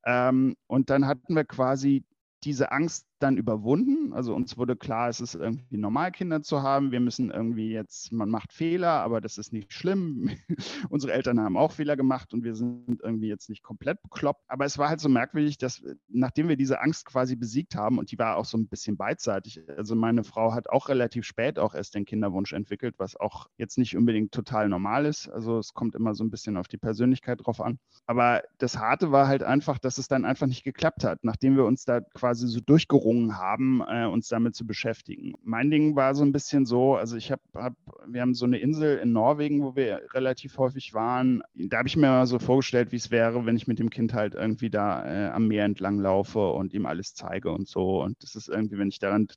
Ähm, 0.06 0.56
und 0.68 0.92
dann 0.92 1.08
hatten 1.08 1.36
wir 1.36 1.46
quasi 1.46 2.06
diese 2.44 2.72
Angst 2.72 3.08
dann 3.20 3.38
überwunden. 3.38 4.14
Also 4.14 4.36
uns 4.36 4.58
wurde 4.58 4.76
klar, 4.76 5.10
es 5.10 5.22
ist 5.22 5.36
irgendwie 5.36 5.78
normal, 5.78 6.12
Kinder 6.12 6.42
zu 6.42 6.62
haben. 6.62 6.92
Wir 6.92 7.00
müssen 7.00 7.32
irgendwie 7.32 7.72
jetzt, 7.72 8.12
man 8.12 8.30
macht 8.30 8.52
Fehler, 8.52 8.90
aber 8.90 9.22
das 9.22 9.38
ist 9.38 9.54
nicht 9.54 9.72
schlimm. 9.72 10.30
Unsere 10.90 11.14
Eltern 11.14 11.40
haben 11.40 11.58
auch 11.58 11.72
Fehler 11.72 11.96
gemacht 11.96 12.34
und 12.34 12.44
wir 12.44 12.54
sind 12.56 13.02
irgendwie 13.02 13.28
jetzt 13.28 13.50
nicht 13.50 13.64
komplett 13.64 14.02
bekloppt. 14.04 14.44
Aber 14.48 14.66
es 14.66 14.78
war 14.78 14.90
halt 14.90 15.00
so 15.00 15.10
merkwürdig, 15.10 15.58
dass 15.58 15.84
nachdem 16.10 16.50
wir 16.50 16.58
diese 16.58 16.82
Angst 16.82 17.06
quasi 17.06 17.36
besiegt 17.36 17.76
haben 17.76 17.98
und 17.98 18.12
die 18.12 18.20
war 18.20 18.36
auch 18.36 18.46
so 18.46 18.58
ein 18.58 18.68
bisschen 18.68 18.98
beidseitig. 18.98 19.62
Also 19.78 19.96
meine 19.96 20.24
Frau 20.24 20.54
hat 20.54 20.70
auch 20.70 20.90
relativ 20.90 21.26
spät 21.26 21.60
auch 21.60 21.74
erst 21.76 21.96
den 21.96 22.06
Kinderwunsch 22.06 22.52
entwickelt, 22.52 22.96
was 22.98 23.16
auch 23.16 23.48
jetzt 23.58 23.78
nicht 23.78 23.96
unbedingt 23.96 24.34
total 24.34 24.68
normal 24.68 25.06
ist. 25.06 25.30
Also 25.30 25.60
es 25.60 25.74
kommt 25.74 25.96
immer 25.96 26.14
so 26.14 26.24
ein 26.24 26.30
bisschen 26.30 26.58
auf 26.58 26.68
die 26.68 26.78
Persönlichkeit 26.78 27.40
drauf 27.46 27.62
an. 27.62 27.80
Aber 28.06 28.44
das 28.58 28.78
Harte 28.78 29.12
war 29.12 29.28
halt 29.28 29.44
einfach, 29.44 29.80
dass 29.80 29.98
es 29.98 30.08
dann 30.08 30.26
einfach 30.26 30.48
nicht 30.48 30.64
geklappt 30.64 31.04
hat, 31.04 31.24
nachdem 31.24 31.56
wir 31.56 31.66
uns 31.66 31.86
da 31.86 32.02
quasi 32.02 32.48
so 32.48 32.60
durchgerungen 32.60 33.13
gezwungen 33.14 33.38
haben, 33.38 33.82
äh, 33.88 34.06
uns 34.06 34.28
damit 34.28 34.56
zu 34.56 34.66
beschäftigen. 34.66 35.34
Mein 35.44 35.70
Ding 35.72 35.96
war 35.96 36.16
so 36.16 36.24
ein 36.24 36.32
bisschen 36.32 36.66
so, 36.66 36.96
also 36.96 37.16
ich 37.16 37.32
habe, 37.32 37.42
hab, 37.54 37.74
wir 38.08 38.22
haben 38.22 38.34
so 38.34 38.46
eine 38.46 38.60
Insel 38.60 38.98
in 38.98 39.12
Norwegen, 39.12 39.64
wo 39.64 39.76
wir 39.76 40.02
relativ 40.14 40.58
häufig 40.58 40.94
waren. 40.94 41.44
Da 41.54 41.78
habe 41.78 41.88
ich 41.88 41.96
mir 41.96 42.08
mal 42.08 42.26
so 42.26 42.40
vorgestellt, 42.40 42.92
wie 42.92 42.98
es 42.98 43.12
wäre, 43.12 43.46
wenn 43.46 43.56
ich 43.56 43.68
mit 43.68 43.80
dem 43.80 43.90
Kind 43.90 44.14
halt 44.14 44.36
irgendwie 44.36 44.70
da 44.70 45.06
äh, 45.06 45.30
am 45.30 45.48
Meer 45.48 45.66
entlang 45.66 46.00
laufe 46.00 46.52
und 46.52 46.74
ihm 46.74 46.86
alles 46.86 47.14
zeige 47.14 47.52
und 47.52 47.68
so. 47.68 48.02
Und 48.02 48.22
das 48.22 48.36
ist 48.36 48.50
irgendwie, 48.50 48.78
wenn 48.78 48.90
ich 48.90 49.00
daran 49.00 49.28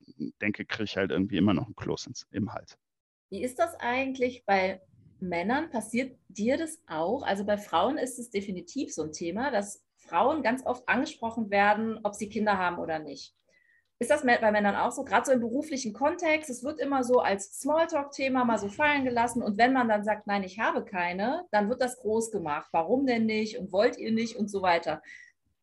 denke, 0.40 0.64
kriege 0.64 0.84
ich 0.84 0.96
halt 0.96 1.10
irgendwie 1.10 1.36
immer 1.36 1.54
noch 1.54 1.68
ein 1.68 1.76
Kloß 1.76 2.06
ins, 2.08 2.26
im 2.30 2.52
Hals. 2.52 2.76
Wie 3.30 3.42
ist 3.42 3.58
das 3.58 3.74
eigentlich 3.80 4.44
bei 4.46 4.80
Männern? 5.20 5.70
Passiert 5.70 6.16
dir 6.28 6.56
das 6.56 6.80
auch? 6.86 7.22
Also 7.22 7.44
bei 7.44 7.58
Frauen 7.58 7.98
ist 7.98 8.18
es 8.18 8.30
definitiv 8.30 8.92
so 8.92 9.02
ein 9.02 9.12
Thema, 9.12 9.50
dass 9.50 9.84
Frauen 9.96 10.42
ganz 10.42 10.64
oft 10.64 10.88
angesprochen 10.88 11.50
werden, 11.50 11.98
ob 12.04 12.14
sie 12.14 12.28
Kinder 12.28 12.58
haben 12.58 12.78
oder 12.78 13.00
nicht. 13.00 13.34
Ist 13.98 14.10
das 14.10 14.22
bei 14.22 14.50
Männern 14.52 14.76
auch 14.76 14.92
so? 14.92 15.04
Gerade 15.04 15.24
so 15.24 15.32
im 15.32 15.40
beruflichen 15.40 15.94
Kontext, 15.94 16.50
es 16.50 16.62
wird 16.62 16.80
immer 16.80 17.02
so 17.02 17.20
als 17.20 17.60
Smalltalk-Thema 17.60 18.44
mal 18.44 18.58
so 18.58 18.68
fallen 18.68 19.04
gelassen. 19.04 19.42
Und 19.42 19.56
wenn 19.56 19.72
man 19.72 19.88
dann 19.88 20.04
sagt, 20.04 20.26
nein, 20.26 20.42
ich 20.42 20.58
habe 20.58 20.84
keine, 20.84 21.46
dann 21.50 21.70
wird 21.70 21.80
das 21.80 21.96
groß 21.96 22.30
gemacht. 22.30 22.68
Warum 22.72 23.06
denn 23.06 23.24
nicht? 23.24 23.58
Und 23.58 23.72
wollt 23.72 23.96
ihr 23.96 24.12
nicht? 24.12 24.36
Und 24.36 24.50
so 24.50 24.60
weiter. 24.60 25.02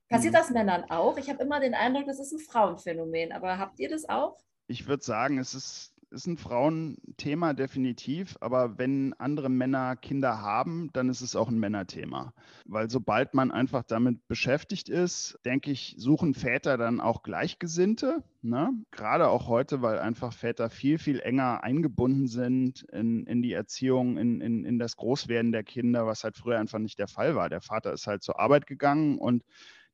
Passiert 0.10 0.34
mhm. 0.34 0.38
das 0.38 0.50
Männern 0.50 0.84
auch? 0.89 1.17
Ich 1.17 1.30
habe 1.30 1.43
immer 1.43 1.60
den 1.60 1.76
Eindruck, 1.76 2.06
das 2.08 2.19
ist 2.19 2.32
ein 2.32 2.39
Frauenphänomen. 2.39 3.34
Aber 3.34 3.60
habt 3.60 3.80
ihr 3.80 3.89
das 3.89 4.10
auch? 4.10 4.39
Ich 4.65 4.88
würde 4.88 5.04
sagen, 5.04 5.38
es 5.38 5.54
ist 5.54 5.92
ist 6.13 6.28
ein 6.28 6.38
Frauenthema 6.38 7.54
definitiv, 7.54 8.38
aber 8.39 8.78
wenn 8.78 9.13
andere 9.13 9.49
Männer 9.49 9.95
Kinder 9.95 10.41
haben, 10.41 10.89
dann 10.93 11.10
ist 11.10 11.21
es 11.21 11.36
auch 11.36 11.49
ein 11.49 11.60
Männerthema. 11.60 12.34
Weil 12.65 12.89
sobald 12.89 13.34
man 13.34 13.52
einfach 13.52 13.84
damit 13.84 14.28
beschäftigt 14.28 14.88
ist, 14.88 15.38
denke 15.43 15.71
ich, 15.71 15.95
suchen 15.97 16.34
Väter 16.34 16.78
dann 16.78 17.02
auch 17.02 17.23
Gleichgesinnte. 17.23 18.23
Ne? 18.41 18.71
Gerade 18.91 19.28
auch 19.28 19.47
heute, 19.47 19.82
weil 19.82 19.99
einfach 19.99 20.32
Väter 20.34 20.69
viel, 20.69 20.99
viel 20.99 21.19
enger 21.19 21.63
eingebunden 21.63 22.28
sind 22.28 22.84
in, 22.91 23.26
in 23.26 23.41
die 23.41 23.54
Erziehung, 23.54 24.17
in, 24.17 24.39
in, 24.39 24.63
in 24.63 24.80
das 24.80 24.95
Großwerden 24.95 25.52
der 25.52 25.63
Kinder, 25.63 26.06
was 26.06 26.23
halt 26.23 26.38
früher 26.38 26.60
einfach 26.60 26.80
nicht 26.80 26.99
der 26.99 27.08
Fall 27.08 27.36
war. 27.36 27.49
Der 27.49 27.62
Vater 27.62 27.91
ist 27.91 28.08
halt 28.08 28.23
zur 28.23 28.39
Arbeit 28.39 28.67
gegangen 28.67 29.17
und 29.17 29.43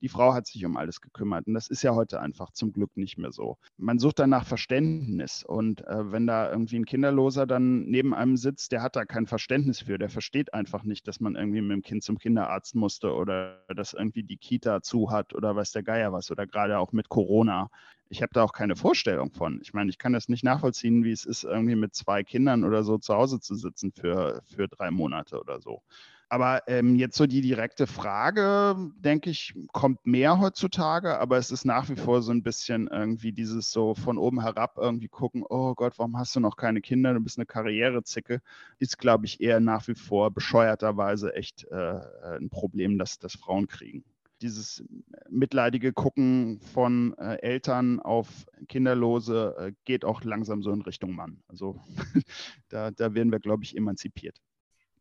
die 0.01 0.09
Frau 0.09 0.33
hat 0.33 0.47
sich 0.47 0.65
um 0.65 0.77
alles 0.77 1.01
gekümmert. 1.01 1.47
Und 1.47 1.53
das 1.53 1.67
ist 1.67 1.83
ja 1.83 1.95
heute 1.95 2.19
einfach 2.19 2.51
zum 2.51 2.73
Glück 2.73 2.95
nicht 2.95 3.17
mehr 3.17 3.31
so. 3.31 3.57
Man 3.77 3.99
sucht 3.99 4.19
dann 4.19 4.29
nach 4.29 4.45
Verständnis. 4.45 5.43
Und 5.43 5.85
äh, 5.87 6.11
wenn 6.11 6.27
da 6.27 6.49
irgendwie 6.49 6.77
ein 6.77 6.85
Kinderloser 6.85 7.45
dann 7.45 7.85
neben 7.85 8.13
einem 8.13 8.37
sitzt, 8.37 8.71
der 8.71 8.81
hat 8.81 8.95
da 8.95 9.05
kein 9.05 9.27
Verständnis 9.27 9.81
für. 9.81 9.97
Der 9.97 10.09
versteht 10.09 10.53
einfach 10.53 10.83
nicht, 10.83 11.07
dass 11.07 11.19
man 11.19 11.35
irgendwie 11.35 11.61
mit 11.61 11.71
dem 11.71 11.81
Kind 11.81 12.03
zum 12.03 12.17
Kinderarzt 12.17 12.75
musste 12.75 13.13
oder 13.13 13.63
dass 13.75 13.93
irgendwie 13.93 14.23
die 14.23 14.37
Kita 14.37 14.81
zu 14.81 15.11
hat 15.11 15.33
oder 15.33 15.55
weiß 15.55 15.71
der 15.71 15.83
Geier 15.83 16.13
was 16.13 16.31
oder 16.31 16.47
gerade 16.47 16.79
auch 16.79 16.91
mit 16.91 17.09
Corona 17.09 17.69
ich 18.09 18.21
habe 18.23 18.31
da 18.33 18.43
auch 18.43 18.53
keine 18.53 18.75
Vorstellung 18.75 19.31
von. 19.31 19.59
Ich 19.61 19.73
meine, 19.73 19.89
ich 19.89 19.97
kann 19.97 20.13
das 20.13 20.29
nicht 20.29 20.43
nachvollziehen, 20.43 21.03
wie 21.03 21.11
es 21.11 21.25
ist, 21.25 21.43
irgendwie 21.43 21.75
mit 21.75 21.93
zwei 21.93 22.23
Kindern 22.23 22.63
oder 22.63 22.83
so 22.83 22.97
zu 22.97 23.13
Hause 23.13 23.39
zu 23.39 23.55
sitzen 23.55 23.91
für, 23.91 24.41
für 24.45 24.67
drei 24.67 24.89
Monate 24.91 25.39
oder 25.39 25.61
so. 25.61 25.83
Aber 26.31 26.61
ähm, 26.67 26.95
jetzt 26.95 27.17
so 27.17 27.25
die 27.25 27.41
direkte 27.41 27.87
Frage, 27.87 28.75
denke 28.99 29.31
ich, 29.31 29.55
kommt 29.73 30.05
mehr 30.05 30.39
heutzutage, 30.39 31.17
aber 31.17 31.37
es 31.37 31.49
ist 31.49 31.65
nach 31.65 31.89
wie 31.89 31.95
vor 31.95 32.21
so 32.21 32.31
ein 32.31 32.43
bisschen 32.43 32.87
irgendwie 32.87 33.31
dieses 33.31 33.71
so 33.71 33.95
von 33.95 34.19
oben 34.19 34.39
herab 34.41 34.77
irgendwie 34.77 35.07
gucken, 35.07 35.43
oh 35.49 35.73
Gott, 35.73 35.97
warum 35.97 36.17
hast 36.19 36.35
du 36.35 36.39
noch 36.39 36.55
keine 36.55 36.81
Kinder, 36.81 37.15
du 37.15 37.19
bist 37.19 37.39
eine 37.39 37.47
Karrierezicke, 37.47 38.41
ist, 38.77 38.99
glaube 38.99 39.25
ich, 39.25 39.41
eher 39.41 39.59
nach 39.59 39.87
wie 39.87 39.95
vor 39.95 40.29
bescheuerterweise 40.29 41.33
echt 41.33 41.65
äh, 41.71 41.99
ein 42.37 42.49
Problem, 42.49 42.99
das, 42.99 43.17
das 43.17 43.33
Frauen 43.33 43.67
kriegen 43.67 44.03
dieses 44.41 44.83
mitleidige 45.29 45.91
Gucken 45.91 46.61
von 46.61 47.13
äh, 47.17 47.41
Eltern 47.41 47.99
auf 47.99 48.45
Kinderlose 48.67 49.55
äh, 49.57 49.71
geht 49.83 50.05
auch 50.05 50.23
langsam 50.23 50.63
so 50.63 50.71
in 50.71 50.81
Richtung 50.81 51.13
Mann. 51.13 51.43
Also 51.47 51.79
da, 52.69 52.91
da 52.91 53.13
werden 53.13 53.31
wir, 53.31 53.39
glaube 53.39 53.63
ich, 53.63 53.75
emanzipiert. 53.75 54.39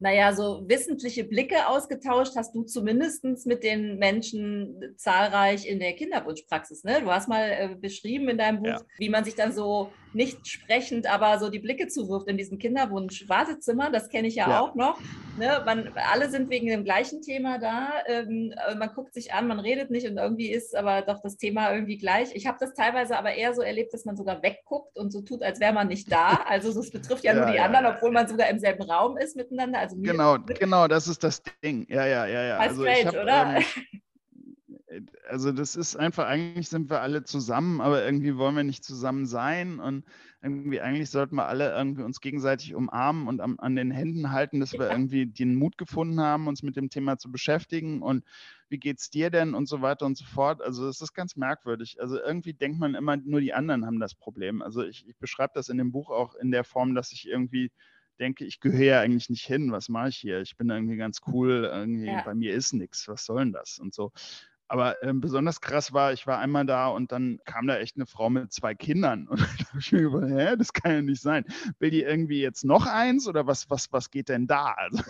Naja, 0.00 0.32
so 0.32 0.62
wissentliche 0.68 1.24
Blicke 1.24 1.66
ausgetauscht 1.66 2.36
hast 2.36 2.54
du 2.54 2.62
zumindest 2.62 3.24
mit 3.46 3.64
den 3.64 3.98
Menschen 3.98 4.94
zahlreich 4.96 5.66
in 5.66 5.80
der 5.80 5.94
Kinderwunschpraxis. 5.94 6.84
Ne? 6.84 7.00
Du 7.00 7.10
hast 7.10 7.28
mal 7.28 7.50
äh, 7.50 7.74
beschrieben 7.74 8.28
in 8.28 8.38
deinem 8.38 8.58
Buch, 8.62 8.68
ja. 8.68 8.80
wie 8.98 9.08
man 9.08 9.24
sich 9.24 9.34
dann 9.34 9.52
so 9.52 9.90
nicht 10.14 10.48
sprechend, 10.48 11.06
aber 11.06 11.38
so 11.38 11.50
die 11.50 11.58
Blicke 11.58 11.88
zuwirft 11.88 12.28
in 12.28 12.36
diesem 12.36 12.58
Kinderwunsch-Wartezimmer. 12.58 13.90
Das 13.90 14.08
kenne 14.08 14.28
ich 14.28 14.36
ja, 14.36 14.48
ja, 14.48 14.60
auch 14.60 14.74
noch. 14.74 14.98
Ne? 15.38 15.62
Man, 15.64 15.92
alle 15.94 16.30
sind 16.30 16.50
wegen 16.50 16.66
dem 16.66 16.84
gleichen 16.84 17.22
Thema 17.22 17.58
da. 17.58 17.90
Ähm, 18.06 18.54
äh, 18.68 18.74
man 18.74 18.90
guckt 18.94 19.14
sich 19.14 19.32
an, 19.32 19.46
man 19.46 19.60
redet 19.60 19.90
nicht 19.90 20.08
und 20.08 20.16
irgendwie 20.16 20.50
ist 20.50 20.74
aber 20.76 21.02
doch 21.02 21.20
das 21.22 21.36
Thema 21.36 21.72
irgendwie 21.72 21.98
gleich. 21.98 22.34
Ich 22.34 22.46
habe 22.46 22.58
das 22.60 22.74
teilweise 22.74 23.18
aber 23.18 23.34
eher 23.34 23.54
so 23.54 23.62
erlebt, 23.62 23.92
dass 23.92 24.04
man 24.04 24.16
sogar 24.16 24.42
wegguckt 24.42 24.96
und 24.98 25.12
so 25.12 25.22
tut, 25.22 25.42
als 25.42 25.60
wäre 25.60 25.72
man 25.72 25.88
nicht 25.88 26.10
da. 26.10 26.38
Also 26.48 26.80
es 26.80 26.90
betrifft 26.90 27.24
ja, 27.24 27.34
ja 27.34 27.44
nur 27.44 27.52
die 27.52 27.60
anderen, 27.60 27.86
obwohl 27.86 28.10
man 28.10 28.26
sogar 28.26 28.48
im 28.48 28.58
selben 28.58 28.82
Raum 28.82 29.16
ist 29.18 29.36
miteinander. 29.36 29.80
Also 29.80 29.96
genau, 29.96 30.38
genau, 30.38 30.88
das 30.88 31.06
ist 31.06 31.22
das 31.22 31.42
Ding. 31.62 31.86
Ja, 31.88 32.06
ja, 32.06 32.26
ja, 32.26 32.42
ja. 32.42 32.56
Also 32.56 32.82
strange, 32.82 33.06
hab, 33.06 33.14
oder? 33.14 33.56
Ähm, 33.56 34.00
also 35.28 35.52
das 35.52 35.76
ist 35.76 35.96
einfach, 35.96 36.26
eigentlich 36.26 36.68
sind 36.68 36.90
wir 36.90 37.00
alle 37.00 37.22
zusammen, 37.22 37.80
aber 37.80 38.04
irgendwie 38.04 38.36
wollen 38.36 38.56
wir 38.56 38.64
nicht 38.64 38.84
zusammen 38.84 39.26
sein 39.26 39.78
und 39.78 40.04
irgendwie 40.42 40.80
eigentlich 40.80 41.10
sollten 41.10 41.36
wir 41.36 41.46
alle 41.46 41.72
irgendwie 41.72 42.02
uns 42.02 42.20
gegenseitig 42.20 42.74
umarmen 42.74 43.28
und 43.28 43.40
am, 43.40 43.58
an 43.58 43.76
den 43.76 43.90
Händen 43.90 44.30
halten, 44.30 44.60
dass 44.60 44.72
wir 44.72 44.90
irgendwie 44.90 45.26
den 45.26 45.54
Mut 45.54 45.78
gefunden 45.78 46.20
haben, 46.20 46.46
uns 46.46 46.62
mit 46.62 46.76
dem 46.76 46.90
Thema 46.90 47.18
zu 47.18 47.30
beschäftigen 47.30 48.02
und 48.02 48.24
wie 48.68 48.78
geht's 48.78 49.10
dir 49.10 49.30
denn 49.30 49.54
und 49.54 49.66
so 49.66 49.82
weiter 49.82 50.06
und 50.06 50.16
so 50.16 50.24
fort. 50.24 50.62
Also 50.62 50.88
es 50.88 51.00
ist 51.00 51.14
ganz 51.14 51.36
merkwürdig. 51.36 52.00
Also 52.00 52.20
irgendwie 52.20 52.54
denkt 52.54 52.78
man 52.78 52.94
immer, 52.94 53.16
nur 53.16 53.40
die 53.40 53.54
anderen 53.54 53.86
haben 53.86 54.00
das 54.00 54.14
Problem. 54.14 54.62
Also 54.62 54.84
ich, 54.84 55.06
ich 55.08 55.16
beschreibe 55.16 55.52
das 55.54 55.68
in 55.68 55.78
dem 55.78 55.90
Buch 55.90 56.10
auch 56.10 56.34
in 56.34 56.50
der 56.50 56.64
Form, 56.64 56.94
dass 56.94 57.12
ich 57.12 57.28
irgendwie 57.28 57.72
denke, 58.18 58.44
ich 58.44 58.60
gehöre 58.60 58.84
ja 58.84 59.00
eigentlich 59.00 59.30
nicht 59.30 59.46
hin. 59.46 59.72
Was 59.72 59.88
mache 59.88 60.10
ich 60.10 60.16
hier? 60.16 60.40
Ich 60.40 60.56
bin 60.56 60.70
irgendwie 60.70 60.96
ganz 60.96 61.20
cool. 61.28 61.68
Irgendwie 61.72 62.06
ja. 62.06 62.22
Bei 62.22 62.34
mir 62.34 62.54
ist 62.54 62.72
nichts. 62.72 63.08
Was 63.08 63.24
soll 63.24 63.38
denn 63.38 63.52
das? 63.52 63.78
Und 63.78 63.94
so. 63.94 64.12
Aber 64.68 65.02
äh, 65.02 65.12
besonders 65.14 65.60
krass 65.60 65.92
war, 65.92 66.12
ich 66.12 66.26
war 66.26 66.38
einmal 66.38 66.66
da 66.66 66.88
und 66.88 67.10
dann 67.10 67.38
kam 67.44 67.66
da 67.66 67.78
echt 67.78 67.96
eine 67.96 68.06
Frau 68.06 68.28
mit 68.28 68.52
zwei 68.52 68.74
Kindern. 68.74 69.26
Und 69.26 69.40
da 69.40 69.68
habe 69.68 69.78
ich 69.80 69.92
mir 69.92 70.10
gedacht, 70.10 70.30
hä, 70.30 70.56
das 70.56 70.72
kann 70.72 70.92
ja 70.92 71.02
nicht 71.02 71.22
sein. 71.22 71.44
Will 71.78 71.90
die 71.90 72.02
irgendwie 72.02 72.40
jetzt 72.40 72.64
noch 72.64 72.86
eins 72.86 73.26
oder 73.26 73.46
was, 73.46 73.70
was, 73.70 73.92
was 73.92 74.10
geht 74.10 74.28
denn 74.28 74.46
da? 74.46 74.76
Also, 74.88 75.02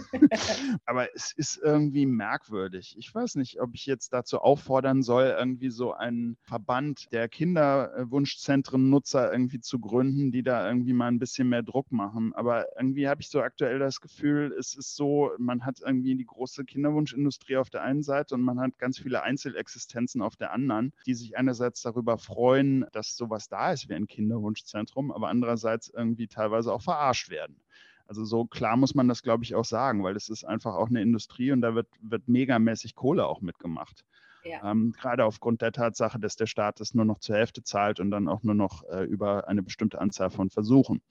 aber 0.87 1.15
es 1.15 1.33
ist 1.33 1.61
irgendwie 1.63 2.07
merkwürdig. 2.07 2.97
Ich 2.99 3.15
weiß 3.15 3.35
nicht, 3.35 3.61
ob 3.61 3.75
ich 3.75 3.87
jetzt 3.87 4.13
dazu 4.13 4.39
auffordern 4.39 5.03
soll, 5.03 5.35
irgendwie 5.39 5.71
so 5.71 5.93
einen 5.93 6.37
Verband 6.43 7.13
der 7.13 7.29
Kinderwunschzentren-Nutzer 7.29 9.33
irgendwie 9.33 9.61
zu 9.61 9.79
gründen, 9.79 10.33
die 10.33 10.43
da 10.43 10.67
irgendwie 10.67 10.93
mal 10.93 11.09
ein 11.09 11.19
bisschen 11.19 11.49
mehr 11.49 11.63
Druck 11.63 11.93
machen. 11.93 12.33
Aber 12.35 12.67
irgendwie 12.79 13.09
habe 13.09 13.21
ich 13.21 13.29
so 13.29 13.43
aktuell 13.43 13.79
das 13.79 14.01
Gefühl, 14.01 14.55
es 14.59 14.75
ist 14.75 14.97
so, 14.97 15.31
man 15.39 15.65
hat 15.65 15.81
irgendwie 15.85 16.17
die 16.17 16.27
große 16.27 16.65
Kinderwunschindustrie 16.65 17.57
auf 17.57 17.71
der 17.71 17.83
einen 17.83 18.03
Seite 18.03 18.35
und 18.35 18.43
man 18.43 18.61
hat 18.61 18.79
ganz 18.79 18.99
viele 18.99 19.23
Einzel 19.23 19.48
Einzelexistenzen 19.49 20.23
auf 20.23 20.37
der 20.37 20.53
anderen, 20.53 20.93
die 21.07 21.15
sich 21.15 21.37
einerseits 21.37 21.83
darüber 21.83 22.19
freuen, 22.19 22.87
dass 22.93 23.17
sowas 23.17 23.49
da 23.49 23.73
ist 23.73 23.89
wie 23.89 23.95
ein 23.95 24.07
Kinderwunschzentrum, 24.07 25.11
aber 25.11 25.29
andererseits 25.29 25.89
irgendwie 25.89 26.29
teilweise 26.29 26.73
auch 26.73 26.83
verarscht 26.83 27.31
werden. 27.31 27.61
Also 28.07 28.25
so 28.25 28.47
klar 28.47 28.77
muss 28.77 28.95
man 28.95 29.09
das, 29.09 29.23
glaube 29.23 29.45
ich, 29.45 29.55
auch 29.55 29.65
sagen, 29.65 30.03
weil 30.03 30.17
es 30.17 30.29
ist 30.29 30.45
einfach 30.45 30.75
auch 30.75 30.89
eine 30.89 31.03
Industrie 31.03 31.53
und 31.53 31.61
da 31.61 31.75
wird, 31.75 31.89
wird 32.01 32.27
megamäßig 32.27 32.95
Kohle 32.95 33.27
auch 33.27 33.43
mitgemacht. 33.43 34.05
Ja. 34.45 34.71
Ähm, 34.71 34.95
gerade 34.99 35.25
aufgrund 35.25 35.61
der 35.61 35.73
Tatsache, 35.73 36.19
dass 36.19 36.37
der 36.37 36.47
Staat 36.47 36.81
es 36.81 36.95
nur 36.95 37.05
noch 37.05 37.19
zur 37.19 37.37
Hälfte 37.37 37.63
zahlt 37.63 38.01
und 38.01 38.11
dann 38.11 38.29
auch 38.29 38.43
nur 38.43 38.55
noch 38.55 38.83
äh, 38.89 39.05
über 39.05 39.47
eine 39.49 39.63
bestimmte 39.63 40.01
Anzahl 40.01 40.31
von 40.31 40.49
Versuchen. 40.49 41.03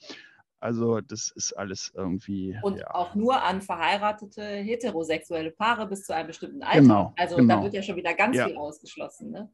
Also 0.59 1.01
das 1.01 1.31
ist 1.35 1.53
alles 1.53 1.91
irgendwie. 1.95 2.57
Und 2.63 2.77
ja. 2.77 2.93
auch 2.93 3.13
nur 3.15 3.41
an 3.41 3.61
verheiratete 3.61 4.41
heterosexuelle 4.41 5.51
Paare 5.51 5.87
bis 5.87 6.03
zu 6.03 6.15
einem 6.15 6.27
bestimmten 6.27 6.63
Alter. 6.63 6.81
Genau, 6.81 7.13
also 7.17 7.35
genau. 7.35 7.57
da 7.57 7.63
wird 7.63 7.73
ja 7.73 7.83
schon 7.83 7.95
wieder 7.95 8.13
ganz 8.13 8.35
ja. 8.35 8.47
viel 8.47 8.57
ausgeschlossen. 8.57 9.31
Ne? 9.31 9.49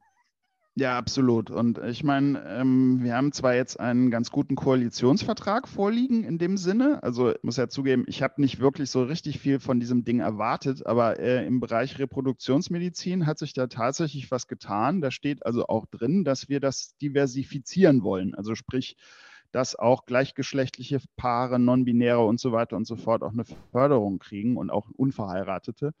Ja, 0.76 0.98
absolut. 0.98 1.50
Und 1.50 1.78
ich 1.78 2.02
meine, 2.02 2.42
ähm, 2.48 2.98
wir 3.04 3.14
haben 3.14 3.30
zwar 3.30 3.54
jetzt 3.54 3.78
einen 3.78 4.10
ganz 4.10 4.32
guten 4.32 4.56
Koalitionsvertrag 4.56 5.68
vorliegen 5.68 6.24
in 6.24 6.36
dem 6.36 6.56
Sinne. 6.56 7.00
Also 7.04 7.30
ich 7.30 7.42
muss 7.44 7.58
ja 7.58 7.68
zugeben, 7.68 8.04
ich 8.08 8.22
habe 8.22 8.40
nicht 8.40 8.58
wirklich 8.58 8.90
so 8.90 9.04
richtig 9.04 9.38
viel 9.38 9.60
von 9.60 9.78
diesem 9.78 10.04
Ding 10.04 10.18
erwartet, 10.18 10.84
aber 10.84 11.20
äh, 11.20 11.46
im 11.46 11.60
Bereich 11.60 12.00
Reproduktionsmedizin 12.00 13.24
hat 13.24 13.38
sich 13.38 13.52
da 13.52 13.68
tatsächlich 13.68 14.32
was 14.32 14.48
getan. 14.48 15.00
Da 15.00 15.12
steht 15.12 15.46
also 15.46 15.66
auch 15.68 15.86
drin, 15.86 16.24
dass 16.24 16.48
wir 16.48 16.58
das 16.58 16.96
diversifizieren 16.96 18.02
wollen. 18.02 18.34
Also 18.34 18.56
sprich, 18.56 18.96
dass 19.54 19.76
auch 19.76 20.04
gleichgeschlechtliche 20.04 20.98
Paare, 21.14 21.60
non-binäre 21.60 22.24
und 22.24 22.40
so 22.40 22.50
weiter 22.50 22.76
und 22.76 22.88
so 22.88 22.96
fort 22.96 23.22
auch 23.22 23.30
eine 23.30 23.44
Förderung 23.70 24.18
kriegen 24.18 24.56
und 24.56 24.68
auch 24.68 24.90
Unverheiratete. 24.96 25.92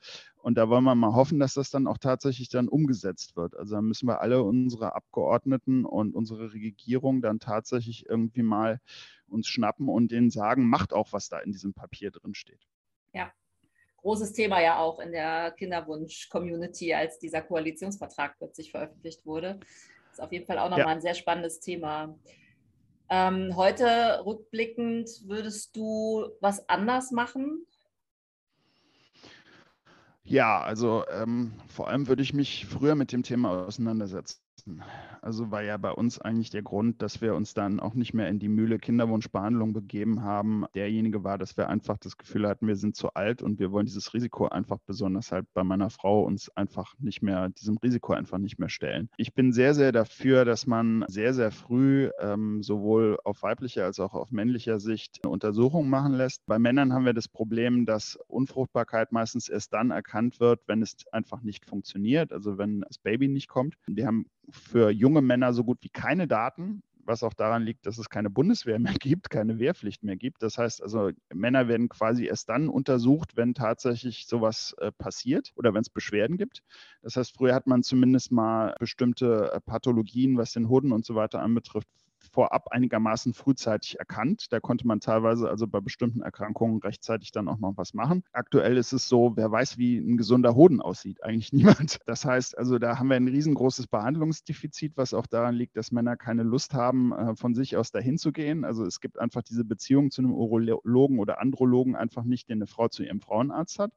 Und 0.42 0.58
da 0.58 0.68
wollen 0.68 0.82
wir 0.82 0.96
mal 0.96 1.14
hoffen, 1.14 1.38
dass 1.38 1.54
das 1.54 1.70
dann 1.70 1.86
auch 1.86 1.98
tatsächlich 1.98 2.48
dann 2.48 2.66
umgesetzt 2.66 3.36
wird. 3.36 3.56
Also 3.56 3.76
da 3.76 3.80
müssen 3.80 4.08
wir 4.08 4.20
alle 4.20 4.42
unsere 4.42 4.96
Abgeordneten 4.96 5.84
und 5.84 6.16
unsere 6.16 6.52
Regierung 6.52 7.22
dann 7.22 7.38
tatsächlich 7.38 8.08
irgendwie 8.08 8.42
mal 8.42 8.80
uns 9.28 9.46
schnappen 9.46 9.88
und 9.88 10.10
denen 10.10 10.30
sagen, 10.30 10.68
macht 10.68 10.92
auch, 10.92 11.12
was 11.12 11.28
da 11.28 11.38
in 11.38 11.52
diesem 11.52 11.74
Papier 11.74 12.10
drin 12.10 12.34
steht. 12.34 12.66
Ja, 13.12 13.32
großes 13.98 14.32
Thema 14.32 14.60
ja 14.60 14.80
auch 14.80 14.98
in 14.98 15.12
der 15.12 15.52
Kinderwunsch-Community, 15.52 16.92
als 16.92 17.20
dieser 17.20 17.40
Koalitionsvertrag 17.40 18.36
plötzlich 18.36 18.72
veröffentlicht 18.72 19.24
wurde. 19.24 19.60
Das 19.60 20.18
ist 20.18 20.20
auf 20.20 20.32
jeden 20.32 20.44
Fall 20.44 20.58
auch 20.58 20.70
nochmal 20.70 20.86
ja. 20.86 20.92
ein 20.92 21.00
sehr 21.00 21.14
spannendes 21.14 21.60
Thema. 21.60 22.18
Ähm, 23.10 23.54
heute 23.56 24.22
rückblickend 24.24 25.08
würdest 25.26 25.76
du 25.76 26.28
was 26.40 26.68
anders 26.68 27.10
machen? 27.10 27.66
Ja, 30.22 30.62
also 30.62 31.04
ähm, 31.10 31.52
vor 31.68 31.88
allem 31.88 32.08
würde 32.08 32.22
ich 32.22 32.32
mich 32.32 32.66
früher 32.66 32.94
mit 32.94 33.12
dem 33.12 33.22
Thema 33.22 33.66
auseinandersetzen. 33.66 34.43
Also 35.20 35.50
war 35.50 35.62
ja 35.62 35.76
bei 35.76 35.90
uns 35.90 36.20
eigentlich 36.20 36.50
der 36.50 36.62
Grund, 36.62 37.02
dass 37.02 37.20
wir 37.20 37.34
uns 37.34 37.54
dann 37.54 37.80
auch 37.80 37.94
nicht 37.94 38.14
mehr 38.14 38.28
in 38.28 38.38
die 38.38 38.48
Mühle 38.48 38.78
Kinderwunschbehandlung 38.78 39.72
begeben 39.72 40.22
haben. 40.22 40.64
Derjenige 40.74 41.24
war, 41.24 41.38
dass 41.38 41.56
wir 41.56 41.68
einfach 41.68 41.98
das 41.98 42.16
Gefühl 42.16 42.48
hatten, 42.48 42.66
wir 42.66 42.76
sind 42.76 42.96
zu 42.96 43.12
alt 43.14 43.42
und 43.42 43.58
wir 43.58 43.72
wollen 43.72 43.86
dieses 43.86 44.14
Risiko 44.14 44.48
einfach 44.48 44.78
besonders 44.86 45.32
halt 45.32 45.46
bei 45.54 45.64
meiner 45.64 45.90
Frau 45.90 46.22
uns 46.22 46.50
einfach 46.56 46.94
nicht 46.98 47.22
mehr, 47.22 47.50
diesem 47.50 47.76
Risiko 47.78 48.14
einfach 48.14 48.38
nicht 48.38 48.58
mehr 48.58 48.68
stellen. 48.68 49.10
Ich 49.16 49.34
bin 49.34 49.52
sehr, 49.52 49.74
sehr 49.74 49.92
dafür, 49.92 50.44
dass 50.44 50.66
man 50.66 51.04
sehr, 51.08 51.34
sehr 51.34 51.50
früh 51.50 52.10
ähm, 52.20 52.62
sowohl 52.62 53.18
auf 53.24 53.42
weiblicher 53.42 53.84
als 53.84 54.00
auch 54.00 54.14
auf 54.14 54.30
männlicher 54.30 54.78
Sicht 54.78 55.20
eine 55.22 55.32
Untersuchung 55.32 55.88
machen 55.88 56.14
lässt. 56.14 56.44
Bei 56.46 56.58
Männern 56.58 56.92
haben 56.92 57.04
wir 57.04 57.14
das 57.14 57.28
Problem, 57.28 57.86
dass 57.86 58.18
Unfruchtbarkeit 58.28 59.12
meistens 59.12 59.48
erst 59.48 59.72
dann 59.72 59.90
erkannt 59.90 60.40
wird, 60.40 60.60
wenn 60.66 60.82
es 60.82 60.96
einfach 61.12 61.42
nicht 61.42 61.66
funktioniert, 61.66 62.32
also 62.32 62.56
wenn 62.58 62.80
das 62.80 62.98
Baby 62.98 63.28
nicht 63.28 63.48
kommt. 63.48 63.74
Wir 63.86 64.06
haben 64.06 64.26
für 64.50 64.90
junge 64.90 65.22
Männer 65.22 65.52
so 65.52 65.64
gut 65.64 65.78
wie 65.82 65.88
keine 65.88 66.26
Daten, 66.26 66.82
was 67.06 67.22
auch 67.22 67.34
daran 67.34 67.62
liegt, 67.62 67.86
dass 67.86 67.98
es 67.98 68.08
keine 68.08 68.30
Bundeswehr 68.30 68.78
mehr 68.78 68.94
gibt, 68.94 69.30
keine 69.30 69.58
Wehrpflicht 69.58 70.02
mehr 70.02 70.16
gibt. 70.16 70.42
Das 70.42 70.58
heißt 70.58 70.82
also, 70.82 71.10
Männer 71.32 71.68
werden 71.68 71.88
quasi 71.88 72.26
erst 72.26 72.48
dann 72.48 72.68
untersucht, 72.68 73.36
wenn 73.36 73.54
tatsächlich 73.54 74.26
sowas 74.26 74.74
äh, 74.78 74.90
passiert 74.92 75.52
oder 75.56 75.74
wenn 75.74 75.82
es 75.82 75.90
Beschwerden 75.90 76.36
gibt. 76.36 76.62
Das 77.02 77.16
heißt, 77.16 77.36
früher 77.36 77.54
hat 77.54 77.66
man 77.66 77.82
zumindest 77.82 78.32
mal 78.32 78.74
bestimmte 78.78 79.52
äh, 79.52 79.60
Pathologien, 79.60 80.36
was 80.36 80.52
den 80.52 80.68
Hoden 80.68 80.92
und 80.92 81.04
so 81.04 81.14
weiter 81.14 81.40
anbetrifft, 81.40 81.88
vorab 82.34 82.68
einigermaßen 82.72 83.32
frühzeitig 83.32 83.98
erkannt. 83.98 84.52
Da 84.52 84.58
konnte 84.58 84.86
man 84.86 84.98
teilweise 84.98 85.48
also 85.48 85.68
bei 85.68 85.80
bestimmten 85.80 86.20
Erkrankungen 86.20 86.80
rechtzeitig 86.80 87.30
dann 87.30 87.48
auch 87.48 87.58
noch 87.58 87.76
was 87.76 87.94
machen. 87.94 88.24
Aktuell 88.32 88.76
ist 88.76 88.92
es 88.92 89.08
so, 89.08 89.36
wer 89.36 89.50
weiß, 89.50 89.78
wie 89.78 89.98
ein 89.98 90.16
gesunder 90.16 90.56
Hoden 90.56 90.82
aussieht? 90.82 91.22
Eigentlich 91.22 91.52
niemand. 91.52 92.00
Das 92.06 92.24
heißt 92.24 92.58
also, 92.58 92.78
da 92.78 92.98
haben 92.98 93.08
wir 93.08 93.16
ein 93.16 93.28
riesengroßes 93.28 93.86
Behandlungsdefizit, 93.86 94.96
was 94.96 95.14
auch 95.14 95.26
daran 95.26 95.54
liegt, 95.54 95.76
dass 95.76 95.92
Männer 95.92 96.16
keine 96.16 96.42
Lust 96.42 96.74
haben, 96.74 97.12
äh, 97.12 97.36
von 97.36 97.54
sich 97.54 97.76
aus 97.76 97.92
dahin 97.92 98.18
zu 98.18 98.32
gehen. 98.32 98.64
Also 98.64 98.84
es 98.84 99.00
gibt 99.00 99.18
einfach 99.18 99.42
diese 99.42 99.64
Beziehung 99.64 100.10
zu 100.10 100.22
einem 100.22 100.34
Urologen 100.34 101.20
oder 101.20 101.40
Andrologen 101.40 101.94
einfach 101.94 102.24
nicht, 102.24 102.48
den 102.48 102.58
eine 102.58 102.66
Frau 102.66 102.88
zu 102.88 103.04
ihrem 103.04 103.20
Frauenarzt 103.20 103.78
hat. 103.78 103.92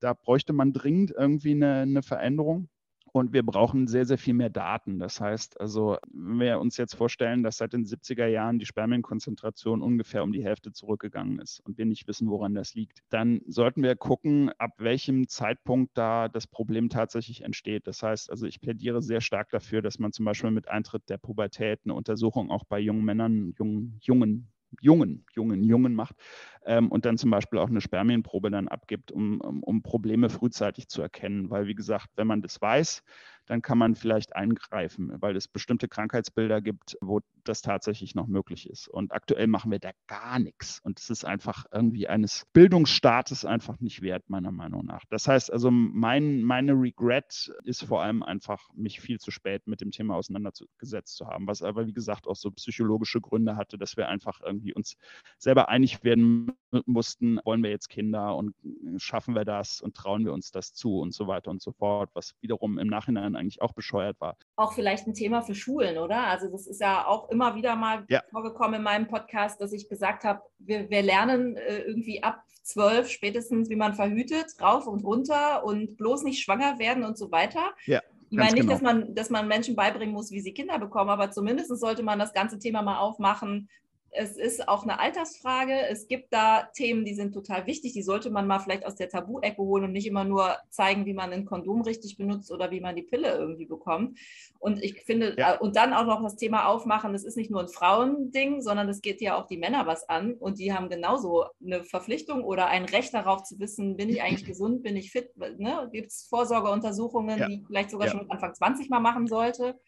Da 0.00 0.14
bräuchte 0.14 0.52
man 0.52 0.72
dringend 0.72 1.10
irgendwie 1.16 1.52
eine, 1.52 1.80
eine 1.80 2.02
Veränderung. 2.02 2.68
Und 3.16 3.32
wir 3.32 3.42
brauchen 3.42 3.86
sehr, 3.86 4.04
sehr 4.04 4.18
viel 4.18 4.34
mehr 4.34 4.50
Daten. 4.50 4.98
Das 4.98 5.22
heißt, 5.22 5.58
also, 5.58 5.96
wenn 6.12 6.38
wir 6.38 6.60
uns 6.60 6.76
jetzt 6.76 6.94
vorstellen, 6.94 7.42
dass 7.42 7.56
seit 7.56 7.72
den 7.72 7.86
70er 7.86 8.26
Jahren 8.26 8.58
die 8.58 8.66
Spermienkonzentration 8.66 9.80
ungefähr 9.80 10.22
um 10.22 10.32
die 10.32 10.44
Hälfte 10.44 10.70
zurückgegangen 10.70 11.38
ist 11.38 11.60
und 11.60 11.78
wir 11.78 11.86
nicht 11.86 12.06
wissen, 12.08 12.28
woran 12.28 12.52
das 12.52 12.74
liegt, 12.74 12.98
dann 13.08 13.40
sollten 13.46 13.82
wir 13.82 13.96
gucken, 13.96 14.50
ab 14.58 14.72
welchem 14.76 15.28
Zeitpunkt 15.28 15.96
da 15.96 16.28
das 16.28 16.46
Problem 16.46 16.90
tatsächlich 16.90 17.40
entsteht. 17.40 17.86
Das 17.86 18.02
heißt, 18.02 18.30
also 18.30 18.44
ich 18.44 18.60
plädiere 18.60 19.00
sehr 19.00 19.22
stark 19.22 19.48
dafür, 19.48 19.80
dass 19.80 19.98
man 19.98 20.12
zum 20.12 20.26
Beispiel 20.26 20.50
mit 20.50 20.68
Eintritt 20.68 21.08
der 21.08 21.16
Pubertät 21.16 21.80
eine 21.84 21.94
Untersuchung 21.94 22.50
auch 22.50 22.64
bei 22.64 22.80
jungen 22.80 23.06
Männern, 23.06 23.54
jungen, 23.58 23.98
jungen 24.02 24.52
Jungen, 24.80 25.24
Jungen, 25.34 25.62
Jungen 25.62 25.94
macht 25.94 26.16
ähm, 26.64 26.90
und 26.90 27.04
dann 27.04 27.18
zum 27.18 27.30
Beispiel 27.30 27.58
auch 27.58 27.68
eine 27.68 27.80
Spermienprobe 27.80 28.50
dann 28.50 28.68
abgibt, 28.68 29.12
um, 29.12 29.40
um, 29.40 29.62
um, 29.62 29.82
Probleme 29.82 30.28
frühzeitig 30.30 30.88
zu 30.88 31.02
erkennen. 31.02 31.50
Weil, 31.50 31.66
wie 31.66 31.74
gesagt, 31.74 32.08
wenn 32.16 32.26
man 32.26 32.42
das 32.42 32.60
weiß, 32.60 33.02
dann 33.46 33.62
kann 33.62 33.78
man 33.78 33.94
vielleicht 33.94 34.34
eingreifen, 34.36 35.12
weil 35.20 35.36
es 35.36 35.48
bestimmte 35.48 35.88
Krankheitsbilder 35.88 36.60
gibt, 36.60 36.96
wo 37.00 37.20
das 37.44 37.62
tatsächlich 37.62 38.14
noch 38.14 38.26
möglich 38.26 38.68
ist. 38.68 38.88
Und 38.88 39.12
aktuell 39.12 39.46
machen 39.46 39.70
wir 39.70 39.78
da 39.78 39.90
gar 40.08 40.38
nichts. 40.38 40.80
Und 40.80 40.98
es 40.98 41.10
ist 41.10 41.24
einfach 41.24 41.64
irgendwie 41.72 42.08
eines 42.08 42.44
Bildungsstaates 42.52 43.44
einfach 43.44 43.78
nicht 43.80 44.02
wert, 44.02 44.28
meiner 44.28 44.52
Meinung 44.52 44.84
nach. 44.84 45.04
Das 45.10 45.28
heißt 45.28 45.52
also, 45.52 45.70
mein, 45.70 46.42
meine 46.42 46.72
Regret 46.72 47.52
ist 47.64 47.84
vor 47.84 48.02
allem 48.02 48.22
einfach, 48.22 48.68
mich 48.74 49.00
viel 49.00 49.18
zu 49.18 49.30
spät 49.30 49.66
mit 49.66 49.80
dem 49.80 49.90
Thema 49.90 50.16
auseinandergesetzt 50.16 51.16
zu 51.16 51.26
haben, 51.26 51.46
was 51.46 51.62
aber, 51.62 51.86
wie 51.86 51.92
gesagt, 51.92 52.26
auch 52.26 52.36
so 52.36 52.50
psychologische 52.50 53.20
Gründe 53.20 53.56
hatte, 53.56 53.78
dass 53.78 53.96
wir 53.96 54.08
einfach 54.08 54.40
irgendwie 54.44 54.74
uns 54.74 54.96
selber 55.38 55.68
einig 55.68 56.02
werden 56.02 56.52
mussten, 56.84 57.38
wollen 57.44 57.62
wir 57.62 57.70
jetzt 57.70 57.88
Kinder 57.88 58.36
und 58.36 58.54
schaffen 58.96 59.34
wir 59.34 59.44
das 59.44 59.80
und 59.80 59.94
trauen 59.96 60.24
wir 60.24 60.32
uns 60.32 60.50
das 60.50 60.74
zu 60.74 60.98
und 60.98 61.14
so 61.14 61.26
weiter 61.26 61.50
und 61.50 61.62
so 61.62 61.72
fort, 61.72 62.10
was 62.14 62.34
wiederum 62.40 62.78
im 62.78 62.88
Nachhinein 62.88 63.35
eigentlich 63.36 63.62
auch 63.62 63.72
bescheuert 63.72 64.20
war. 64.20 64.36
Auch 64.56 64.72
vielleicht 64.72 65.06
ein 65.06 65.14
Thema 65.14 65.42
für 65.42 65.54
Schulen, 65.54 65.98
oder? 65.98 66.24
Also 66.24 66.50
das 66.50 66.66
ist 66.66 66.80
ja 66.80 67.06
auch 67.06 67.30
immer 67.30 67.54
wieder 67.54 67.76
mal 67.76 68.04
ja. 68.08 68.22
vorgekommen 68.30 68.76
in 68.76 68.82
meinem 68.82 69.06
Podcast, 69.06 69.60
dass 69.60 69.72
ich 69.72 69.88
gesagt 69.88 70.24
habe, 70.24 70.42
wir, 70.58 70.90
wir 70.90 71.02
lernen 71.02 71.56
äh, 71.56 71.78
irgendwie 71.80 72.22
ab 72.22 72.42
zwölf 72.62 73.08
spätestens, 73.08 73.70
wie 73.70 73.76
man 73.76 73.94
verhütet, 73.94 74.46
rauf 74.60 74.86
und 74.86 75.04
runter 75.04 75.64
und 75.64 75.96
bloß 75.96 76.24
nicht 76.24 76.42
schwanger 76.42 76.78
werden 76.78 77.04
und 77.04 77.16
so 77.16 77.30
weiter. 77.30 77.72
Ja. 77.84 78.02
Ich 78.28 78.36
meine 78.36 78.54
nicht, 78.54 78.62
genau. 78.62 78.72
dass, 78.72 78.82
man, 78.82 79.14
dass 79.14 79.30
man 79.30 79.46
Menschen 79.46 79.76
beibringen 79.76 80.12
muss, 80.12 80.32
wie 80.32 80.40
sie 80.40 80.52
Kinder 80.52 80.78
bekommen, 80.80 81.10
aber 81.10 81.30
zumindest 81.30 81.68
sollte 81.78 82.02
man 82.02 82.18
das 82.18 82.32
ganze 82.32 82.58
Thema 82.58 82.82
mal 82.82 82.98
aufmachen, 82.98 83.68
es 84.16 84.36
ist 84.36 84.68
auch 84.68 84.82
eine 84.82 84.98
Altersfrage. 84.98 85.86
Es 85.88 86.08
gibt 86.08 86.32
da 86.32 86.68
Themen, 86.74 87.04
die 87.04 87.14
sind 87.14 87.32
total 87.32 87.66
wichtig. 87.66 87.92
Die 87.92 88.02
sollte 88.02 88.30
man 88.30 88.46
mal 88.46 88.58
vielleicht 88.58 88.86
aus 88.86 88.96
der 88.96 89.08
Tabu-Ecke 89.08 89.58
holen 89.62 89.84
und 89.84 89.92
nicht 89.92 90.06
immer 90.06 90.24
nur 90.24 90.56
zeigen, 90.70 91.06
wie 91.06 91.14
man 91.14 91.32
ein 91.32 91.44
Kondom 91.44 91.82
richtig 91.82 92.16
benutzt 92.16 92.50
oder 92.50 92.70
wie 92.70 92.80
man 92.80 92.96
die 92.96 93.02
Pille 93.02 93.36
irgendwie 93.36 93.66
bekommt. 93.66 94.18
Und 94.58 94.82
ich 94.82 95.02
finde, 95.02 95.36
ja. 95.38 95.54
Äh, 95.54 95.58
und 95.58 95.76
dann 95.76 95.92
auch 95.92 96.06
noch 96.06 96.22
das 96.22 96.36
Thema 96.36 96.66
aufmachen, 96.66 97.12
das 97.12 97.24
ist 97.24 97.36
nicht 97.36 97.50
nur 97.50 97.60
ein 97.60 97.68
Frauending, 97.68 98.62
sondern 98.62 98.88
es 98.88 99.02
geht 99.02 99.20
ja 99.20 99.40
auch 99.40 99.46
die 99.46 99.58
Männer 99.58 99.86
was 99.86 100.08
an. 100.08 100.34
Und 100.34 100.58
die 100.58 100.72
haben 100.72 100.88
genauso 100.88 101.44
eine 101.64 101.84
Verpflichtung 101.84 102.42
oder 102.44 102.66
ein 102.66 102.84
Recht 102.86 103.12
darauf 103.14 103.42
zu 103.42 103.58
wissen, 103.58 103.96
bin 103.96 104.08
ich 104.08 104.22
eigentlich 104.22 104.46
gesund, 104.46 104.82
bin 104.82 104.96
ich 104.96 105.10
fit? 105.10 105.36
Ne? 105.36 105.88
Gibt 105.92 106.08
es 106.08 106.26
Vorsorgeuntersuchungen, 106.28 107.38
ja. 107.38 107.48
die 107.48 107.64
vielleicht 107.66 107.90
sogar 107.90 108.08
ja. 108.08 108.12
schon 108.12 108.30
Anfang 108.30 108.54
20 108.54 108.88
mal 108.88 109.00
machen 109.00 109.26
sollte? 109.26 109.78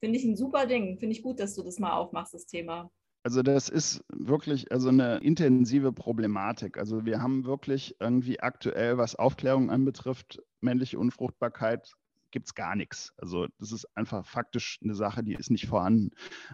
Finde 0.00 0.18
ich 0.18 0.24
ein 0.24 0.36
super 0.36 0.66
Ding. 0.66 0.98
Finde 0.98 1.14
ich 1.14 1.22
gut, 1.22 1.40
dass 1.40 1.54
du 1.54 1.62
das 1.62 1.78
mal 1.78 1.92
aufmachst, 1.92 2.32
das 2.32 2.46
Thema. 2.46 2.90
Also 3.22 3.42
das 3.42 3.68
ist 3.68 4.02
wirklich 4.08 4.72
also 4.72 4.88
eine 4.88 5.18
intensive 5.18 5.92
Problematik. 5.92 6.78
Also 6.78 7.04
wir 7.04 7.20
haben 7.20 7.44
wirklich 7.44 7.96
irgendwie 8.00 8.40
aktuell, 8.40 8.96
was 8.96 9.14
Aufklärung 9.14 9.70
anbetrifft, 9.70 10.42
männliche 10.60 10.98
Unfruchtbarkeit 10.98 11.92
gibt 12.30 12.46
es 12.46 12.54
gar 12.54 12.76
nichts. 12.76 13.12
Also 13.18 13.48
das 13.58 13.72
ist 13.72 13.86
einfach 13.96 14.24
faktisch 14.24 14.78
eine 14.82 14.94
Sache, 14.94 15.22
die 15.22 15.34
ist 15.34 15.50
nicht 15.50 15.66
vorhanden. 15.66 16.10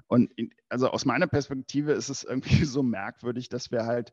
Und 0.07 0.33
in, 0.33 0.51
also 0.69 0.89
aus 0.89 1.05
meiner 1.05 1.27
Perspektive 1.27 1.93
ist 1.93 2.09
es 2.09 2.25
irgendwie 2.25 2.65
so 2.65 2.83
merkwürdig, 2.83 3.49
dass 3.49 3.71
wir 3.71 3.87
halt 3.87 4.13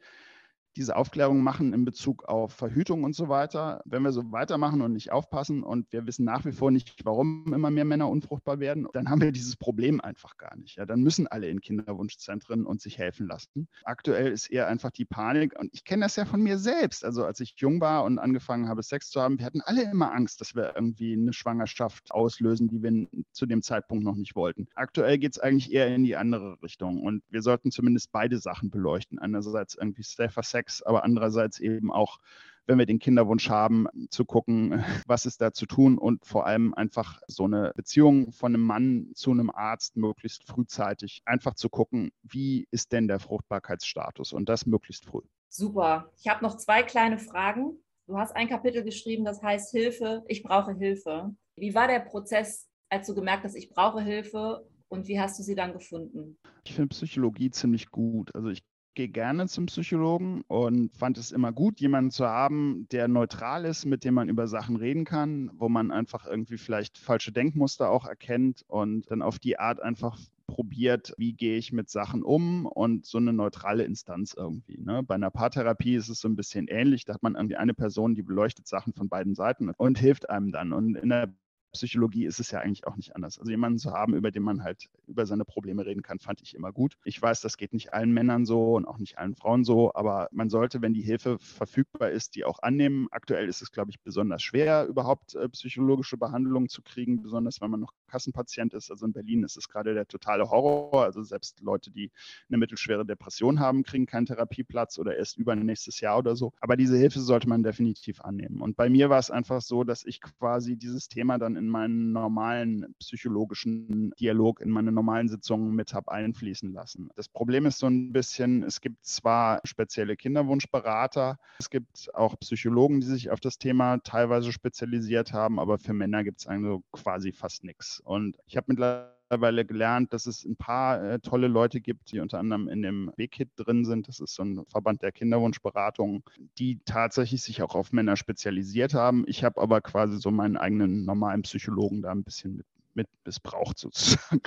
diese 0.76 0.96
Aufklärung 0.96 1.42
machen 1.42 1.74
in 1.74 1.86
Bezug 1.86 2.26
auf 2.26 2.54
Verhütung 2.54 3.04
und 3.04 3.16
so 3.16 3.30
weiter. 3.30 3.82
Wenn 3.86 4.04
wir 4.04 4.12
so 4.12 4.32
weitermachen 4.32 4.82
und 4.82 4.94
nicht 4.94 5.12
aufpassen 5.12 5.64
und 5.64 5.92
wir 5.92 6.06
wissen 6.08 6.26
nach 6.26 6.46
wie 6.46 6.52
vor 6.52 6.72
nicht, 6.72 7.06
warum 7.06 7.54
immer 7.54 7.70
mehr 7.70 7.86
Männer 7.86 8.10
unfruchtbar 8.10 8.60
werden, 8.60 8.88
dann 8.94 9.10
haben 9.10 9.22
wir 9.22 9.32
dieses 9.32 9.56
Problem 9.56 10.02
einfach 10.02 10.38
gar 10.38 10.56
nicht. 10.58 10.78
Ja, 10.78 10.86
dann 10.86 11.02
müssen 11.02 11.28
alle 11.28 11.48
in 11.50 11.62
Kinderwunschzentren 11.62 12.66
und 12.66 12.82
sich 12.82 12.98
helfen 12.98 13.28
lassen. 13.28 13.68
Aktuell 13.84 14.32
ist 14.32 14.48
eher 14.48 14.68
einfach 14.68 14.92
die 14.92 15.06
Panik 15.06 15.58
und 15.60 15.70
ich 15.74 15.84
kenne 15.84 16.06
das 16.06 16.16
ja 16.16 16.26
von 16.26 16.42
mir 16.42 16.58
selbst. 16.58 17.06
Also 17.06 17.24
als 17.26 17.40
ich 17.40 17.54
jung 17.58 17.80
war 17.82 18.04
und 18.04 18.20
angefangen 18.20 18.68
habe, 18.68 18.84
Sex 18.84 19.10
zu 19.10 19.22
haben, 19.22 19.40
wir 19.40 19.46
hatten 19.46 19.62
alle 19.62 19.84
immer 19.84 20.12
Angst, 20.14 20.42
dass 20.42 20.56
wir 20.56 20.74
irgendwie 20.76 21.14
eine 21.14 21.34
Schwangerschaft 21.34 22.12
auslösen, 22.12 22.68
die 22.68 22.82
wir 22.82 23.08
zu 23.32 23.46
dem 23.46 23.62
Zeitpunkt 23.62 24.04
noch 24.04 24.16
nicht 24.16 24.36
wollten. 24.36 24.68
Aktuell 24.76 25.18
geht 25.18 25.34
es 25.34 25.40
eigentlich 25.40 25.72
eher 25.72 25.94
in 25.94 26.04
die 26.04 26.16
andere 26.16 26.62
Richtung 26.62 27.02
und 27.02 27.24
wir 27.30 27.42
sollten 27.42 27.72
zumindest 27.72 28.12
beide 28.12 28.40
Sachen 28.40 28.70
beleuchten. 28.70 29.20
Einerseits 29.20 29.76
irgendwie 29.76 30.04
safer 30.04 30.44
Sex 30.44 30.63
Sex, 30.64 30.82
aber 30.82 31.04
andererseits 31.04 31.60
eben 31.60 31.92
auch, 31.92 32.20
wenn 32.66 32.80
wir 32.80 32.86
den 32.86 33.00
Kinderwunsch 33.00 33.50
haben, 33.50 33.88
zu 34.10 34.24
gucken, 34.24 34.84
was 35.08 35.26
ist 35.26 35.42
da 35.42 35.52
zu 35.52 35.66
tun 35.66 35.98
und 35.98 36.26
vor 36.26 36.46
allem 36.46 36.74
einfach 36.74 37.22
so 37.28 37.44
eine 37.44 37.74
Beziehung 37.76 38.32
von 38.32 38.54
einem 38.54 38.66
Mann 38.66 39.12
zu 39.14 39.32
einem 39.32 39.50
Arzt 39.50 39.98
möglichst 39.98 40.46
frühzeitig 40.46 41.22
einfach 41.26 41.56
zu 41.56 41.70
gucken, 41.70 42.12
wie 42.24 42.68
ist 42.72 42.94
denn 42.94 43.08
der 43.08 43.20
Fruchtbarkeitsstatus 43.20 44.32
und 44.32 44.48
das 44.48 44.66
möglichst 44.66 45.06
früh. 45.06 45.24
Super. 45.50 46.10
Ich 46.18 46.28
habe 46.28 46.44
noch 46.44 46.56
zwei 46.58 46.84
kleine 46.84 47.20
Fragen. 47.20 47.78
Du 48.08 48.18
hast 48.18 48.36
ein 48.36 48.50
Kapitel 48.50 48.84
geschrieben, 48.84 49.24
das 49.26 49.42
heißt 49.44 49.72
Hilfe, 49.72 50.24
ich 50.28 50.44
brauche 50.44 50.74
Hilfe. 50.74 51.36
Wie 51.58 51.76
war 51.76 51.88
der 51.88 52.00
Prozess, 52.00 52.68
als 52.90 53.08
du 53.08 53.16
gemerkt 53.16 53.44
hast, 53.44 53.56
ich 53.56 53.70
brauche 53.70 54.02
Hilfe 54.02 54.68
und 54.88 55.08
wie 55.08 55.20
hast 55.20 55.38
du 55.40 55.44
sie 55.44 55.56
dann 55.56 55.74
gefunden? 55.74 56.38
Ich 56.66 56.74
finde 56.74 56.90
Psychologie 56.90 57.50
ziemlich 57.50 57.92
gut. 57.92 58.34
Also 58.36 58.50
ich 58.50 58.64
gehe 58.94 59.10
gerne 59.10 59.48
zum 59.48 59.66
Psychologen 59.68 60.44
und 60.48 60.96
fand 60.96 61.18
es 61.18 61.32
immer 61.32 61.52
gut, 61.52 61.80
jemanden 61.80 62.12
zu 62.12 62.26
haben, 62.26 62.88
der 62.92 63.08
neutral 63.08 63.66
ist, 63.66 63.86
mit 63.86 64.04
dem 64.04 64.14
man 64.14 64.30
über 64.30 64.48
Sachen 64.48 64.76
reden 64.76 65.06
kann, 65.06 65.52
wo 65.56 65.70
man 65.70 65.92
einfach 65.92 66.26
irgendwie 66.26 66.58
vielleicht 66.58 66.98
falsche 66.98 67.32
Denkmuster 67.32 67.90
auch 67.90 68.06
erkennt 68.06 68.64
und 68.68 69.10
dann 69.10 69.22
auf 69.22 69.40
die 69.40 69.60
Art 69.60 69.82
einfach 69.82 70.20
probiert, 70.48 71.14
wie 71.18 71.34
gehe 71.34 71.58
ich 71.58 71.72
mit 71.72 71.90
Sachen 71.90 72.22
um 72.22 72.66
und 72.66 73.06
so 73.06 73.18
eine 73.18 73.34
neutrale 73.34 73.84
Instanz 73.84 74.34
irgendwie. 74.38 74.80
Ne? 74.80 75.02
Bei 75.04 75.16
einer 75.16 75.32
Paartherapie 75.32 75.96
ist 75.96 76.10
es 76.10 76.20
so 76.20 76.28
ein 76.28 76.36
bisschen 76.36 76.68
ähnlich. 76.68 77.06
Da 77.06 77.14
hat 77.14 77.24
man 77.24 77.36
irgendwie 77.36 77.56
eine 77.56 77.74
Person, 77.74 78.14
die 78.14 78.24
beleuchtet 78.24 78.68
Sachen 78.68 78.94
von 78.94 79.10
beiden 79.10 79.36
Seiten 79.36 79.72
und 79.78 79.98
hilft 79.98 80.30
einem 80.30 80.52
dann. 80.52 80.74
Und 80.74 80.96
in 80.96 81.10
der 81.10 81.34
Psychologie 81.74 82.26
ist 82.26 82.40
es 82.40 82.52
ja 82.52 82.60
eigentlich 82.60 82.88
auch 82.88 82.96
nicht 82.96 83.16
anders. 83.16 83.40
Also 83.40 83.52
jemanden 83.52 83.80
zu 83.80 83.92
haben, 83.92 84.14
über 84.14 84.32
den 84.32 84.44
man 84.44 84.64
halt 84.64 84.90
über 85.08 85.26
seine 85.26 85.44
Probleme 85.44 85.86
reden 85.86 86.02
kann, 86.02 86.20
fand 86.20 86.42
ich 86.42 86.56
immer 86.56 86.72
gut. 86.72 86.96
Ich 87.04 87.22
weiß, 87.22 87.42
das 87.42 87.58
geht 87.58 87.74
nicht 87.74 87.94
allen 87.94 88.14
Männern 88.14 88.46
so 88.46 88.76
und 88.76 88.86
auch 88.86 89.00
nicht 89.00 89.18
allen 89.18 89.36
Frauen 89.36 89.64
so, 89.64 89.94
aber 89.94 90.30
man 90.32 90.50
sollte, 90.50 90.82
wenn 90.82 90.94
die 90.94 91.02
Hilfe 91.02 91.38
verfügbar 91.40 92.12
ist, 92.12 92.36
die 92.36 92.46
auch 92.46 92.60
annehmen. 92.62 93.08
Aktuell 93.12 93.48
ist 93.48 93.62
es, 93.62 93.72
glaube 93.72 93.92
ich, 93.92 94.00
besonders 94.02 94.42
schwer, 94.44 94.86
überhaupt 94.86 95.36
äh, 95.36 95.50
psychologische 95.50 96.18
Behandlungen 96.18 96.70
zu 96.70 96.82
kriegen, 96.82 97.22
besonders 97.22 97.60
wenn 97.60 97.72
man 97.72 97.80
noch 97.80 97.94
Kassenpatient 98.08 98.74
ist. 98.74 98.92
Also 98.92 99.06
in 99.06 99.14
Berlin 99.14 99.44
ist 99.44 99.58
es 99.58 99.68
gerade 99.68 99.94
der 99.94 100.08
totale 100.08 100.50
Horror. 100.50 101.04
Also 101.04 101.24
selbst 101.24 101.60
Leute, 101.62 101.92
die 101.92 102.12
eine 102.50 102.58
mittelschwere 102.60 103.06
Depression 103.06 103.60
haben, 103.60 103.84
kriegen 103.84 104.06
keinen 104.06 104.28
Therapieplatz 104.28 105.00
oder 105.00 105.18
erst 105.18 105.38
übernächstes 105.38 106.00
Jahr 106.00 106.20
oder 106.20 106.36
so. 106.36 106.54
Aber 106.62 106.78
diese 106.78 106.98
Hilfe 106.98 107.20
sollte 107.20 107.50
man 107.50 107.64
definitiv 107.64 108.22
annehmen. 108.22 108.62
Und 108.62 108.78
bei 108.78 108.90
mir 108.90 109.10
war 109.10 109.20
es 109.20 109.32
einfach 109.32 109.62
so, 109.62 109.84
dass 109.84 110.06
ich 110.06 110.22
quasi 110.22 110.76
dieses 110.76 111.08
Thema 111.08 111.40
dann 111.40 111.56
in 111.56 111.63
meinen 111.68 112.12
normalen 112.12 112.96
psychologischen 113.00 114.12
Dialog, 114.20 114.62
in 114.62 114.70
meine 114.70 114.92
normalen 114.92 115.30
Sitzungen 115.30 115.76
mit 115.76 115.94
habe 115.94 116.12
einfließen 116.12 116.74
lassen. 116.74 117.10
Das 117.16 117.30
Problem 117.30 117.66
ist 117.66 117.80
so 117.80 117.88
ein 117.88 118.12
bisschen, 118.12 118.64
es 118.64 118.82
gibt 118.82 119.06
zwar 119.06 119.60
spezielle 119.64 120.16
Kinderwunschberater, 120.16 121.38
es 121.60 121.70
gibt 121.70 122.14
auch 122.14 122.40
Psychologen, 122.40 123.02
die 123.02 123.08
sich 123.08 123.32
auf 123.32 123.40
das 123.40 123.58
Thema 123.58 123.98
teilweise 124.00 124.52
spezialisiert 124.52 125.34
haben, 125.34 125.60
aber 125.60 125.78
für 125.78 125.94
Männer 125.94 126.24
gibt 126.24 126.40
es 126.40 126.48
also 126.48 126.84
quasi 126.92 127.32
fast 127.32 127.64
nichts. 127.64 128.00
Und 128.00 128.38
ich 128.46 128.58
habe 128.58 128.66
mittlerweile 128.70 129.14
mittlerweile 129.34 129.66
gelernt, 129.66 130.14
dass 130.14 130.28
es 130.28 130.46
ein 130.46 130.56
paar 130.56 131.04
äh, 131.04 131.20
tolle 131.20 131.48
Leute 131.48 131.82
gibt, 131.82 132.12
die 132.12 132.20
unter 132.20 132.38
anderem 132.38 132.68
in 132.68 132.84
dem 132.84 133.12
WKIT 133.18 133.50
drin 133.56 133.84
sind. 133.84 134.08
Das 134.08 134.20
ist 134.20 134.36
so 134.36 134.44
ein 134.44 134.64
Verband 134.68 135.02
der 135.02 135.12
Kinderwunschberatung, 135.12 136.24
die 136.60 136.80
tatsächlich 136.86 137.42
sich 137.42 137.64
auch 137.64 137.74
auf 137.74 137.92
Männer 137.92 138.16
spezialisiert 138.16 138.94
haben. 138.94 139.24
Ich 139.28 139.44
habe 139.44 139.60
aber 139.60 139.82
quasi 139.82 140.20
so 140.20 140.30
meinen 140.30 140.56
eigenen 140.56 141.06
normalen 141.06 141.42
Psychologen 141.42 142.04
da 142.04 142.12
ein 142.12 142.24
bisschen 142.24 142.58
mit, 142.58 142.66
mit 142.94 143.08
missbraucht 143.26 143.78
sozusagen. 143.80 144.42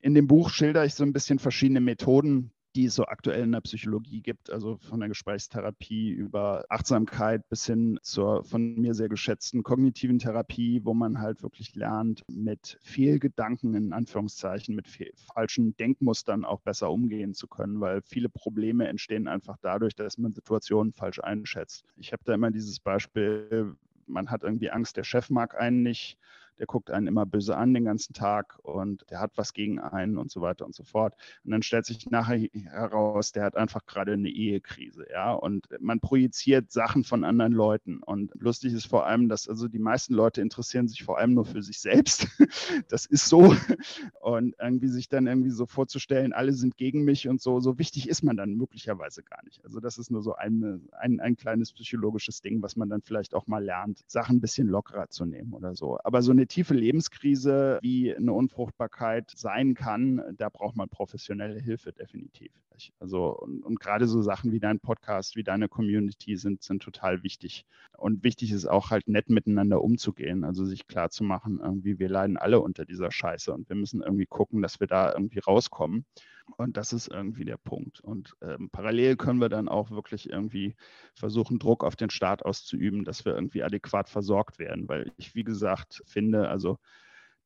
In 0.00 0.14
dem 0.14 0.26
Buch 0.26 0.48
schilder 0.48 0.84
ich 0.86 0.94
so 0.94 1.04
ein 1.04 1.12
bisschen 1.12 1.38
verschiedene 1.38 1.80
Methoden, 1.80 2.52
die 2.74 2.86
es 2.86 2.94
so 2.94 3.04
aktuell 3.04 3.42
in 3.42 3.52
der 3.52 3.60
Psychologie 3.60 4.20
gibt, 4.20 4.50
also 4.50 4.78
von 4.78 5.00
der 5.00 5.08
Gesprächstherapie 5.08 6.10
über 6.10 6.64
Achtsamkeit 6.68 7.48
bis 7.48 7.66
hin 7.66 7.98
zur 8.02 8.44
von 8.44 8.74
mir 8.74 8.94
sehr 8.94 9.08
geschätzten 9.08 9.62
kognitiven 9.62 10.18
Therapie, 10.18 10.80
wo 10.84 10.94
man 10.94 11.20
halt 11.20 11.42
wirklich 11.42 11.74
lernt, 11.74 12.24
mit 12.28 12.78
Fehlgedanken 12.82 13.74
in 13.74 13.92
Anführungszeichen, 13.92 14.74
mit 14.74 14.88
falschen 15.34 15.76
Denkmustern 15.76 16.44
auch 16.44 16.60
besser 16.60 16.90
umgehen 16.90 17.34
zu 17.34 17.46
können, 17.46 17.80
weil 17.80 18.00
viele 18.02 18.28
Probleme 18.28 18.88
entstehen 18.88 19.28
einfach 19.28 19.56
dadurch, 19.60 19.94
dass 19.94 20.18
man 20.18 20.32
Situationen 20.32 20.92
falsch 20.92 21.20
einschätzt. 21.20 21.84
Ich 21.96 22.12
habe 22.12 22.22
da 22.24 22.34
immer 22.34 22.50
dieses 22.50 22.80
Beispiel, 22.80 23.76
man 24.06 24.30
hat 24.30 24.42
irgendwie 24.42 24.70
Angst, 24.70 24.96
der 24.96 25.04
Chef 25.04 25.30
mag 25.30 25.58
einen 25.60 25.82
nicht 25.82 26.18
der 26.58 26.66
guckt 26.66 26.90
einen 26.90 27.06
immer 27.06 27.26
böse 27.26 27.56
an 27.56 27.74
den 27.74 27.84
ganzen 27.84 28.12
Tag 28.12 28.58
und 28.62 29.04
der 29.10 29.20
hat 29.20 29.32
was 29.36 29.52
gegen 29.52 29.78
einen 29.78 30.18
und 30.18 30.30
so 30.30 30.40
weiter 30.40 30.64
und 30.64 30.74
so 30.74 30.84
fort. 30.84 31.14
Und 31.44 31.50
dann 31.50 31.62
stellt 31.62 31.86
sich 31.86 32.10
nachher 32.10 32.38
heraus, 32.38 33.32
der 33.32 33.44
hat 33.44 33.56
einfach 33.56 33.86
gerade 33.86 34.12
eine 34.12 34.28
Ehekrise, 34.28 35.06
ja. 35.10 35.32
Und 35.32 35.66
man 35.80 36.00
projiziert 36.00 36.70
Sachen 36.70 37.04
von 37.04 37.24
anderen 37.24 37.52
Leuten. 37.52 38.02
Und 38.02 38.32
lustig 38.34 38.72
ist 38.72 38.86
vor 38.86 39.06
allem, 39.06 39.28
dass 39.28 39.48
also 39.48 39.68
die 39.68 39.78
meisten 39.78 40.14
Leute 40.14 40.40
interessieren 40.40 40.88
sich 40.88 41.04
vor 41.04 41.18
allem 41.18 41.34
nur 41.34 41.44
für 41.44 41.62
sich 41.62 41.80
selbst. 41.80 42.26
Das 42.88 43.06
ist 43.06 43.28
so. 43.28 43.54
Und 44.20 44.54
irgendwie 44.60 44.88
sich 44.88 45.08
dann 45.08 45.26
irgendwie 45.26 45.50
so 45.50 45.66
vorzustellen, 45.66 46.32
alle 46.32 46.52
sind 46.52 46.76
gegen 46.76 47.04
mich 47.04 47.28
und 47.28 47.40
so, 47.40 47.60
so 47.60 47.78
wichtig 47.78 48.08
ist 48.08 48.22
man 48.22 48.36
dann 48.36 48.54
möglicherweise 48.54 49.22
gar 49.22 49.42
nicht. 49.44 49.64
Also 49.64 49.80
das 49.80 49.98
ist 49.98 50.10
nur 50.10 50.22
so 50.22 50.34
eine, 50.34 50.80
ein, 50.92 51.20
ein 51.20 51.36
kleines 51.36 51.72
psychologisches 51.72 52.40
Ding, 52.40 52.62
was 52.62 52.76
man 52.76 52.88
dann 52.88 53.02
vielleicht 53.02 53.34
auch 53.34 53.46
mal 53.46 53.62
lernt, 53.64 54.02
Sachen 54.06 54.36
ein 54.36 54.40
bisschen 54.40 54.68
lockerer 54.68 55.08
zu 55.08 55.24
nehmen 55.24 55.52
oder 55.52 55.74
so. 55.74 55.98
Aber 56.04 56.22
so 56.22 56.32
eine 56.32 56.41
eine 56.42 56.48
tiefe 56.48 56.74
Lebenskrise 56.74 57.78
wie 57.82 58.14
eine 58.14 58.32
Unfruchtbarkeit 58.32 59.30
sein 59.36 59.74
kann, 59.74 60.20
da 60.36 60.48
braucht 60.48 60.76
man 60.76 60.88
professionelle 60.88 61.60
Hilfe 61.60 61.92
definitiv. 61.92 62.50
Also 62.98 63.38
und, 63.38 63.62
und 63.62 63.78
gerade 63.78 64.08
so 64.08 64.22
Sachen 64.22 64.50
wie 64.50 64.58
dein 64.58 64.80
Podcast, 64.80 65.36
wie 65.36 65.44
deine 65.44 65.68
Community 65.68 66.36
sind, 66.36 66.64
sind 66.64 66.82
total 66.82 67.22
wichtig. 67.22 67.64
Und 67.96 68.24
wichtig 68.24 68.50
ist 68.50 68.66
auch 68.66 68.90
halt 68.90 69.06
nett 69.06 69.30
miteinander 69.30 69.82
umzugehen, 69.82 70.42
also 70.42 70.64
sich 70.64 70.88
klar 70.88 71.10
zu 71.10 71.22
machen, 71.22 71.60
irgendwie 71.62 72.00
wir 72.00 72.08
leiden 72.08 72.36
alle 72.36 72.60
unter 72.60 72.84
dieser 72.84 73.12
Scheiße 73.12 73.52
und 73.52 73.68
wir 73.68 73.76
müssen 73.76 74.02
irgendwie 74.02 74.26
gucken, 74.26 74.62
dass 74.62 74.80
wir 74.80 74.88
da 74.88 75.12
irgendwie 75.12 75.38
rauskommen. 75.38 76.04
Und 76.56 76.76
das 76.76 76.92
ist 76.92 77.08
irgendwie 77.08 77.44
der 77.44 77.56
Punkt. 77.56 78.00
Und 78.00 78.34
ähm, 78.42 78.68
parallel 78.70 79.16
können 79.16 79.40
wir 79.40 79.48
dann 79.48 79.68
auch 79.68 79.90
wirklich 79.90 80.30
irgendwie 80.30 80.74
versuchen, 81.14 81.58
Druck 81.58 81.84
auf 81.84 81.96
den 81.96 82.10
Staat 82.10 82.44
auszuüben, 82.44 83.04
dass 83.04 83.24
wir 83.24 83.34
irgendwie 83.34 83.62
adäquat 83.62 84.08
versorgt 84.08 84.58
werden. 84.58 84.88
Weil 84.88 85.12
ich, 85.16 85.34
wie 85.34 85.44
gesagt, 85.44 86.02
finde, 86.06 86.48
also 86.48 86.78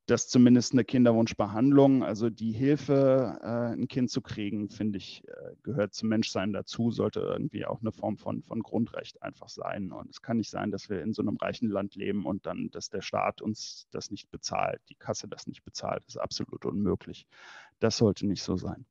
dass 0.06 0.28
zumindest 0.28 0.72
eine 0.72 0.84
Kinderwunschbehandlung, 0.84 2.04
also 2.04 2.30
die 2.30 2.52
Hilfe, 2.52 3.38
äh, 3.42 3.74
ein 3.74 3.88
Kind 3.88 4.08
zu 4.08 4.20
kriegen, 4.22 4.70
finde 4.70 4.98
ich, 4.98 5.26
äh, 5.26 5.56
gehört 5.64 5.94
zum 5.94 6.08
Menschsein 6.08 6.52
dazu, 6.52 6.92
sollte 6.92 7.20
irgendwie 7.20 7.66
auch 7.66 7.80
eine 7.80 7.90
Form 7.90 8.16
von, 8.16 8.44
von 8.44 8.62
Grundrecht 8.62 9.20
einfach 9.22 9.48
sein. 9.48 9.90
Und 9.90 10.10
es 10.10 10.22
kann 10.22 10.36
nicht 10.36 10.50
sein, 10.50 10.70
dass 10.70 10.88
wir 10.88 11.02
in 11.02 11.12
so 11.12 11.22
einem 11.22 11.36
reichen 11.36 11.68
Land 11.68 11.96
leben 11.96 12.24
und 12.24 12.46
dann, 12.46 12.70
dass 12.70 12.88
der 12.88 13.02
Staat 13.02 13.42
uns 13.42 13.88
das 13.90 14.12
nicht 14.12 14.30
bezahlt, 14.30 14.80
die 14.88 14.94
Kasse 14.94 15.26
das 15.26 15.48
nicht 15.48 15.64
bezahlt. 15.64 16.04
Ist 16.06 16.18
absolut 16.18 16.64
unmöglich. 16.64 17.26
Das 17.80 17.96
sollte 17.96 18.26
nicht 18.26 18.42
so 18.42 18.56
sein. 18.56 18.86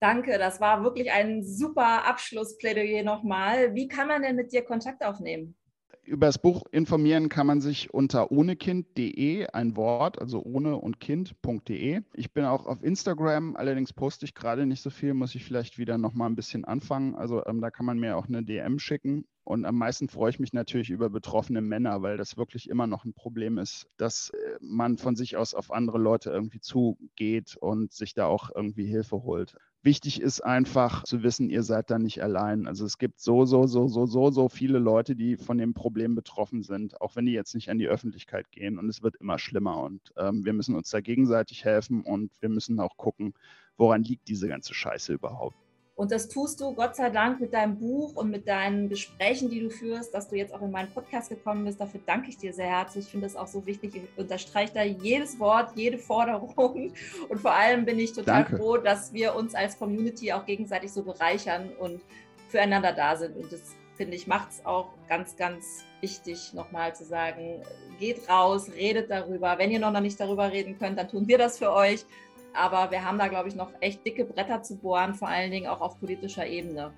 Danke, 0.00 0.38
das 0.38 0.60
war 0.60 0.82
wirklich 0.82 1.10
ein 1.10 1.42
super 1.42 2.06
Abschlussplädoyer 2.06 3.02
nochmal. 3.02 3.74
Wie 3.74 3.88
kann 3.88 4.08
man 4.08 4.22
denn 4.22 4.36
mit 4.36 4.52
dir 4.52 4.62
Kontakt 4.62 5.02
aufnehmen? 5.02 5.56
Über 6.02 6.26
das 6.26 6.38
Buch 6.38 6.64
informieren 6.70 7.28
kann 7.28 7.48
man 7.48 7.60
sich 7.60 7.92
unter 7.92 8.30
ohnekind.de, 8.30 9.46
ein 9.48 9.76
Wort, 9.76 10.20
also 10.20 10.40
ohne 10.42 10.76
und 10.76 11.00
kind.de. 11.00 12.02
Ich 12.14 12.32
bin 12.32 12.44
auch 12.44 12.66
auf 12.66 12.82
Instagram, 12.84 13.56
allerdings 13.56 13.92
poste 13.92 14.24
ich 14.24 14.34
gerade 14.34 14.66
nicht 14.66 14.82
so 14.82 14.90
viel, 14.90 15.14
muss 15.14 15.34
ich 15.34 15.44
vielleicht 15.44 15.78
wieder 15.78 15.98
nochmal 15.98 16.28
ein 16.30 16.36
bisschen 16.36 16.64
anfangen. 16.64 17.16
Also 17.16 17.44
ähm, 17.46 17.60
da 17.60 17.70
kann 17.70 17.86
man 17.86 17.98
mir 17.98 18.16
auch 18.16 18.28
eine 18.28 18.44
DM 18.44 18.78
schicken. 18.78 19.26
Und 19.46 19.64
am 19.64 19.78
meisten 19.78 20.08
freue 20.08 20.30
ich 20.30 20.40
mich 20.40 20.52
natürlich 20.52 20.90
über 20.90 21.08
betroffene 21.08 21.60
Männer, 21.60 22.02
weil 22.02 22.16
das 22.16 22.36
wirklich 22.36 22.68
immer 22.68 22.88
noch 22.88 23.04
ein 23.04 23.12
Problem 23.12 23.58
ist, 23.58 23.86
dass 23.96 24.30
äh, 24.30 24.58
man 24.60 24.98
von 24.98 25.14
sich 25.14 25.36
aus 25.36 25.54
auf 25.54 25.70
andere 25.70 25.98
Leute 25.98 26.30
irgendwie 26.30 26.58
zugeht 26.58 27.56
und 27.56 27.92
sich 27.92 28.12
da 28.12 28.26
auch 28.26 28.50
irgendwie 28.52 28.86
Hilfe 28.86 29.22
holt. 29.22 29.56
Wichtig 29.84 30.20
ist 30.20 30.40
einfach 30.40 31.04
zu 31.04 31.22
wissen, 31.22 31.48
ihr 31.48 31.62
seid 31.62 31.92
da 31.92 32.00
nicht 32.00 32.24
allein. 32.24 32.66
Also 32.66 32.84
es 32.84 32.98
gibt 32.98 33.20
so, 33.20 33.44
so, 33.44 33.68
so, 33.68 33.86
so, 33.86 34.06
so, 34.06 34.32
so 34.32 34.48
viele 34.48 34.80
Leute, 34.80 35.14
die 35.14 35.36
von 35.36 35.58
dem 35.58 35.74
Problem 35.74 36.16
betroffen 36.16 36.64
sind, 36.64 37.00
auch 37.00 37.14
wenn 37.14 37.26
die 37.26 37.32
jetzt 37.32 37.54
nicht 37.54 37.70
an 37.70 37.78
die 37.78 37.86
Öffentlichkeit 37.86 38.50
gehen. 38.50 38.80
Und 38.80 38.88
es 38.88 39.04
wird 39.04 39.14
immer 39.14 39.38
schlimmer. 39.38 39.80
Und 39.80 40.12
ähm, 40.16 40.44
wir 40.44 40.54
müssen 40.54 40.74
uns 40.74 40.90
da 40.90 41.00
gegenseitig 41.00 41.64
helfen 41.64 42.02
und 42.02 42.32
wir 42.40 42.48
müssen 42.48 42.80
auch 42.80 42.96
gucken, 42.96 43.32
woran 43.76 44.02
liegt 44.02 44.26
diese 44.26 44.48
ganze 44.48 44.74
Scheiße 44.74 45.12
überhaupt. 45.12 45.56
Und 45.96 46.12
das 46.12 46.28
tust 46.28 46.60
du 46.60 46.74
Gott 46.74 46.94
sei 46.94 47.08
Dank 47.08 47.40
mit 47.40 47.54
deinem 47.54 47.78
Buch 47.78 48.14
und 48.16 48.30
mit 48.30 48.46
deinen 48.46 48.90
Gesprächen, 48.90 49.48
die 49.48 49.60
du 49.60 49.70
führst, 49.70 50.12
dass 50.12 50.28
du 50.28 50.36
jetzt 50.36 50.52
auch 50.52 50.60
in 50.60 50.70
meinen 50.70 50.90
Podcast 50.90 51.30
gekommen 51.30 51.64
bist. 51.64 51.80
Dafür 51.80 52.00
danke 52.04 52.28
ich 52.28 52.36
dir 52.36 52.52
sehr 52.52 52.66
herzlich. 52.66 53.06
Ich 53.06 53.10
finde 53.10 53.26
das 53.26 53.34
auch 53.34 53.46
so 53.46 53.64
wichtig. 53.64 53.96
Ich 53.96 54.18
unterstreiche 54.18 54.74
da 54.74 54.82
jedes 54.82 55.40
Wort, 55.40 55.70
jede 55.74 55.96
Forderung. 55.96 56.92
Und 57.30 57.40
vor 57.40 57.52
allem 57.52 57.86
bin 57.86 57.98
ich 57.98 58.12
total 58.12 58.44
danke. 58.44 58.58
froh, 58.58 58.76
dass 58.76 59.14
wir 59.14 59.34
uns 59.34 59.54
als 59.54 59.78
Community 59.78 60.32
auch 60.34 60.44
gegenseitig 60.44 60.92
so 60.92 61.02
bereichern 61.02 61.70
und 61.78 62.02
füreinander 62.50 62.92
da 62.92 63.16
sind. 63.16 63.34
Und 63.34 63.50
das 63.50 63.74
finde 63.96 64.16
ich, 64.16 64.26
macht 64.26 64.50
es 64.50 64.66
auch 64.66 64.90
ganz, 65.08 65.34
ganz 65.36 65.82
wichtig, 66.02 66.52
nochmal 66.52 66.94
zu 66.94 67.06
sagen, 67.06 67.62
geht 67.98 68.28
raus, 68.28 68.70
redet 68.74 69.10
darüber. 69.10 69.56
Wenn 69.56 69.70
ihr 69.70 69.78
noch 69.78 69.98
nicht 69.98 70.20
darüber 70.20 70.52
reden 70.52 70.78
könnt, 70.78 70.98
dann 70.98 71.08
tun 71.08 71.26
wir 71.26 71.38
das 71.38 71.56
für 71.56 71.72
euch. 71.72 72.04
Aber 72.56 72.90
wir 72.90 73.04
haben 73.04 73.18
da, 73.18 73.28
glaube 73.28 73.48
ich, 73.48 73.54
noch 73.54 73.70
echt 73.80 74.04
dicke 74.04 74.24
Bretter 74.24 74.62
zu 74.62 74.76
bohren, 74.76 75.14
vor 75.14 75.28
allen 75.28 75.50
Dingen 75.50 75.66
auch 75.66 75.80
auf 75.80 75.98
politischer 76.00 76.46
Ebene. 76.46 76.92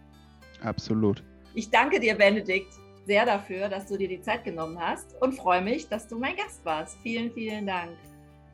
Absolut. 0.63 1.23
Ich 1.55 1.71
danke 1.71 2.01
dir, 2.01 2.15
Benedikt, 2.17 2.73
sehr 3.07 3.25
dafür, 3.25 3.69
dass 3.69 3.87
du 3.87 3.97
dir 3.97 4.09
die 4.09 4.21
Zeit 4.21 4.45
genommen 4.45 4.79
hast 4.79 5.21
und 5.21 5.33
freue 5.35 5.63
mich, 5.63 5.89
dass 5.89 6.07
du 6.07 6.19
mein 6.19 6.37
Gast 6.37 6.65
warst. 6.65 6.99
Vielen, 7.03 7.33
vielen 7.33 7.67
Dank. 7.67 7.91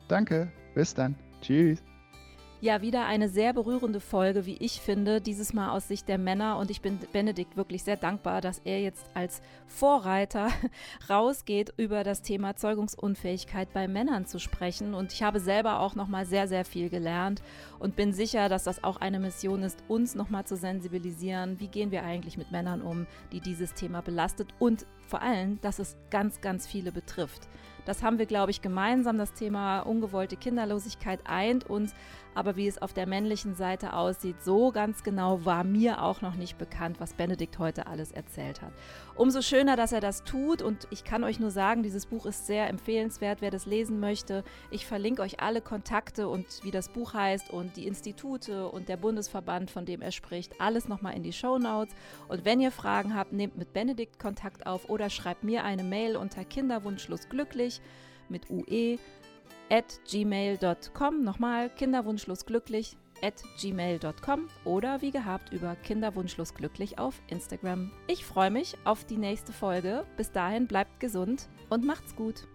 Danke. 0.07 0.51
Bis 0.73 0.93
dann. 0.93 1.15
Tschüss. 1.41 1.83
Ja, 2.65 2.81
wieder 2.81 3.05
eine 3.05 3.29
sehr 3.29 3.53
berührende 3.53 3.99
Folge, 3.99 4.47
wie 4.47 4.57
ich 4.57 4.81
finde, 4.81 5.21
dieses 5.21 5.53
Mal 5.53 5.69
aus 5.69 5.87
Sicht 5.87 6.07
der 6.07 6.17
Männer. 6.17 6.57
Und 6.57 6.71
ich 6.71 6.81
bin 6.81 6.97
Benedikt 7.13 7.57
wirklich 7.57 7.83
sehr 7.83 7.95
dankbar, 7.95 8.41
dass 8.41 8.59
er 8.65 8.81
jetzt 8.81 9.05
als 9.13 9.43
Vorreiter 9.67 10.49
rausgeht, 11.07 11.75
über 11.77 12.03
das 12.03 12.23
Thema 12.23 12.55
Zeugungsunfähigkeit 12.55 13.71
bei 13.71 13.87
Männern 13.87 14.25
zu 14.25 14.39
sprechen. 14.39 14.95
Und 14.95 15.13
ich 15.13 15.21
habe 15.21 15.39
selber 15.39 15.79
auch 15.79 15.93
nochmal 15.93 16.25
sehr, 16.25 16.47
sehr 16.47 16.65
viel 16.65 16.89
gelernt 16.89 17.43
und 17.77 17.95
bin 17.95 18.13
sicher, 18.13 18.49
dass 18.49 18.63
das 18.63 18.83
auch 18.83 18.97
eine 18.97 19.19
Mission 19.19 19.61
ist, 19.61 19.83
uns 19.87 20.15
nochmal 20.15 20.45
zu 20.45 20.55
sensibilisieren. 20.55 21.59
Wie 21.59 21.67
gehen 21.67 21.91
wir 21.91 22.01
eigentlich 22.01 22.35
mit 22.35 22.49
Männern 22.49 22.81
um, 22.81 23.05
die 23.31 23.41
dieses 23.41 23.75
Thema 23.75 24.01
belastet 24.01 24.55
und 24.57 24.87
vor 25.07 25.21
allem, 25.21 25.59
dass 25.61 25.79
es 25.79 25.95
ganz, 26.09 26.41
ganz 26.41 26.67
viele 26.67 26.91
betrifft. 26.91 27.47
Das 27.85 28.01
haben 28.01 28.17
wir, 28.17 28.25
glaube 28.25 28.51
ich, 28.51 28.61
gemeinsam. 28.61 29.17
Das 29.17 29.33
Thema 29.33 29.81
ungewollte 29.81 30.35
Kinderlosigkeit 30.35 31.19
eint 31.25 31.69
uns. 31.69 31.93
Aber 32.33 32.57
wie 32.57 32.67
es 32.67 32.81
auf 32.81 32.91
der 32.91 33.07
männlichen 33.07 33.55
Seite 33.55 33.93
aussieht, 33.93 34.43
so 34.43 34.71
ganz 34.71 35.03
genau 35.03 35.45
war 35.45 35.63
mir 35.63 36.01
auch 36.01 36.21
noch 36.21 36.35
nicht 36.35 36.57
bekannt, 36.57 36.99
was 36.99 37.13
Benedikt 37.13 37.59
heute 37.59 37.87
alles 37.87 38.11
erzählt 38.11 38.61
hat. 38.61 38.73
Umso 39.15 39.41
schöner, 39.41 39.77
dass 39.77 39.93
er 39.93 40.01
das 40.01 40.25
tut. 40.25 40.61
Und 40.61 40.87
ich 40.89 41.05
kann 41.05 41.23
euch 41.23 41.39
nur 41.39 41.51
sagen, 41.51 41.81
dieses 41.81 42.07
Buch 42.07 42.25
ist 42.25 42.45
sehr 42.45 42.67
empfehlenswert, 42.67 43.39
wer 43.39 43.51
das 43.51 43.65
lesen 43.65 44.01
möchte. 44.01 44.43
Ich 44.69 44.85
verlinke 44.85 45.21
euch 45.21 45.39
alle 45.39 45.61
Kontakte 45.61 46.27
und 46.27 46.45
wie 46.63 46.71
das 46.71 46.89
Buch 46.89 47.13
heißt 47.13 47.51
und 47.51 47.77
die 47.77 47.87
Institute 47.87 48.67
und 48.67 48.89
der 48.89 48.97
Bundesverband, 48.97 49.71
von 49.71 49.85
dem 49.85 50.01
er 50.01 50.11
spricht, 50.11 50.59
alles 50.59 50.89
nochmal 50.89 51.15
in 51.15 51.23
die 51.23 51.31
Show 51.31 51.57
Notes. 51.57 51.95
Und 52.27 52.43
wenn 52.43 52.59
ihr 52.59 52.71
Fragen 52.71 53.15
habt, 53.15 53.31
nehmt 53.31 53.57
mit 53.57 53.71
Benedikt 53.71 54.19
Kontakt 54.19 54.67
auf 54.67 54.89
oder 54.95 55.09
schreibt 55.09 55.43
mir 55.43 55.65
eine 55.65 55.83
Mail 55.83 56.15
unter 56.15 56.45
kinderwunschlosglücklich 56.45 57.81
mit 58.29 58.49
UE 58.49 58.97
at 59.69 59.99
gmail.com. 60.09 61.23
Nochmal 61.23 61.69
kinderwunschlosglücklich 61.69 62.95
at 63.21 63.43
gmail.com 63.59 64.47
oder 64.63 65.01
wie 65.01 65.11
gehabt 65.11 65.51
über 65.51 65.75
kinderwunschlosglücklich 65.75 66.97
auf 66.97 67.21
Instagram. 67.27 67.91
Ich 68.07 68.23
freue 68.23 68.51
mich 68.51 68.77
auf 68.85 69.03
die 69.03 69.17
nächste 69.17 69.51
Folge. 69.51 70.05
Bis 70.15 70.31
dahin 70.31 70.65
bleibt 70.65 71.01
gesund 71.01 71.49
und 71.69 71.85
macht's 71.85 72.15
gut. 72.15 72.47